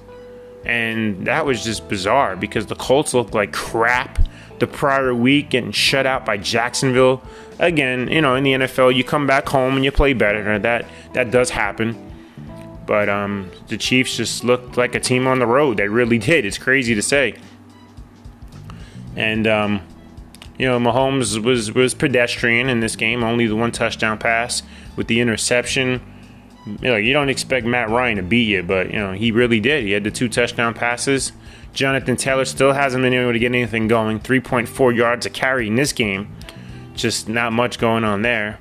And 0.65 1.27
that 1.27 1.45
was 1.45 1.65
just 1.65 1.89
bizarre 1.89 2.37
because 2.37 2.67
the 2.67 2.77
Colts 2.77 3.15
looked 3.15 3.35
like 3.35 3.53
crap 3.53 4.23
the 4.63 4.67
prior 4.69 5.13
week 5.13 5.51
getting 5.51 5.73
shut 5.73 6.07
out 6.07 6.25
by 6.25 6.37
Jacksonville. 6.37 7.21
Again, 7.59 8.07
you 8.07 8.21
know, 8.21 8.37
in 8.37 8.45
the 8.45 8.53
NFL, 8.53 8.95
you 8.95 9.03
come 9.03 9.27
back 9.27 9.49
home 9.49 9.75
and 9.75 9.85
you 9.85 9.91
play 9.91 10.13
better. 10.13 10.57
That 10.61 10.87
that 11.15 11.33
does 11.33 11.51
happen. 11.51 11.99
But 12.87 13.09
um, 13.09 13.51
the 13.67 13.77
Chiefs 13.77 14.17
just 14.17 14.45
looked 14.45 14.77
like 14.77 14.95
a 14.95 15.01
team 15.01 15.27
on 15.27 15.41
the 15.41 15.49
road. 15.49 15.79
They 15.79 15.89
really 15.89 16.19
did. 16.19 16.45
It's 16.45 16.59
crazy 16.59 16.95
to 16.95 17.03
say. 17.03 17.35
And 19.17 19.49
um, 19.49 19.83
you 20.59 20.69
know, 20.69 20.79
Mahomes 20.79 21.43
was 21.43 21.73
was 21.73 21.93
pedestrian 21.93 22.69
in 22.69 22.79
this 22.79 22.95
game. 22.95 23.25
Only 23.25 23.49
the 23.49 23.57
one 23.57 23.73
touchdown 23.73 24.17
pass 24.17 24.63
with 24.95 25.09
the 25.09 25.19
interception. 25.19 26.01
You 26.67 26.91
know, 26.91 26.97
you 26.97 27.13
don't 27.13 27.31
expect 27.31 27.67
Matt 27.67 27.91
Ryan 27.91 28.19
to 28.19 28.23
beat 28.23 28.47
you, 28.47 28.63
but 28.63 28.93
you 28.93 29.01
know 29.01 29.11
he 29.11 29.33
really 29.33 29.59
did. 29.59 29.83
He 29.83 29.91
had 29.91 30.05
the 30.05 30.13
two 30.13 30.29
touchdown 30.29 30.73
passes. 30.73 31.33
Jonathan 31.73 32.17
Taylor 32.17 32.45
still 32.45 32.73
hasn't 32.73 33.03
been 33.03 33.15
able 33.15 33.33
to 33.33 33.39
get 33.39 33.47
anything 33.47 33.89
going. 33.89 34.21
3.4 34.21 34.95
yards 34.95 35.27
a 35.27 35.31
carry 35.31 35.69
in 35.69 35.75
this 35.75 35.93
game. 35.93 36.35
Just 36.95 37.29
not 37.29 37.53
much 37.53 37.79
going 37.79 38.05
on 38.05 38.23
there. 38.23 38.59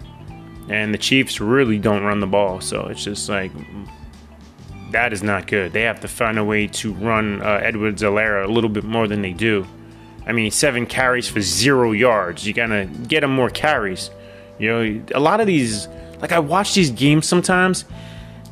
And 0.70 0.94
the 0.94 0.98
Chiefs 0.98 1.42
really 1.42 1.78
don't 1.78 2.04
run 2.04 2.22
the 2.22 2.28
ball, 2.28 2.62
so 2.62 2.88
it's 2.88 3.04
just 3.04 3.28
like 3.28 3.52
that 4.92 5.14
is 5.14 5.24
not 5.24 5.48
good. 5.48 5.74
They 5.74 5.82
have 5.82 6.00
to 6.02 6.08
find 6.08 6.38
a 6.38 6.44
way 6.44 6.68
to 6.68 6.94
run 6.94 7.42
uh, 7.42 7.60
Edwards-Helaire 7.62 8.46
a 8.46 8.48
little 8.48 8.70
bit 8.70 8.84
more 8.84 9.08
than 9.08 9.22
they 9.22 9.34
do. 9.34 9.66
I 10.26 10.34
mean, 10.34 10.52
seven 10.52 10.86
carries 10.86 11.28
for 11.28 11.42
zero 11.42 11.92
yards. 11.92 12.46
You 12.46 12.54
gotta 12.54 12.86
get 13.08 13.22
them 13.22 13.32
more 13.32 13.50
carries. 13.50 14.12
You 14.60 14.70
know, 14.70 15.06
a 15.16 15.20
lot 15.20 15.42
of 15.42 15.48
these, 15.48 15.88
like 16.20 16.32
I 16.32 16.40
watch 16.40 16.74
these 16.76 16.92
games 16.92 17.28
sometimes, 17.28 17.86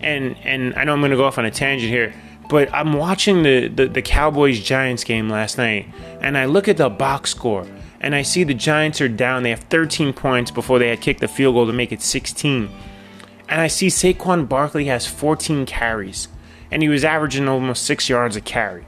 and 0.01 0.35
and 0.43 0.73
I 0.75 0.83
know 0.83 0.93
I'm 0.93 1.01
gonna 1.01 1.15
go 1.15 1.25
off 1.25 1.37
on 1.37 1.45
a 1.45 1.51
tangent 1.51 1.91
here, 1.91 2.13
but 2.49 2.73
I'm 2.73 2.93
watching 2.93 3.43
the 3.43 3.67
the, 3.69 3.87
the 3.87 4.01
Cowboys 4.01 4.59
Giants 4.59 5.03
game 5.03 5.29
last 5.29 5.57
night, 5.57 5.87
and 6.21 6.37
I 6.37 6.45
look 6.45 6.67
at 6.67 6.77
the 6.77 6.89
box 6.89 7.31
score, 7.31 7.65
and 8.01 8.13
I 8.13 8.23
see 8.23 8.43
the 8.43 8.53
Giants 8.53 8.99
are 8.99 9.07
down. 9.07 9.43
They 9.43 9.51
have 9.51 9.61
13 9.61 10.11
points 10.13 10.51
before 10.51 10.79
they 10.79 10.89
had 10.89 11.01
kicked 11.01 11.21
the 11.21 11.27
field 11.27 11.55
goal 11.55 11.67
to 11.67 11.73
make 11.73 11.91
it 11.91 12.01
16 12.01 12.69
and 13.49 13.59
I 13.59 13.67
see 13.67 13.87
Saquon 13.87 14.47
Barkley 14.47 14.85
has 14.85 15.07
14 15.07 15.65
carries, 15.65 16.27
and 16.71 16.83
he 16.83 16.87
was 16.87 17.03
averaging 17.03 17.49
almost 17.49 17.83
six 17.83 18.07
yards 18.07 18.35
a 18.35 18.41
carry. 18.41 18.85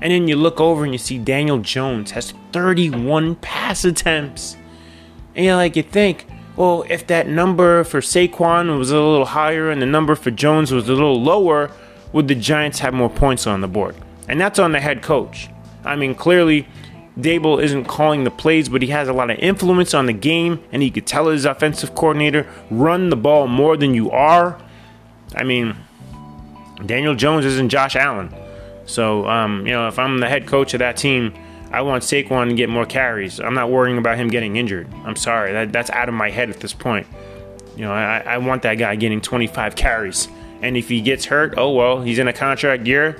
And 0.00 0.12
then 0.12 0.28
you 0.28 0.36
look 0.36 0.60
over 0.60 0.84
and 0.84 0.94
you 0.94 0.98
see 0.98 1.18
Daniel 1.18 1.58
Jones 1.58 2.12
has 2.12 2.32
31 2.52 3.34
pass 3.36 3.84
attempts. 3.84 4.56
And 5.34 5.44
you're 5.44 5.56
like, 5.56 5.74
you 5.74 5.82
think, 5.82 6.26
well, 6.54 6.84
if 6.88 7.08
that 7.08 7.26
number 7.26 7.82
for 7.82 8.00
Saquon 8.00 8.78
was 8.78 8.92
a 8.92 9.00
little 9.00 9.24
higher 9.24 9.68
and 9.68 9.82
the 9.82 9.86
number 9.86 10.14
for 10.14 10.30
Jones 10.30 10.70
was 10.70 10.88
a 10.88 10.92
little 10.92 11.20
lower, 11.20 11.72
would 12.12 12.28
the 12.28 12.34
Giants 12.34 12.78
have 12.80 12.94
more 12.94 13.10
points 13.10 13.46
on 13.46 13.60
the 13.60 13.68
board? 13.68 13.96
And 14.28 14.40
that's 14.40 14.58
on 14.58 14.72
the 14.72 14.80
head 14.80 15.02
coach. 15.02 15.48
I 15.84 15.96
mean, 15.96 16.14
clearly, 16.14 16.66
Daboll 17.18 17.62
isn't 17.62 17.84
calling 17.84 18.24
the 18.24 18.30
plays, 18.30 18.68
but 18.68 18.82
he 18.82 18.88
has 18.88 19.08
a 19.08 19.12
lot 19.12 19.30
of 19.30 19.38
influence 19.38 19.94
on 19.94 20.06
the 20.06 20.12
game, 20.12 20.62
and 20.70 20.82
he 20.82 20.90
could 20.90 21.06
tell 21.06 21.28
his 21.28 21.44
offensive 21.44 21.94
coordinator, 21.94 22.46
run 22.70 23.10
the 23.10 23.16
ball 23.16 23.46
more 23.48 23.76
than 23.76 23.94
you 23.94 24.10
are. 24.10 24.60
I 25.34 25.44
mean, 25.44 25.76
Daniel 26.84 27.14
Jones 27.14 27.44
isn't 27.44 27.70
Josh 27.70 27.96
Allen. 27.96 28.32
So, 28.86 29.26
um, 29.28 29.66
you 29.66 29.72
know, 29.72 29.88
if 29.88 29.98
I'm 29.98 30.18
the 30.18 30.28
head 30.28 30.46
coach 30.46 30.74
of 30.74 30.78
that 30.78 30.96
team, 30.96 31.34
I 31.70 31.82
want 31.82 32.02
Saquon 32.02 32.48
to 32.48 32.54
get 32.54 32.68
more 32.68 32.86
carries. 32.86 33.40
I'm 33.40 33.54
not 33.54 33.70
worrying 33.70 33.98
about 33.98 34.16
him 34.16 34.28
getting 34.28 34.56
injured. 34.56 34.88
I'm 35.04 35.16
sorry. 35.16 35.52
That, 35.52 35.72
that's 35.72 35.90
out 35.90 36.08
of 36.08 36.14
my 36.14 36.30
head 36.30 36.48
at 36.48 36.60
this 36.60 36.72
point. 36.72 37.06
You 37.76 37.84
know, 37.84 37.92
I, 37.92 38.20
I 38.20 38.38
want 38.38 38.62
that 38.62 38.74
guy 38.76 38.96
getting 38.96 39.20
25 39.20 39.76
carries. 39.76 40.28
And 40.62 40.76
if 40.76 40.88
he 40.88 41.00
gets 41.00 41.26
hurt, 41.26 41.54
oh 41.56 41.72
well, 41.72 42.02
he's 42.02 42.18
in 42.18 42.28
a 42.28 42.32
contract 42.32 42.86
year. 42.86 43.18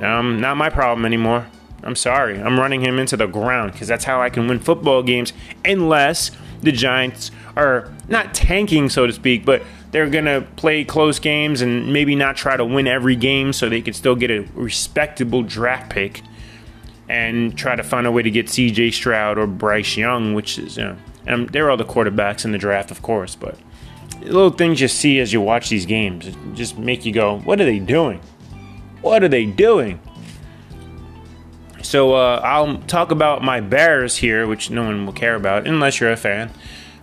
Um, 0.00 0.40
not 0.40 0.56
my 0.56 0.70
problem 0.70 1.06
anymore. 1.06 1.46
I'm 1.82 1.96
sorry. 1.96 2.40
I'm 2.40 2.58
running 2.58 2.80
him 2.80 2.98
into 2.98 3.16
the 3.16 3.26
ground 3.26 3.72
because 3.72 3.88
that's 3.88 4.04
how 4.04 4.20
I 4.20 4.30
can 4.30 4.48
win 4.48 4.58
football 4.58 5.02
games 5.02 5.32
unless 5.64 6.30
the 6.62 6.72
Giants 6.72 7.30
are 7.56 7.92
not 8.08 8.34
tanking, 8.34 8.88
so 8.88 9.06
to 9.06 9.12
speak, 9.12 9.44
but 9.44 9.62
they're 9.90 10.08
going 10.08 10.24
to 10.24 10.44
play 10.56 10.82
close 10.82 11.18
games 11.18 11.60
and 11.60 11.92
maybe 11.92 12.16
not 12.16 12.36
try 12.36 12.56
to 12.56 12.64
win 12.64 12.86
every 12.86 13.14
game 13.14 13.52
so 13.52 13.68
they 13.68 13.82
could 13.82 13.94
still 13.94 14.16
get 14.16 14.30
a 14.30 14.40
respectable 14.54 15.42
draft 15.42 15.90
pick 15.90 16.22
and 17.08 17.56
try 17.56 17.76
to 17.76 17.82
find 17.82 18.06
a 18.06 18.10
way 18.10 18.22
to 18.22 18.30
get 18.30 18.46
CJ 18.46 18.94
Stroud 18.94 19.38
or 19.38 19.46
Bryce 19.46 19.96
Young, 19.96 20.34
which 20.34 20.58
is, 20.58 20.78
you 20.78 20.84
know, 20.84 20.96
and 21.26 21.48
they're 21.50 21.70
all 21.70 21.76
the 21.76 21.84
quarterbacks 21.84 22.44
in 22.44 22.52
the 22.52 22.58
draft, 22.58 22.90
of 22.90 23.02
course, 23.02 23.36
but 23.36 23.58
little 24.24 24.50
things 24.50 24.80
you 24.80 24.88
see 24.88 25.20
as 25.20 25.32
you 25.32 25.40
watch 25.40 25.68
these 25.68 25.86
games 25.86 26.34
just 26.54 26.78
make 26.78 27.04
you 27.04 27.12
go, 27.12 27.38
what 27.40 27.60
are 27.60 27.64
they 27.64 27.78
doing? 27.78 28.20
What 29.00 29.22
are 29.22 29.28
they 29.28 29.46
doing? 29.46 30.00
So 31.82 32.14
uh, 32.14 32.40
I'll 32.42 32.78
talk 32.82 33.10
about 33.10 33.42
my 33.42 33.60
Bears 33.60 34.16
here, 34.16 34.46
which 34.46 34.70
no 34.70 34.84
one 34.84 35.04
will 35.04 35.12
care 35.12 35.34
about 35.34 35.66
unless 35.66 36.00
you're 36.00 36.12
a 36.12 36.16
fan. 36.16 36.50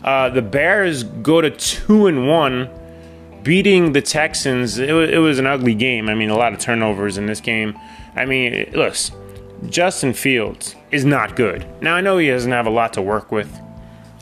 Uh, 0.03 0.29
the 0.29 0.41
Bears 0.41 1.03
go 1.03 1.41
to 1.41 1.51
two 1.51 2.07
and 2.07 2.27
one, 2.27 2.69
beating 3.43 3.91
the 3.91 4.01
Texans. 4.01 4.79
It 4.79 4.91
was, 4.91 5.09
it 5.09 5.19
was 5.19 5.37
an 5.37 5.45
ugly 5.45 5.75
game. 5.75 6.09
I 6.09 6.15
mean, 6.15 6.31
a 6.31 6.37
lot 6.37 6.53
of 6.53 6.59
turnovers 6.59 7.17
in 7.17 7.27
this 7.27 7.39
game. 7.39 7.77
I 8.15 8.25
mean, 8.25 8.71
look, 8.73 8.95
Justin 9.69 10.13
Fields 10.13 10.75
is 10.89 11.05
not 11.05 11.35
good. 11.35 11.65
Now 11.81 11.95
I 11.95 12.01
know 12.01 12.17
he 12.17 12.27
doesn't 12.29 12.51
have 12.51 12.65
a 12.65 12.71
lot 12.71 12.93
to 12.93 13.01
work 13.01 13.31
with. 13.31 13.59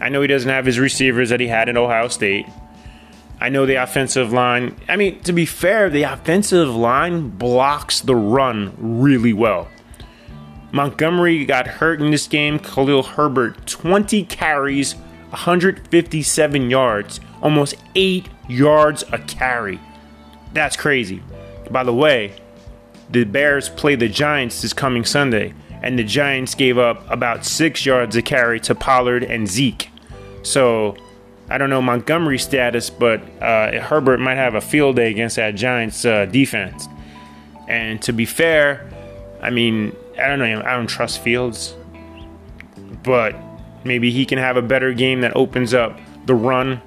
I 0.02 0.10
know 0.10 0.22
he 0.22 0.28
doesn't 0.28 0.50
have 0.50 0.66
his 0.66 0.80
receivers 0.80 1.30
that 1.30 1.40
he 1.40 1.48
had 1.48 1.70
at 1.70 1.78
Ohio 1.78 2.10
State. 2.10 2.46
I 3.42 3.50
know 3.50 3.66
the 3.66 3.76
offensive 3.76 4.34
line. 4.34 4.76
I 4.88 4.98
mean, 4.98 5.22
to 5.22 5.32
be 5.32 5.46
fair, 5.46 5.90
the 5.90 6.04
offensive 6.04 6.70
line 6.70 7.30
blocks 7.30 8.02
the 8.02 8.16
run 8.16 8.74
really 8.78 9.34
well. 9.34 9.70
Montgomery 10.72 11.46
got 11.46 11.66
hurt 11.66 12.02
in 12.02 12.12
this 12.12 12.28
game. 12.28 12.60
Khalil 12.60 13.04
Herbert, 13.04 13.66
20 13.66 14.26
carries, 14.26 14.96
157 15.30 16.70
yards, 16.70 17.20
almost 17.42 17.76
8 17.96 18.28
yards 18.48 19.04
a 19.12 19.20
carry. 19.20 19.80
That's 20.54 20.76
crazy. 20.76 21.24
By 21.72 21.84
the 21.84 21.94
way, 21.94 22.34
the 23.10 23.24
Bears 23.24 23.70
play 23.70 23.96
the 23.96 24.10
Giants 24.10 24.62
this 24.62 24.74
coming 24.74 25.06
Sunday, 25.06 25.54
and 25.82 25.98
the 25.98 26.04
Giants 26.04 26.56
gave 26.56 26.78
up 26.78 27.10
about 27.10 27.46
6 27.46 27.86
yards 27.86 28.16
a 28.16 28.22
carry 28.22 28.60
to 28.62 28.76
Pollard 28.76 29.24
and 29.24 29.48
Zeke. 29.48 29.90
So, 30.44 30.96
I 31.50 31.58
don't 31.58 31.70
know 31.70 31.82
Montgomery's 31.82 32.44
status, 32.44 32.90
but 32.90 33.22
uh, 33.42 33.80
Herbert 33.82 34.20
might 34.20 34.36
have 34.36 34.56
a 34.56 34.62
field 34.62 34.98
day 34.98 35.10
against 35.10 35.38
that 35.38 35.56
Giants 35.56 36.06
uh, 36.06 36.26
defense. 36.26 36.88
And 37.68 38.02
to 38.04 38.14
be 38.14 38.26
fair, 38.26 38.90
I 39.42 39.50
mean, 39.50 39.96
I 40.20 40.28
don't 40.28 40.40
know. 40.40 40.62
I 40.66 40.76
don't 40.76 40.88
trust 40.88 41.22
Fields, 41.22 41.76
but 43.04 43.36
maybe 43.84 44.12
he 44.12 44.26
can 44.26 44.38
have 44.38 44.58
a 44.58 44.62
better 44.62 44.94
game 44.94 45.22
that 45.22 45.36
opens 45.36 45.74
up 45.74 46.00
the 46.26 46.36
run. 46.36 46.82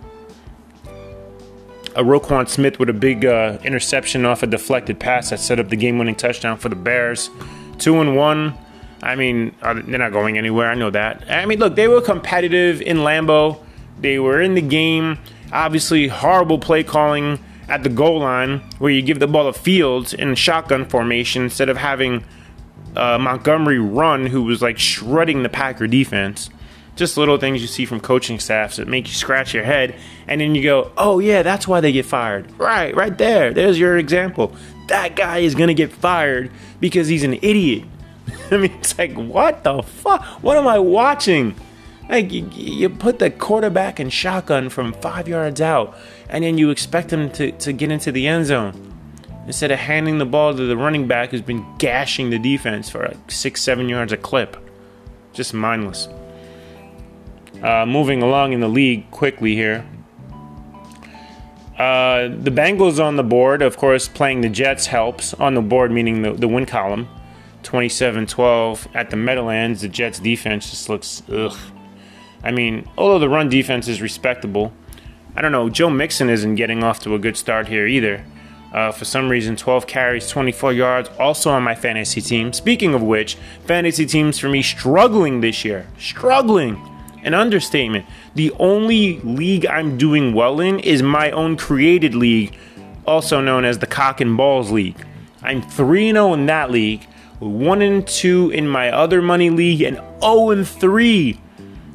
A 1.94 2.02
Roquan 2.02 2.48
Smith 2.48 2.78
with 2.78 2.88
a 2.88 2.94
big 2.94 3.24
uh, 3.24 3.58
interception 3.64 4.24
off 4.24 4.42
a 4.42 4.46
deflected 4.46 4.98
pass 4.98 5.30
that 5.30 5.40
set 5.40 5.58
up 5.60 5.68
the 5.68 5.76
game-winning 5.76 6.14
touchdown 6.14 6.56
for 6.56 6.68
the 6.68 6.76
Bears. 6.76 7.30
Two 7.78 8.00
and 8.00 8.16
one. 8.16 8.54
I 9.02 9.16
mean, 9.16 9.54
they're 9.60 9.98
not 9.98 10.12
going 10.12 10.38
anywhere. 10.38 10.70
I 10.70 10.74
know 10.74 10.90
that. 10.90 11.24
I 11.28 11.44
mean, 11.46 11.58
look, 11.58 11.74
they 11.74 11.88
were 11.88 12.00
competitive 12.00 12.80
in 12.80 12.98
Lambeau. 12.98 13.58
They 14.00 14.18
were 14.18 14.40
in 14.40 14.54
the 14.54 14.62
game. 14.62 15.18
Obviously, 15.52 16.08
horrible 16.08 16.58
play 16.58 16.82
calling 16.82 17.38
at 17.68 17.82
the 17.82 17.88
goal 17.88 18.20
line 18.20 18.58
where 18.78 18.90
you 18.90 19.02
give 19.02 19.20
the 19.20 19.26
ball 19.26 19.50
to 19.50 19.58
Fields 19.58 20.12
in 20.12 20.34
shotgun 20.34 20.84
formation 20.84 21.44
instead 21.44 21.68
of 21.68 21.76
having 21.76 22.24
uh, 22.96 23.18
Montgomery 23.18 23.78
run, 23.78 24.26
who 24.26 24.42
was 24.42 24.60
like 24.60 24.78
shredding 24.78 25.42
the 25.42 25.48
Packer 25.48 25.86
defense. 25.86 26.50
Just 26.94 27.16
little 27.16 27.38
things 27.38 27.62
you 27.62 27.68
see 27.68 27.86
from 27.86 28.00
coaching 28.00 28.38
staffs 28.38 28.76
that 28.76 28.86
make 28.86 29.08
you 29.08 29.14
scratch 29.14 29.54
your 29.54 29.64
head, 29.64 29.94
and 30.28 30.42
then 30.42 30.54
you 30.54 30.62
go, 30.62 30.92
"Oh 30.98 31.20
yeah, 31.20 31.42
that's 31.42 31.66
why 31.66 31.80
they 31.80 31.90
get 31.90 32.04
fired." 32.04 32.50
Right, 32.58 32.94
right 32.94 33.16
there. 33.16 33.52
There's 33.54 33.78
your 33.78 33.96
example. 33.96 34.54
That 34.88 35.16
guy 35.16 35.38
is 35.38 35.54
gonna 35.54 35.72
get 35.72 35.90
fired 35.90 36.50
because 36.80 37.08
he's 37.08 37.24
an 37.24 37.34
idiot. 37.40 37.84
I 38.50 38.58
mean, 38.58 38.72
it's 38.72 38.98
like, 38.98 39.14
what 39.14 39.64
the 39.64 39.82
fuck? 39.82 40.22
What 40.42 40.58
am 40.58 40.68
I 40.68 40.78
watching? 40.78 41.54
Like, 42.12 42.30
you, 42.30 42.46
you 42.52 42.90
put 42.90 43.20
the 43.20 43.30
quarterback 43.30 43.98
in 43.98 44.10
shotgun 44.10 44.68
from 44.68 44.92
five 44.92 45.26
yards 45.26 45.62
out, 45.62 45.96
and 46.28 46.44
then 46.44 46.58
you 46.58 46.68
expect 46.68 47.10
him 47.10 47.30
to, 47.30 47.52
to 47.52 47.72
get 47.72 47.90
into 47.90 48.12
the 48.12 48.28
end 48.28 48.44
zone 48.44 48.92
instead 49.46 49.70
of 49.70 49.78
handing 49.78 50.18
the 50.18 50.26
ball 50.26 50.54
to 50.54 50.66
the 50.66 50.76
running 50.76 51.08
back 51.08 51.30
who's 51.30 51.40
been 51.40 51.64
gashing 51.78 52.28
the 52.28 52.38
defense 52.38 52.90
for 52.90 53.06
like 53.06 53.30
six, 53.30 53.62
seven 53.62 53.88
yards 53.88 54.12
a 54.12 54.18
clip. 54.18 54.58
Just 55.32 55.54
mindless. 55.54 56.06
Uh, 57.62 57.86
moving 57.86 58.22
along 58.22 58.52
in 58.52 58.60
the 58.60 58.68
league 58.68 59.10
quickly 59.10 59.54
here. 59.54 59.82
Uh, 61.78 62.28
the 62.28 62.50
Bengals 62.50 63.02
on 63.02 63.16
the 63.16 63.22
board, 63.22 63.62
of 63.62 63.78
course, 63.78 64.06
playing 64.06 64.42
the 64.42 64.50
Jets 64.50 64.84
helps. 64.84 65.32
On 65.34 65.54
the 65.54 65.62
board, 65.62 65.90
meaning 65.90 66.20
the, 66.20 66.34
the 66.34 66.46
win 66.46 66.66
column. 66.66 67.08
27 67.62 68.26
12 68.26 68.88
at 68.92 69.08
the 69.08 69.16
Meadowlands. 69.16 69.80
The 69.80 69.88
Jets 69.88 70.18
defense 70.18 70.68
just 70.68 70.90
looks 70.90 71.22
ugh. 71.30 71.56
I 72.42 72.50
mean, 72.50 72.88
although 72.96 73.18
the 73.18 73.28
run 73.28 73.48
defense 73.48 73.88
is 73.88 74.02
respectable, 74.02 74.72
I 75.34 75.40
don't 75.40 75.52
know. 75.52 75.70
Joe 75.70 75.88
Mixon 75.88 76.28
isn't 76.28 76.56
getting 76.56 76.84
off 76.84 76.98
to 77.00 77.14
a 77.14 77.18
good 77.18 77.36
start 77.36 77.68
here 77.68 77.86
either. 77.86 78.24
Uh, 78.72 78.90
for 78.90 79.04
some 79.04 79.28
reason, 79.28 79.54
12 79.54 79.86
carries, 79.86 80.28
24 80.28 80.72
yards, 80.72 81.10
also 81.18 81.50
on 81.50 81.62
my 81.62 81.74
fantasy 81.74 82.20
team. 82.20 82.52
Speaking 82.52 82.94
of 82.94 83.02
which, 83.02 83.36
fantasy 83.66 84.06
teams 84.06 84.38
for 84.38 84.48
me 84.48 84.62
struggling 84.62 85.40
this 85.40 85.64
year. 85.64 85.86
Struggling. 85.98 86.80
An 87.22 87.34
understatement. 87.34 88.06
The 88.34 88.50
only 88.58 89.20
league 89.20 89.66
I'm 89.66 89.98
doing 89.98 90.34
well 90.34 90.58
in 90.58 90.80
is 90.80 91.02
my 91.02 91.30
own 91.30 91.56
created 91.56 92.14
league, 92.14 92.56
also 93.06 93.40
known 93.40 93.64
as 93.64 93.78
the 93.78 93.86
Cock 93.86 94.20
and 94.20 94.36
Balls 94.36 94.70
League. 94.70 94.96
I'm 95.42 95.62
3 95.62 96.12
0 96.12 96.32
in 96.32 96.46
that 96.46 96.70
league, 96.70 97.04
1 97.40 98.04
2 98.04 98.50
in 98.50 98.68
my 98.68 98.90
other 98.90 99.20
money 99.20 99.50
league, 99.50 99.82
and 99.82 99.96
0 100.20 100.50
and 100.50 100.66
3 100.66 101.38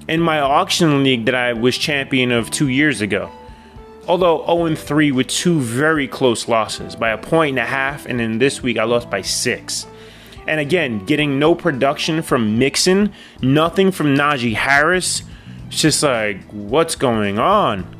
in 0.07 0.21
my 0.21 0.39
auction 0.39 1.03
league 1.03 1.25
that 1.25 1.35
I 1.35 1.53
was 1.53 1.77
champion 1.77 2.31
of 2.31 2.49
two 2.49 2.69
years 2.69 3.01
ago 3.01 3.31
although 4.07 4.43
0 4.45 4.75
3 4.75 5.11
with 5.11 5.27
two 5.27 5.59
very 5.59 6.07
close 6.07 6.47
losses 6.47 6.95
by 6.95 7.09
a 7.09 7.17
point 7.17 7.57
and 7.57 7.59
a 7.59 7.69
half, 7.69 8.05
and 8.05 8.19
then 8.19 8.39
this 8.39 8.63
week 8.63 8.77
I 8.77 8.85
lost 8.85 9.09
by 9.09 9.21
six. 9.21 9.85
And 10.47 10.59
again, 10.59 11.05
getting 11.05 11.39
no 11.39 11.53
production 11.53 12.21
from 12.21 12.57
Mixon, 12.57 13.11
nothing 13.41 13.91
from 13.91 14.15
Najee 14.15 14.55
Harris. 14.55 15.23
It's 15.67 15.81
just 15.81 16.01
like, 16.01 16.41
what's 16.51 16.95
going 16.95 17.37
on? 17.37 17.93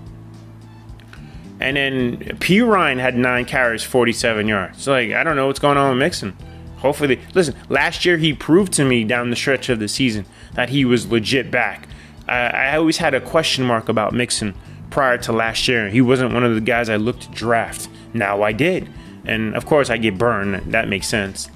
And 1.60 1.76
then 1.76 2.38
P. 2.40 2.62
Ryan 2.62 3.00
had 3.00 3.18
nine 3.18 3.44
carries, 3.44 3.84
47 3.84 4.48
yards. 4.48 4.82
So 4.82 4.94
like, 4.94 5.12
I 5.12 5.24
don't 5.24 5.36
know 5.36 5.48
what's 5.48 5.60
going 5.60 5.78
on 5.78 5.90
with 5.90 6.00
Mixon. 6.00 6.38
Hopefully, 6.78 7.20
listen. 7.34 7.56
Last 7.68 8.06
year 8.06 8.18
he 8.18 8.34
proved 8.34 8.72
to 8.74 8.86
me 8.86 9.04
down 9.04 9.32
the 9.32 9.36
stretch 9.36 9.68
of 9.68 9.80
the 9.80 9.88
season 9.88 10.26
that 10.54 10.70
he 10.70 10.86
was 10.86 11.08
legit 11.08 11.52
back. 11.52 11.90
Uh, 12.28 12.32
I 12.32 12.76
always 12.76 12.98
had 12.98 13.14
a 13.14 13.22
question 13.22 13.64
mark 13.64 13.90
about 13.90 14.14
Mixon 14.14 14.54
prior 14.90 15.18
to 15.20 15.32
last 15.32 15.68
year. 15.68 15.90
He 15.90 16.02
wasn't 16.02 16.34
one 16.34 16.44
of 16.44 16.56
the 16.56 16.62
guys 16.62 16.90
I 16.90 16.98
looked 16.98 17.22
to 17.24 17.32
draft. 17.32 17.90
Now 18.14 18.42
I 18.42 18.52
did. 18.52 18.90
And 19.26 19.56
of 19.56 19.66
course, 19.66 19.90
I 19.90 19.98
get 19.98 20.18
burned. 20.18 20.74
That 20.74 20.88
makes 20.88 21.08
sense. 21.08 21.50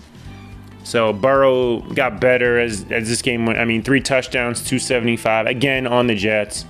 So 0.84 1.14
Burrow 1.14 1.82
got 1.82 2.20
better 2.20 2.60
as, 2.60 2.86
as 2.92 3.08
this 3.08 3.22
game 3.22 3.46
went. 3.46 3.60
I 3.60 3.66
mean, 3.66 3.84
three 3.84 4.02
touchdowns, 4.02 4.60
275. 4.60 5.48
Again, 5.48 5.88
on 5.88 6.08
the 6.08 6.16
Jets. 6.16 6.66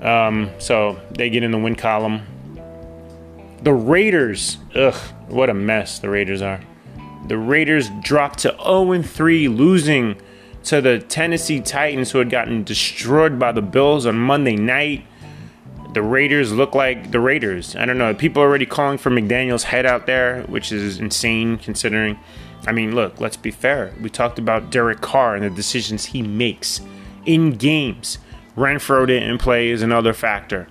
Um, 0.00 0.50
so 0.58 1.00
they 1.12 1.30
get 1.30 1.42
in 1.42 1.50
the 1.50 1.58
win 1.58 1.76
column. 1.76 2.22
The 3.62 3.72
Raiders, 3.72 4.58
ugh, 4.74 4.94
what 5.28 5.50
a 5.50 5.54
mess 5.54 5.98
the 5.98 6.08
Raiders 6.08 6.40
are. 6.42 6.60
The 7.26 7.36
Raiders 7.36 7.90
dropped 8.02 8.40
to 8.40 8.56
0 8.62 9.02
3, 9.02 9.48
losing 9.48 10.20
to 10.64 10.80
the 10.80 10.98
Tennessee 10.98 11.60
Titans, 11.60 12.10
who 12.10 12.18
had 12.18 12.30
gotten 12.30 12.64
destroyed 12.64 13.38
by 13.38 13.52
the 13.52 13.62
Bills 13.62 14.06
on 14.06 14.16
Monday 14.18 14.56
night. 14.56 15.04
The 15.92 16.02
Raiders 16.02 16.52
look 16.52 16.74
like 16.74 17.10
the 17.10 17.18
Raiders. 17.18 17.74
I 17.74 17.84
don't 17.84 17.98
know. 17.98 18.14
People 18.14 18.42
are 18.42 18.46
already 18.46 18.66
calling 18.66 18.98
for 18.98 19.10
McDaniel's 19.10 19.64
head 19.64 19.86
out 19.86 20.06
there, 20.06 20.42
which 20.42 20.70
is 20.70 21.00
insane 21.00 21.58
considering. 21.58 22.18
I 22.66 22.72
mean, 22.72 22.94
look, 22.94 23.20
let's 23.20 23.36
be 23.36 23.50
fair. 23.50 23.92
We 24.00 24.10
talked 24.10 24.38
about 24.38 24.70
Derek 24.70 25.00
Carr 25.00 25.34
and 25.34 25.44
the 25.44 25.50
decisions 25.50 26.04
he 26.04 26.22
makes 26.22 26.80
in 27.26 27.52
games. 27.52 28.18
Renfrow 28.56 29.06
didn't 29.06 29.38
play 29.38 29.70
is 29.70 29.82
another 29.82 30.12
factor. 30.12 30.68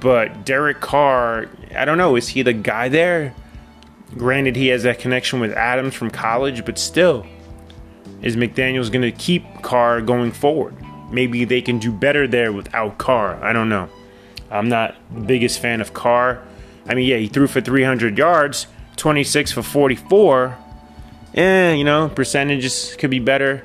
But 0.00 0.44
Derek 0.44 0.80
Carr, 0.80 1.48
I 1.76 1.84
don't 1.84 1.96
know, 1.96 2.16
is 2.16 2.28
he 2.28 2.42
the 2.42 2.52
guy 2.52 2.88
there? 2.88 3.34
Granted, 4.16 4.56
he 4.56 4.66
has 4.68 4.82
that 4.82 4.98
connection 4.98 5.40
with 5.40 5.52
Adams 5.52 5.94
from 5.94 6.10
college, 6.10 6.64
but 6.64 6.76
still, 6.76 7.24
is 8.22 8.36
McDaniel's 8.36 8.90
going 8.90 9.02
to 9.02 9.12
keep 9.12 9.44
Carr 9.62 10.00
going 10.00 10.32
forward? 10.32 10.74
Maybe 11.10 11.44
they 11.44 11.60
can 11.60 11.78
do 11.78 11.92
better 11.92 12.26
there 12.26 12.52
without 12.52 12.98
Carr. 12.98 13.42
I 13.44 13.52
don't 13.52 13.68
know. 13.68 13.88
I'm 14.50 14.68
not 14.68 14.94
the 15.12 15.20
biggest 15.20 15.60
fan 15.60 15.80
of 15.80 15.92
Carr. 15.92 16.42
I 16.86 16.94
mean, 16.94 17.06
yeah, 17.06 17.16
he 17.16 17.28
threw 17.28 17.46
for 17.46 17.60
300 17.60 18.16
yards, 18.18 18.66
26 18.96 19.52
for 19.52 19.62
44. 19.62 20.56
Eh, 21.34 21.72
you 21.72 21.84
know, 21.84 22.08
percentages 22.08 22.94
could 22.98 23.10
be 23.10 23.18
better. 23.18 23.64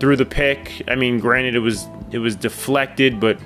Threw 0.00 0.16
the 0.16 0.26
pick. 0.26 0.82
I 0.88 0.94
mean, 0.96 1.18
granted, 1.18 1.54
it 1.54 1.60
was 1.60 1.86
it 2.10 2.18
was 2.18 2.36
deflected, 2.36 3.18
but 3.20 3.38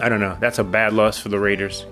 I 0.00 0.08
don't 0.08 0.20
know. 0.20 0.36
That's 0.40 0.58
a 0.58 0.64
bad 0.64 0.92
loss 0.92 1.18
for 1.18 1.28
the 1.28 1.38
Raiders. 1.38 1.86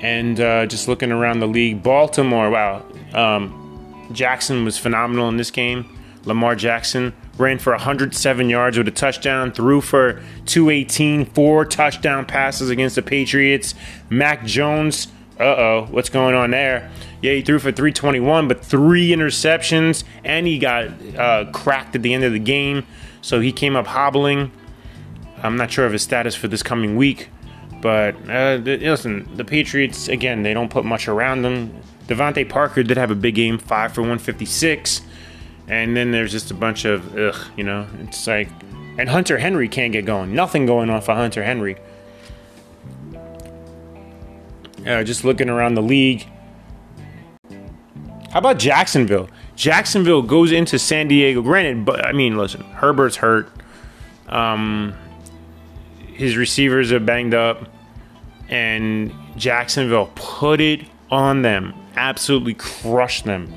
And 0.00 0.40
uh, 0.40 0.66
just 0.66 0.86
looking 0.86 1.10
around 1.10 1.40
the 1.40 1.48
league, 1.48 1.82
Baltimore. 1.82 2.50
Wow, 2.50 2.84
um, 3.12 3.67
Jackson 4.12 4.64
was 4.64 4.78
phenomenal 4.78 5.28
in 5.28 5.36
this 5.36 5.50
game. 5.50 5.94
Lamar 6.24 6.54
Jackson 6.54 7.14
ran 7.38 7.58
for 7.58 7.72
107 7.72 8.48
yards 8.50 8.76
with 8.76 8.88
a 8.88 8.92
touchdown, 8.92 9.52
threw 9.52 9.80
for 9.80 10.22
218, 10.46 11.24
four 11.26 11.64
touchdown 11.64 12.26
passes 12.26 12.70
against 12.70 12.96
the 12.96 13.02
Patriots. 13.02 13.74
Mac 14.10 14.44
Jones, 14.44 15.08
uh 15.38 15.44
oh, 15.44 15.86
what's 15.90 16.10
going 16.10 16.34
on 16.34 16.50
there? 16.50 16.90
Yeah, 17.22 17.32
he 17.32 17.42
threw 17.42 17.58
for 17.58 17.72
321, 17.72 18.48
but 18.48 18.64
three 18.64 19.10
interceptions, 19.10 20.04
and 20.24 20.46
he 20.46 20.58
got 20.58 20.88
uh, 21.16 21.50
cracked 21.52 21.96
at 21.96 22.02
the 22.02 22.14
end 22.14 22.24
of 22.24 22.32
the 22.32 22.38
game, 22.38 22.86
so 23.22 23.40
he 23.40 23.52
came 23.52 23.76
up 23.76 23.86
hobbling. 23.86 24.52
I'm 25.42 25.56
not 25.56 25.70
sure 25.70 25.86
of 25.86 25.92
his 25.92 26.02
status 26.02 26.34
for 26.34 26.48
this 26.48 26.62
coming 26.62 26.96
week, 26.96 27.30
but 27.80 28.14
uh, 28.28 28.60
listen, 28.62 29.28
the 29.36 29.44
Patriots, 29.44 30.08
again, 30.08 30.42
they 30.42 30.54
don't 30.54 30.70
put 30.70 30.84
much 30.84 31.08
around 31.08 31.42
them. 31.42 31.80
DeVante 32.08 32.48
Parker 32.48 32.82
did 32.82 32.96
have 32.96 33.10
a 33.10 33.14
big 33.14 33.34
game, 33.36 33.58
five 33.58 33.92
for 33.92 34.00
156. 34.00 35.02
And 35.68 35.94
then 35.96 36.10
there's 36.10 36.32
just 36.32 36.50
a 36.50 36.54
bunch 36.54 36.86
of, 36.86 37.16
ugh, 37.16 37.36
you 37.56 37.62
know, 37.62 37.86
it's 38.00 38.26
like, 38.26 38.48
and 38.98 39.08
Hunter 39.08 39.38
Henry 39.38 39.68
can't 39.68 39.92
get 39.92 40.06
going. 40.06 40.34
Nothing 40.34 40.66
going 40.66 40.90
on 40.90 41.02
for 41.02 41.14
Hunter 41.14 41.44
Henry. 41.44 41.76
Uh, 44.86 45.04
just 45.04 45.24
looking 45.24 45.50
around 45.50 45.74
the 45.74 45.82
league. 45.82 46.26
How 48.30 48.38
about 48.38 48.58
Jacksonville? 48.58 49.28
Jacksonville 49.54 50.22
goes 50.22 50.50
into 50.50 50.78
San 50.78 51.08
Diego. 51.08 51.42
Granted, 51.42 51.84
but 51.84 52.04
I 52.04 52.12
mean, 52.12 52.38
listen, 52.38 52.62
Herbert's 52.62 53.16
hurt. 53.16 53.50
Um, 54.28 54.94
his 56.14 56.36
receivers 56.36 56.90
are 56.92 57.00
banged 57.00 57.34
up, 57.34 57.68
and 58.48 59.12
Jacksonville 59.36 60.10
put 60.14 60.60
it 60.60 60.86
on 61.10 61.42
them 61.42 61.74
absolutely 61.98 62.54
crushed 62.54 63.24
them. 63.24 63.52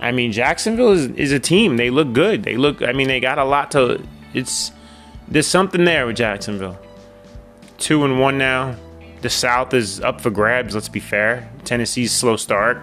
I 0.00 0.12
mean, 0.12 0.30
Jacksonville 0.30 0.92
is, 0.92 1.06
is 1.06 1.32
a 1.32 1.40
team. 1.40 1.76
They 1.76 1.90
look 1.90 2.12
good. 2.12 2.44
They 2.44 2.56
look. 2.56 2.82
I 2.82 2.92
mean, 2.92 3.08
they 3.08 3.18
got 3.18 3.38
a 3.38 3.44
lot 3.44 3.72
to. 3.72 4.00
It's 4.32 4.70
there's 5.26 5.46
something 5.46 5.84
there 5.84 6.06
with 6.06 6.16
Jacksonville. 6.16 6.78
Two 7.78 8.04
and 8.04 8.20
one 8.20 8.38
now. 8.38 8.76
The 9.22 9.30
South 9.30 9.74
is 9.74 10.00
up 10.00 10.20
for 10.20 10.30
grabs. 10.30 10.74
Let's 10.74 10.88
be 10.88 11.00
fair. 11.00 11.50
Tennessee's 11.64 12.12
slow 12.12 12.36
start. 12.36 12.78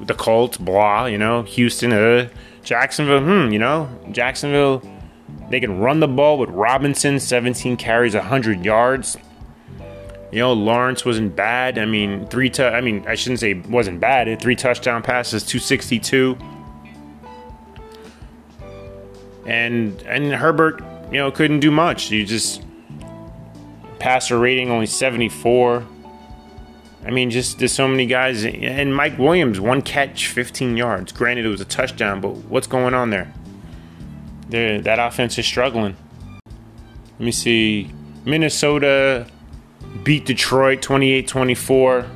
The 0.00 0.14
Colts, 0.14 0.56
blah. 0.56 1.06
You 1.06 1.18
know, 1.18 1.42
Houston, 1.42 1.92
uh, 1.92 2.28
Jacksonville. 2.64 3.22
Hmm. 3.22 3.52
You 3.52 3.60
know, 3.60 3.88
Jacksonville. 4.10 4.82
They 5.50 5.60
can 5.60 5.78
run 5.78 6.00
the 6.00 6.08
ball 6.08 6.38
with 6.38 6.50
Robinson, 6.50 7.20
17 7.20 7.76
carries, 7.76 8.14
100 8.14 8.64
yards. 8.64 9.16
You 10.30 10.40
know, 10.40 10.52
Lawrence 10.52 11.04
wasn't 11.04 11.34
bad. 11.34 11.78
I 11.78 11.86
mean, 11.86 12.26
three. 12.26 12.52
I 12.58 12.80
mean, 12.80 13.04
I 13.06 13.14
shouldn't 13.14 13.40
say 13.40 13.54
wasn't 13.54 14.00
bad. 14.00 14.40
Three 14.40 14.56
touchdown 14.56 15.02
passes, 15.02 15.42
262. 15.44 16.36
And 19.46 20.00
and 20.02 20.32
Herbert, 20.32 20.82
you 21.10 21.18
know, 21.18 21.30
couldn't 21.30 21.60
do 21.60 21.70
much. 21.70 22.10
You 22.10 22.26
just 22.26 22.62
passer 23.98 24.38
rating 24.38 24.70
only 24.70 24.86
74. 24.86 25.86
I 27.06 27.10
mean, 27.10 27.30
just 27.30 27.58
there's 27.58 27.72
so 27.72 27.88
many 27.88 28.04
guys. 28.04 28.44
And 28.44 28.94
Mike 28.94 29.18
Williams, 29.18 29.60
one 29.60 29.80
catch, 29.80 30.28
15 30.28 30.76
yards. 30.76 31.12
Granted, 31.12 31.46
it 31.46 31.48
was 31.48 31.62
a 31.62 31.64
touchdown, 31.64 32.20
but 32.20 32.30
what's 32.30 32.66
going 32.66 32.92
on 32.92 33.08
there? 33.08 33.32
They're, 34.50 34.80
that 34.82 34.98
offense 34.98 35.38
is 35.38 35.46
struggling. 35.46 35.96
Let 36.44 37.20
me 37.20 37.32
see. 37.32 37.90
Minnesota 38.24 39.26
beat 40.02 40.24
Detroit 40.24 40.82
28 40.82 41.28
24. 41.28 42.06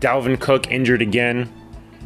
Dalvin 0.00 0.40
Cook 0.40 0.70
injured 0.70 1.02
again. 1.02 1.52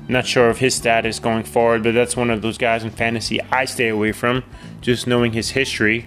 Not 0.09 0.27
sure 0.27 0.51
of 0.51 0.59
his 0.59 0.75
status 0.75 1.19
going 1.19 1.45
forward, 1.45 1.83
but 1.83 1.95
that's 1.95 2.17
one 2.17 2.31
of 2.31 2.43
those 2.43 2.59
guys 2.59 2.85
in 2.85 2.91
fantasy 2.91 3.41
I 3.51 3.65
stay 3.65 3.89
away 3.89 4.13
from, 4.13 4.45
just 4.81 5.07
knowing 5.07 5.33
his 5.33 5.51
history. 5.51 6.07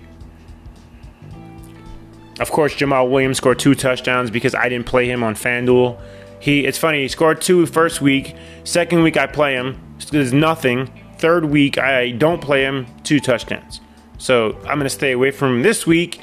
Of 2.40 2.52
course, 2.52 2.76
Jamaal 2.76 3.10
Williams 3.10 3.38
scored 3.38 3.58
two 3.58 3.74
touchdowns 3.74 4.30
because 4.30 4.54
I 4.54 4.70
didn't 4.70 4.86
play 4.86 5.10
him 5.10 5.24
on 5.24 5.34
FanDuel. 5.34 6.00
He, 6.40 6.66
it's 6.66 6.78
funny, 6.78 7.02
he 7.02 7.08
scored 7.08 7.42
two 7.42 7.66
first 7.66 8.00
week. 8.00 8.36
Second 8.64 9.02
week 9.02 9.18
I 9.18 9.26
play 9.26 9.54
him, 9.54 9.82
there's 10.12 10.34
nothing. 10.34 10.92
Third 11.18 11.46
week 11.46 11.80
I 11.80 12.12
don't 12.12 12.40
play 12.40 12.62
him, 12.62 12.86
two 13.04 13.20
touchdowns. 13.20 13.82
So 14.20 14.56
I'm 14.68 14.78
gonna 14.78 14.90
stay 14.90 15.14
away 15.14 15.32
from 15.32 15.56
him 15.56 15.62
this 15.64 15.88
week 15.88 16.22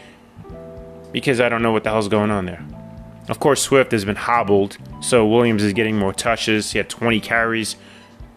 because 1.14 1.40
I 1.40 1.48
don't 1.48 1.62
know 1.62 1.70
what 1.70 1.84
the 1.84 1.90
hell's 1.90 2.08
going 2.08 2.32
on 2.32 2.44
there. 2.44 2.62
Of 3.28 3.38
course, 3.38 3.62
Swift 3.62 3.92
has 3.92 4.04
been 4.04 4.16
hobbled, 4.16 4.76
so 5.00 5.24
Williams 5.24 5.62
is 5.62 5.72
getting 5.72 5.96
more 5.96 6.12
touches. 6.12 6.72
He 6.72 6.78
had 6.78 6.90
20 6.90 7.20
carries. 7.20 7.76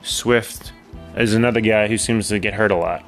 Swift 0.04 0.72
is 1.18 1.34
another 1.34 1.60
guy 1.60 1.88
who 1.88 1.98
seems 1.98 2.28
to 2.30 2.38
get 2.38 2.54
hurt 2.54 2.70
a 2.70 2.76
lot. 2.76 3.04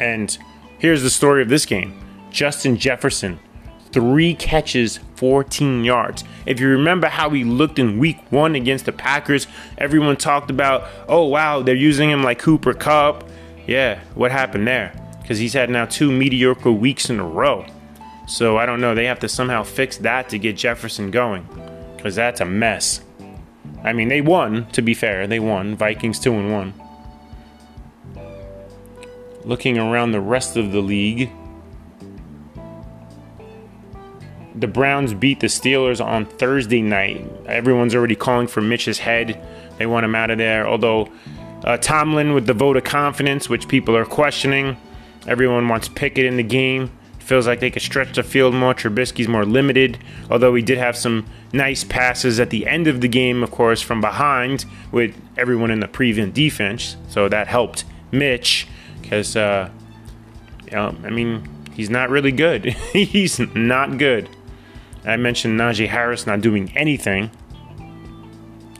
And 0.00 0.36
here's 0.78 1.02
the 1.02 1.10
story 1.10 1.42
of 1.42 1.50
this 1.50 1.66
game 1.66 2.02
Justin 2.30 2.78
Jefferson, 2.78 3.38
three 3.92 4.34
catches, 4.34 4.98
14 5.16 5.84
yards. 5.84 6.24
If 6.46 6.60
you 6.60 6.68
remember 6.68 7.08
how 7.08 7.28
he 7.28 7.44
looked 7.44 7.78
in 7.78 7.98
week 7.98 8.18
one 8.30 8.54
against 8.54 8.86
the 8.86 8.92
Packers, 8.92 9.46
everyone 9.76 10.16
talked 10.16 10.50
about, 10.50 10.88
oh 11.08 11.26
wow, 11.26 11.60
they're 11.60 11.74
using 11.74 12.08
him 12.08 12.22
like 12.22 12.38
Cooper 12.38 12.72
Kupp. 12.72 13.28
Yeah, 13.66 14.00
what 14.14 14.32
happened 14.32 14.66
there? 14.66 15.05
Because 15.26 15.40
he's 15.40 15.54
had 15.54 15.70
now 15.70 15.86
two 15.86 16.12
mediocre 16.12 16.70
weeks 16.70 17.10
in 17.10 17.18
a 17.18 17.26
row. 17.26 17.66
So 18.28 18.58
I 18.58 18.64
don't 18.64 18.80
know. 18.80 18.94
They 18.94 19.06
have 19.06 19.18
to 19.18 19.28
somehow 19.28 19.64
fix 19.64 19.96
that 19.96 20.28
to 20.28 20.38
get 20.38 20.56
Jefferson 20.56 21.10
going, 21.10 21.48
because 21.96 22.14
that's 22.14 22.40
a 22.40 22.44
mess. 22.44 23.00
I 23.82 23.92
mean, 23.92 24.06
they 24.06 24.20
won. 24.20 24.66
To 24.66 24.82
be 24.82 24.94
fair, 24.94 25.26
they 25.26 25.40
won. 25.40 25.74
Vikings 25.74 26.20
two 26.20 26.32
and 26.32 26.52
one. 26.52 26.74
Looking 29.44 29.78
around 29.78 30.12
the 30.12 30.20
rest 30.20 30.56
of 30.56 30.70
the 30.70 30.80
league, 30.80 31.32
the 34.54 34.68
Browns 34.68 35.12
beat 35.12 35.40
the 35.40 35.48
Steelers 35.48 36.00
on 36.02 36.24
Thursday 36.24 36.82
night. 36.82 37.28
Everyone's 37.46 37.96
already 37.96 38.14
calling 38.14 38.46
for 38.46 38.60
Mitch's 38.60 38.98
head. 38.98 39.44
They 39.76 39.86
want 39.86 40.04
him 40.04 40.14
out 40.14 40.30
of 40.30 40.38
there. 40.38 40.68
Although 40.68 41.08
uh, 41.64 41.78
Tomlin 41.78 42.32
with 42.32 42.46
the 42.46 42.54
vote 42.54 42.76
of 42.76 42.84
confidence, 42.84 43.48
which 43.48 43.66
people 43.66 43.96
are 43.96 44.04
questioning, 44.04 44.76
everyone 45.26 45.68
wants 45.68 45.88
Pickett 45.88 46.24
in 46.24 46.36
the 46.36 46.42
game. 46.42 46.90
Feels 47.18 47.46
like 47.46 47.58
they 47.58 47.72
could 47.72 47.82
stretch 47.82 48.14
the 48.14 48.22
field 48.22 48.54
more. 48.54 48.72
Trubisky's 48.72 49.26
more 49.26 49.44
limited, 49.44 49.98
although 50.30 50.54
he 50.54 50.62
did 50.62 50.78
have 50.78 50.96
some 50.96 51.26
nice 51.52 51.82
passes 51.82 52.38
at 52.38 52.50
the 52.50 52.66
end 52.68 52.86
of 52.86 53.00
the 53.00 53.08
game, 53.08 53.42
of 53.42 53.50
course, 53.50 53.82
from 53.82 54.00
behind 54.00 54.64
with 54.92 55.14
everyone 55.36 55.72
in 55.72 55.80
the 55.80 55.88
prevent 55.88 56.34
defense. 56.34 56.96
So 57.08 57.28
that 57.28 57.48
helped 57.48 57.84
Mitch 58.12 58.68
because, 59.02 59.36
uh, 59.36 59.70
you 60.66 60.72
know, 60.72 60.94
I 61.02 61.10
mean, 61.10 61.48
he's 61.72 61.90
not 61.90 62.10
really 62.10 62.32
good. 62.32 62.64
he's 62.92 63.40
not 63.40 63.98
good. 63.98 64.28
I 65.04 65.16
mentioned 65.16 65.58
Najee 65.58 65.88
Harris 65.88 66.26
not 66.26 66.40
doing 66.40 66.72
anything, 66.76 67.30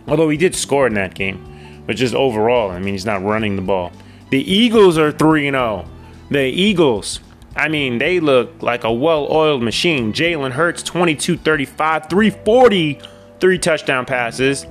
although 0.09 0.29
he 0.29 0.37
did 0.37 0.55
score 0.55 0.87
in 0.87 0.95
that 0.95 1.15
game, 1.15 1.83
but 1.87 1.97
just 1.97 2.15
overall, 2.15 2.71
I 2.71 2.81
mean, 2.81 2.95
he's 2.95 3.07
not 3.07 3.23
running 3.23 3.57
the 3.57 3.63
ball. 3.63 3.93
The 4.31 4.41
Eagles 4.41 4.99
are 4.99 5.13
3 5.13 5.51
0. 5.51 5.89
The 6.31 6.45
Eagles 6.45 7.21
I 7.57 7.69
mean, 7.69 7.97
they 7.97 8.21
look 8.21 8.63
like 8.63 8.85
a 8.85 8.93
well 8.93 9.27
oiled 9.31 9.63
machine. 9.63 10.13
Jalen 10.13 10.53
Hurts, 10.53 10.83
22 10.83 11.39
35, 11.39 12.11
340, 12.11 13.01
three 13.41 13.59
touchdown 13.59 14.05
passes. 14.05 14.67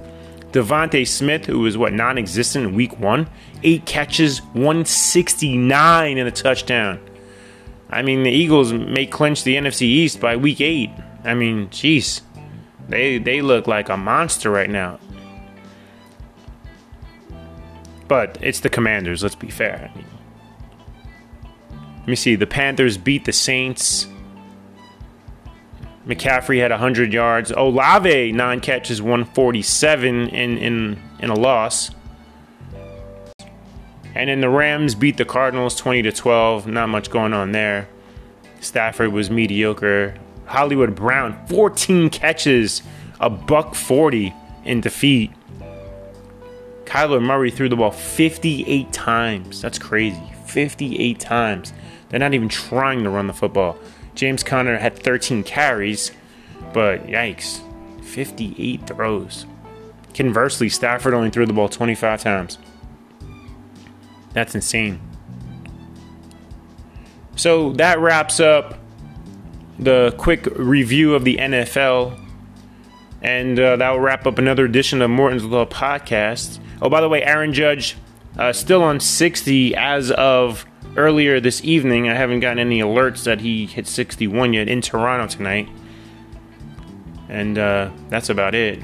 DeVonta 0.51 1.06
Smith, 1.06 1.47
who 1.47 1.60
was 1.60 1.78
what, 1.78 1.91
non 1.91 2.20
existent 2.20 2.66
in 2.68 2.76
week 2.76 2.97
one, 2.99 3.28
eight 3.64 3.86
catches, 3.86 4.41
169 4.53 6.18
and 6.18 6.28
a 6.28 6.32
touchdown. 6.32 6.99
I 7.89 8.03
mean, 8.03 8.24
the 8.24 8.32
Eagles 8.32 8.72
may 8.72 9.08
clinch 9.08 9.43
the 9.43 9.56
NFC 9.56 9.82
East 9.82 10.22
by 10.22 10.38
week 10.38 10.62
eight. 10.62 10.91
I 11.24 11.34
mean, 11.34 11.70
jeez. 11.70 12.22
They, 12.88 13.18
they 13.18 13.41
look 13.41 13.66
like 13.66 13.89
a 13.89 13.97
monster 13.97 14.51
right 14.51 14.70
now. 14.70 14.99
But 18.08 18.38
it's 18.41 18.60
the 18.60 18.70
Commanders, 18.70 19.24
let's 19.24 19.34
be 19.34 19.49
fair. 19.49 19.89
I 19.91 19.97
mean, 19.97 20.06
let 22.06 22.10
me 22.10 22.16
see. 22.16 22.36
The 22.36 22.45
Panthers 22.45 22.99
beat 22.99 23.26
the 23.26 23.34
Saints. 23.34 24.06
McCaffrey 26.06 26.60
had 26.60 26.70
100 26.70 27.12
yards. 27.12 27.49
Olave, 27.49 28.32
nine 28.32 28.60
catches, 28.60 29.01
147 29.01 30.28
in, 30.28 30.58
in, 30.60 31.01
in 31.18 31.30
a 31.32 31.34
loss. 31.34 31.89
And 34.14 34.30
then 34.30 34.39
the 34.39 34.49
Rams 34.49 34.93
beat 34.93 35.18
the 35.18 35.26
Cardinals 35.26 35.76
20 35.78 36.03
to 36.03 36.12
12. 36.12 36.68
Not 36.68 36.89
much 36.89 37.10
going 37.10 37.34
on 37.34 37.53
there. 37.53 37.89
Stafford 38.60 39.12
was 39.12 39.32
mediocre. 39.32 40.14
Hollywood 40.45 40.93
Brown, 40.93 41.43
14 41.47 42.12
catches, 42.12 42.84
a 43.20 43.32
buck 43.32 43.74
40 43.74 44.32
in 44.64 44.80
defeat. 44.80 45.32
Kyler 46.86 47.20
Murray 47.20 47.49
threw 47.49 47.68
the 47.68 47.76
ball 47.76 47.89
58 47.89 48.93
times. 48.93 49.60
That's 49.60 49.80
crazy. 49.80 50.22
58 50.45 51.20
times. 51.20 51.74
They're 52.16 52.22
not 52.22 52.34
even 52.34 52.47
trying 52.47 53.03
to 53.03 53.09
run 53.09 53.28
the 53.28 53.34
football. 53.34 53.78
James 54.13 54.41
Conner 54.41 54.78
had 54.78 54.97
13 54.97 55.43
carries, 55.43 56.13
but 56.72 57.07
yikes, 57.07 57.59
58 58.05 58.88
throws. 58.88 59.45
Conversely, 60.13 60.70
Stafford 60.70 61.13
only 61.13 61.30
threw 61.30 61.45
the 61.45 61.51
ball 61.51 61.68
25 61.68 62.22
times. 62.22 62.57
That's 64.32 64.55
insane. 64.55 65.01
So 67.36 67.74
that 67.74 67.99
wraps 67.99 68.39
up 68.39 68.80
the 69.78 70.16
quick 70.18 70.45
review 70.55 71.16
of 71.16 71.26
the 71.26 71.36
NFL. 71.36 72.18
And 73.24 73.59
uh, 73.59 73.76
that 73.76 73.89
will 73.89 73.99
wrap 73.99 74.26
up 74.26 74.38
another 74.38 74.63
edition 74.63 75.01
of 75.01 75.09
Morton's 75.09 75.43
Law 75.43 75.66
Podcast. 75.66 76.59
Oh, 76.82 76.88
by 76.88 77.01
the 77.01 77.09
way, 77.09 77.22
Aaron 77.24 77.51
Judge 77.51 77.97
uh, 78.39 78.53
still 78.53 78.84
on 78.84 79.01
60 79.01 79.76
as 79.76 80.11
of 80.11 80.66
earlier 80.96 81.39
this 81.39 81.64
evening. 81.64 82.10
I 82.10 82.16
haven't 82.16 82.39
gotten 82.39 82.60
any 82.60 82.80
alerts 82.80 83.24
that 83.24 83.41
he 83.41 83.66
hit 83.66 83.88
61 83.88 84.54
yet 84.54 84.68
in 84.68 84.82
Toronto 84.82 85.28
tonight. 85.28 85.70
And 87.30 87.58
uh, 87.58 87.91
that's 88.10 88.30
about 88.30 88.56
it. 88.56 88.80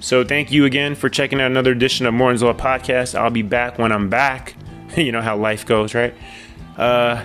So 0.00 0.24
thank 0.24 0.52
you 0.52 0.64
again 0.64 0.94
for 0.94 1.08
checking 1.08 1.40
out 1.40 1.50
another 1.50 1.72
edition 1.72 2.06
of 2.06 2.14
Morton's 2.14 2.42
Law 2.42 2.52
Podcast. 2.52 3.18
I'll 3.18 3.30
be 3.30 3.42
back 3.42 3.78
when 3.78 3.90
I'm 3.90 4.08
back. 4.08 4.54
you 4.96 5.12
know 5.12 5.22
how 5.22 5.36
life 5.36 5.66
goes, 5.66 5.94
right? 5.94 6.14
Uh, 6.76 7.24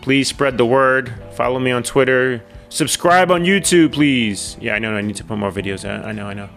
please 0.00 0.28
spread 0.28 0.56
the 0.56 0.66
word. 0.66 1.12
Follow 1.32 1.58
me 1.58 1.70
on 1.70 1.82
Twitter. 1.82 2.42
Subscribe 2.70 3.30
on 3.30 3.44
YouTube, 3.44 3.92
please. 3.92 4.56
Yeah, 4.60 4.74
I 4.74 4.78
know 4.78 4.94
I 4.94 5.00
need 5.00 5.16
to 5.16 5.24
put 5.24 5.38
more 5.38 5.50
videos 5.50 5.88
out. 5.88 6.04
I 6.04 6.12
know, 6.12 6.26
I 6.26 6.34
know. 6.34 6.48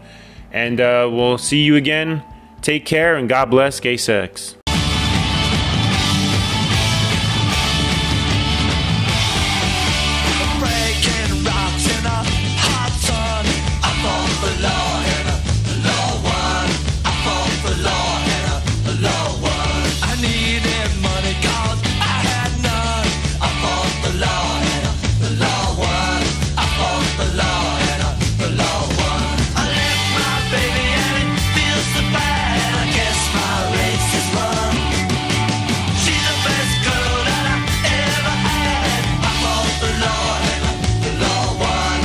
And 0.52 0.80
uh, 0.80 1.10
we'll 1.12 1.38
see 1.38 1.64
you 1.64 1.76
again. 1.76 2.24
Take 2.62 2.86
care 2.86 3.16
and 3.16 3.28
God 3.28 3.50
bless 3.50 3.80
gay 3.80 3.98
sex. 3.98 4.56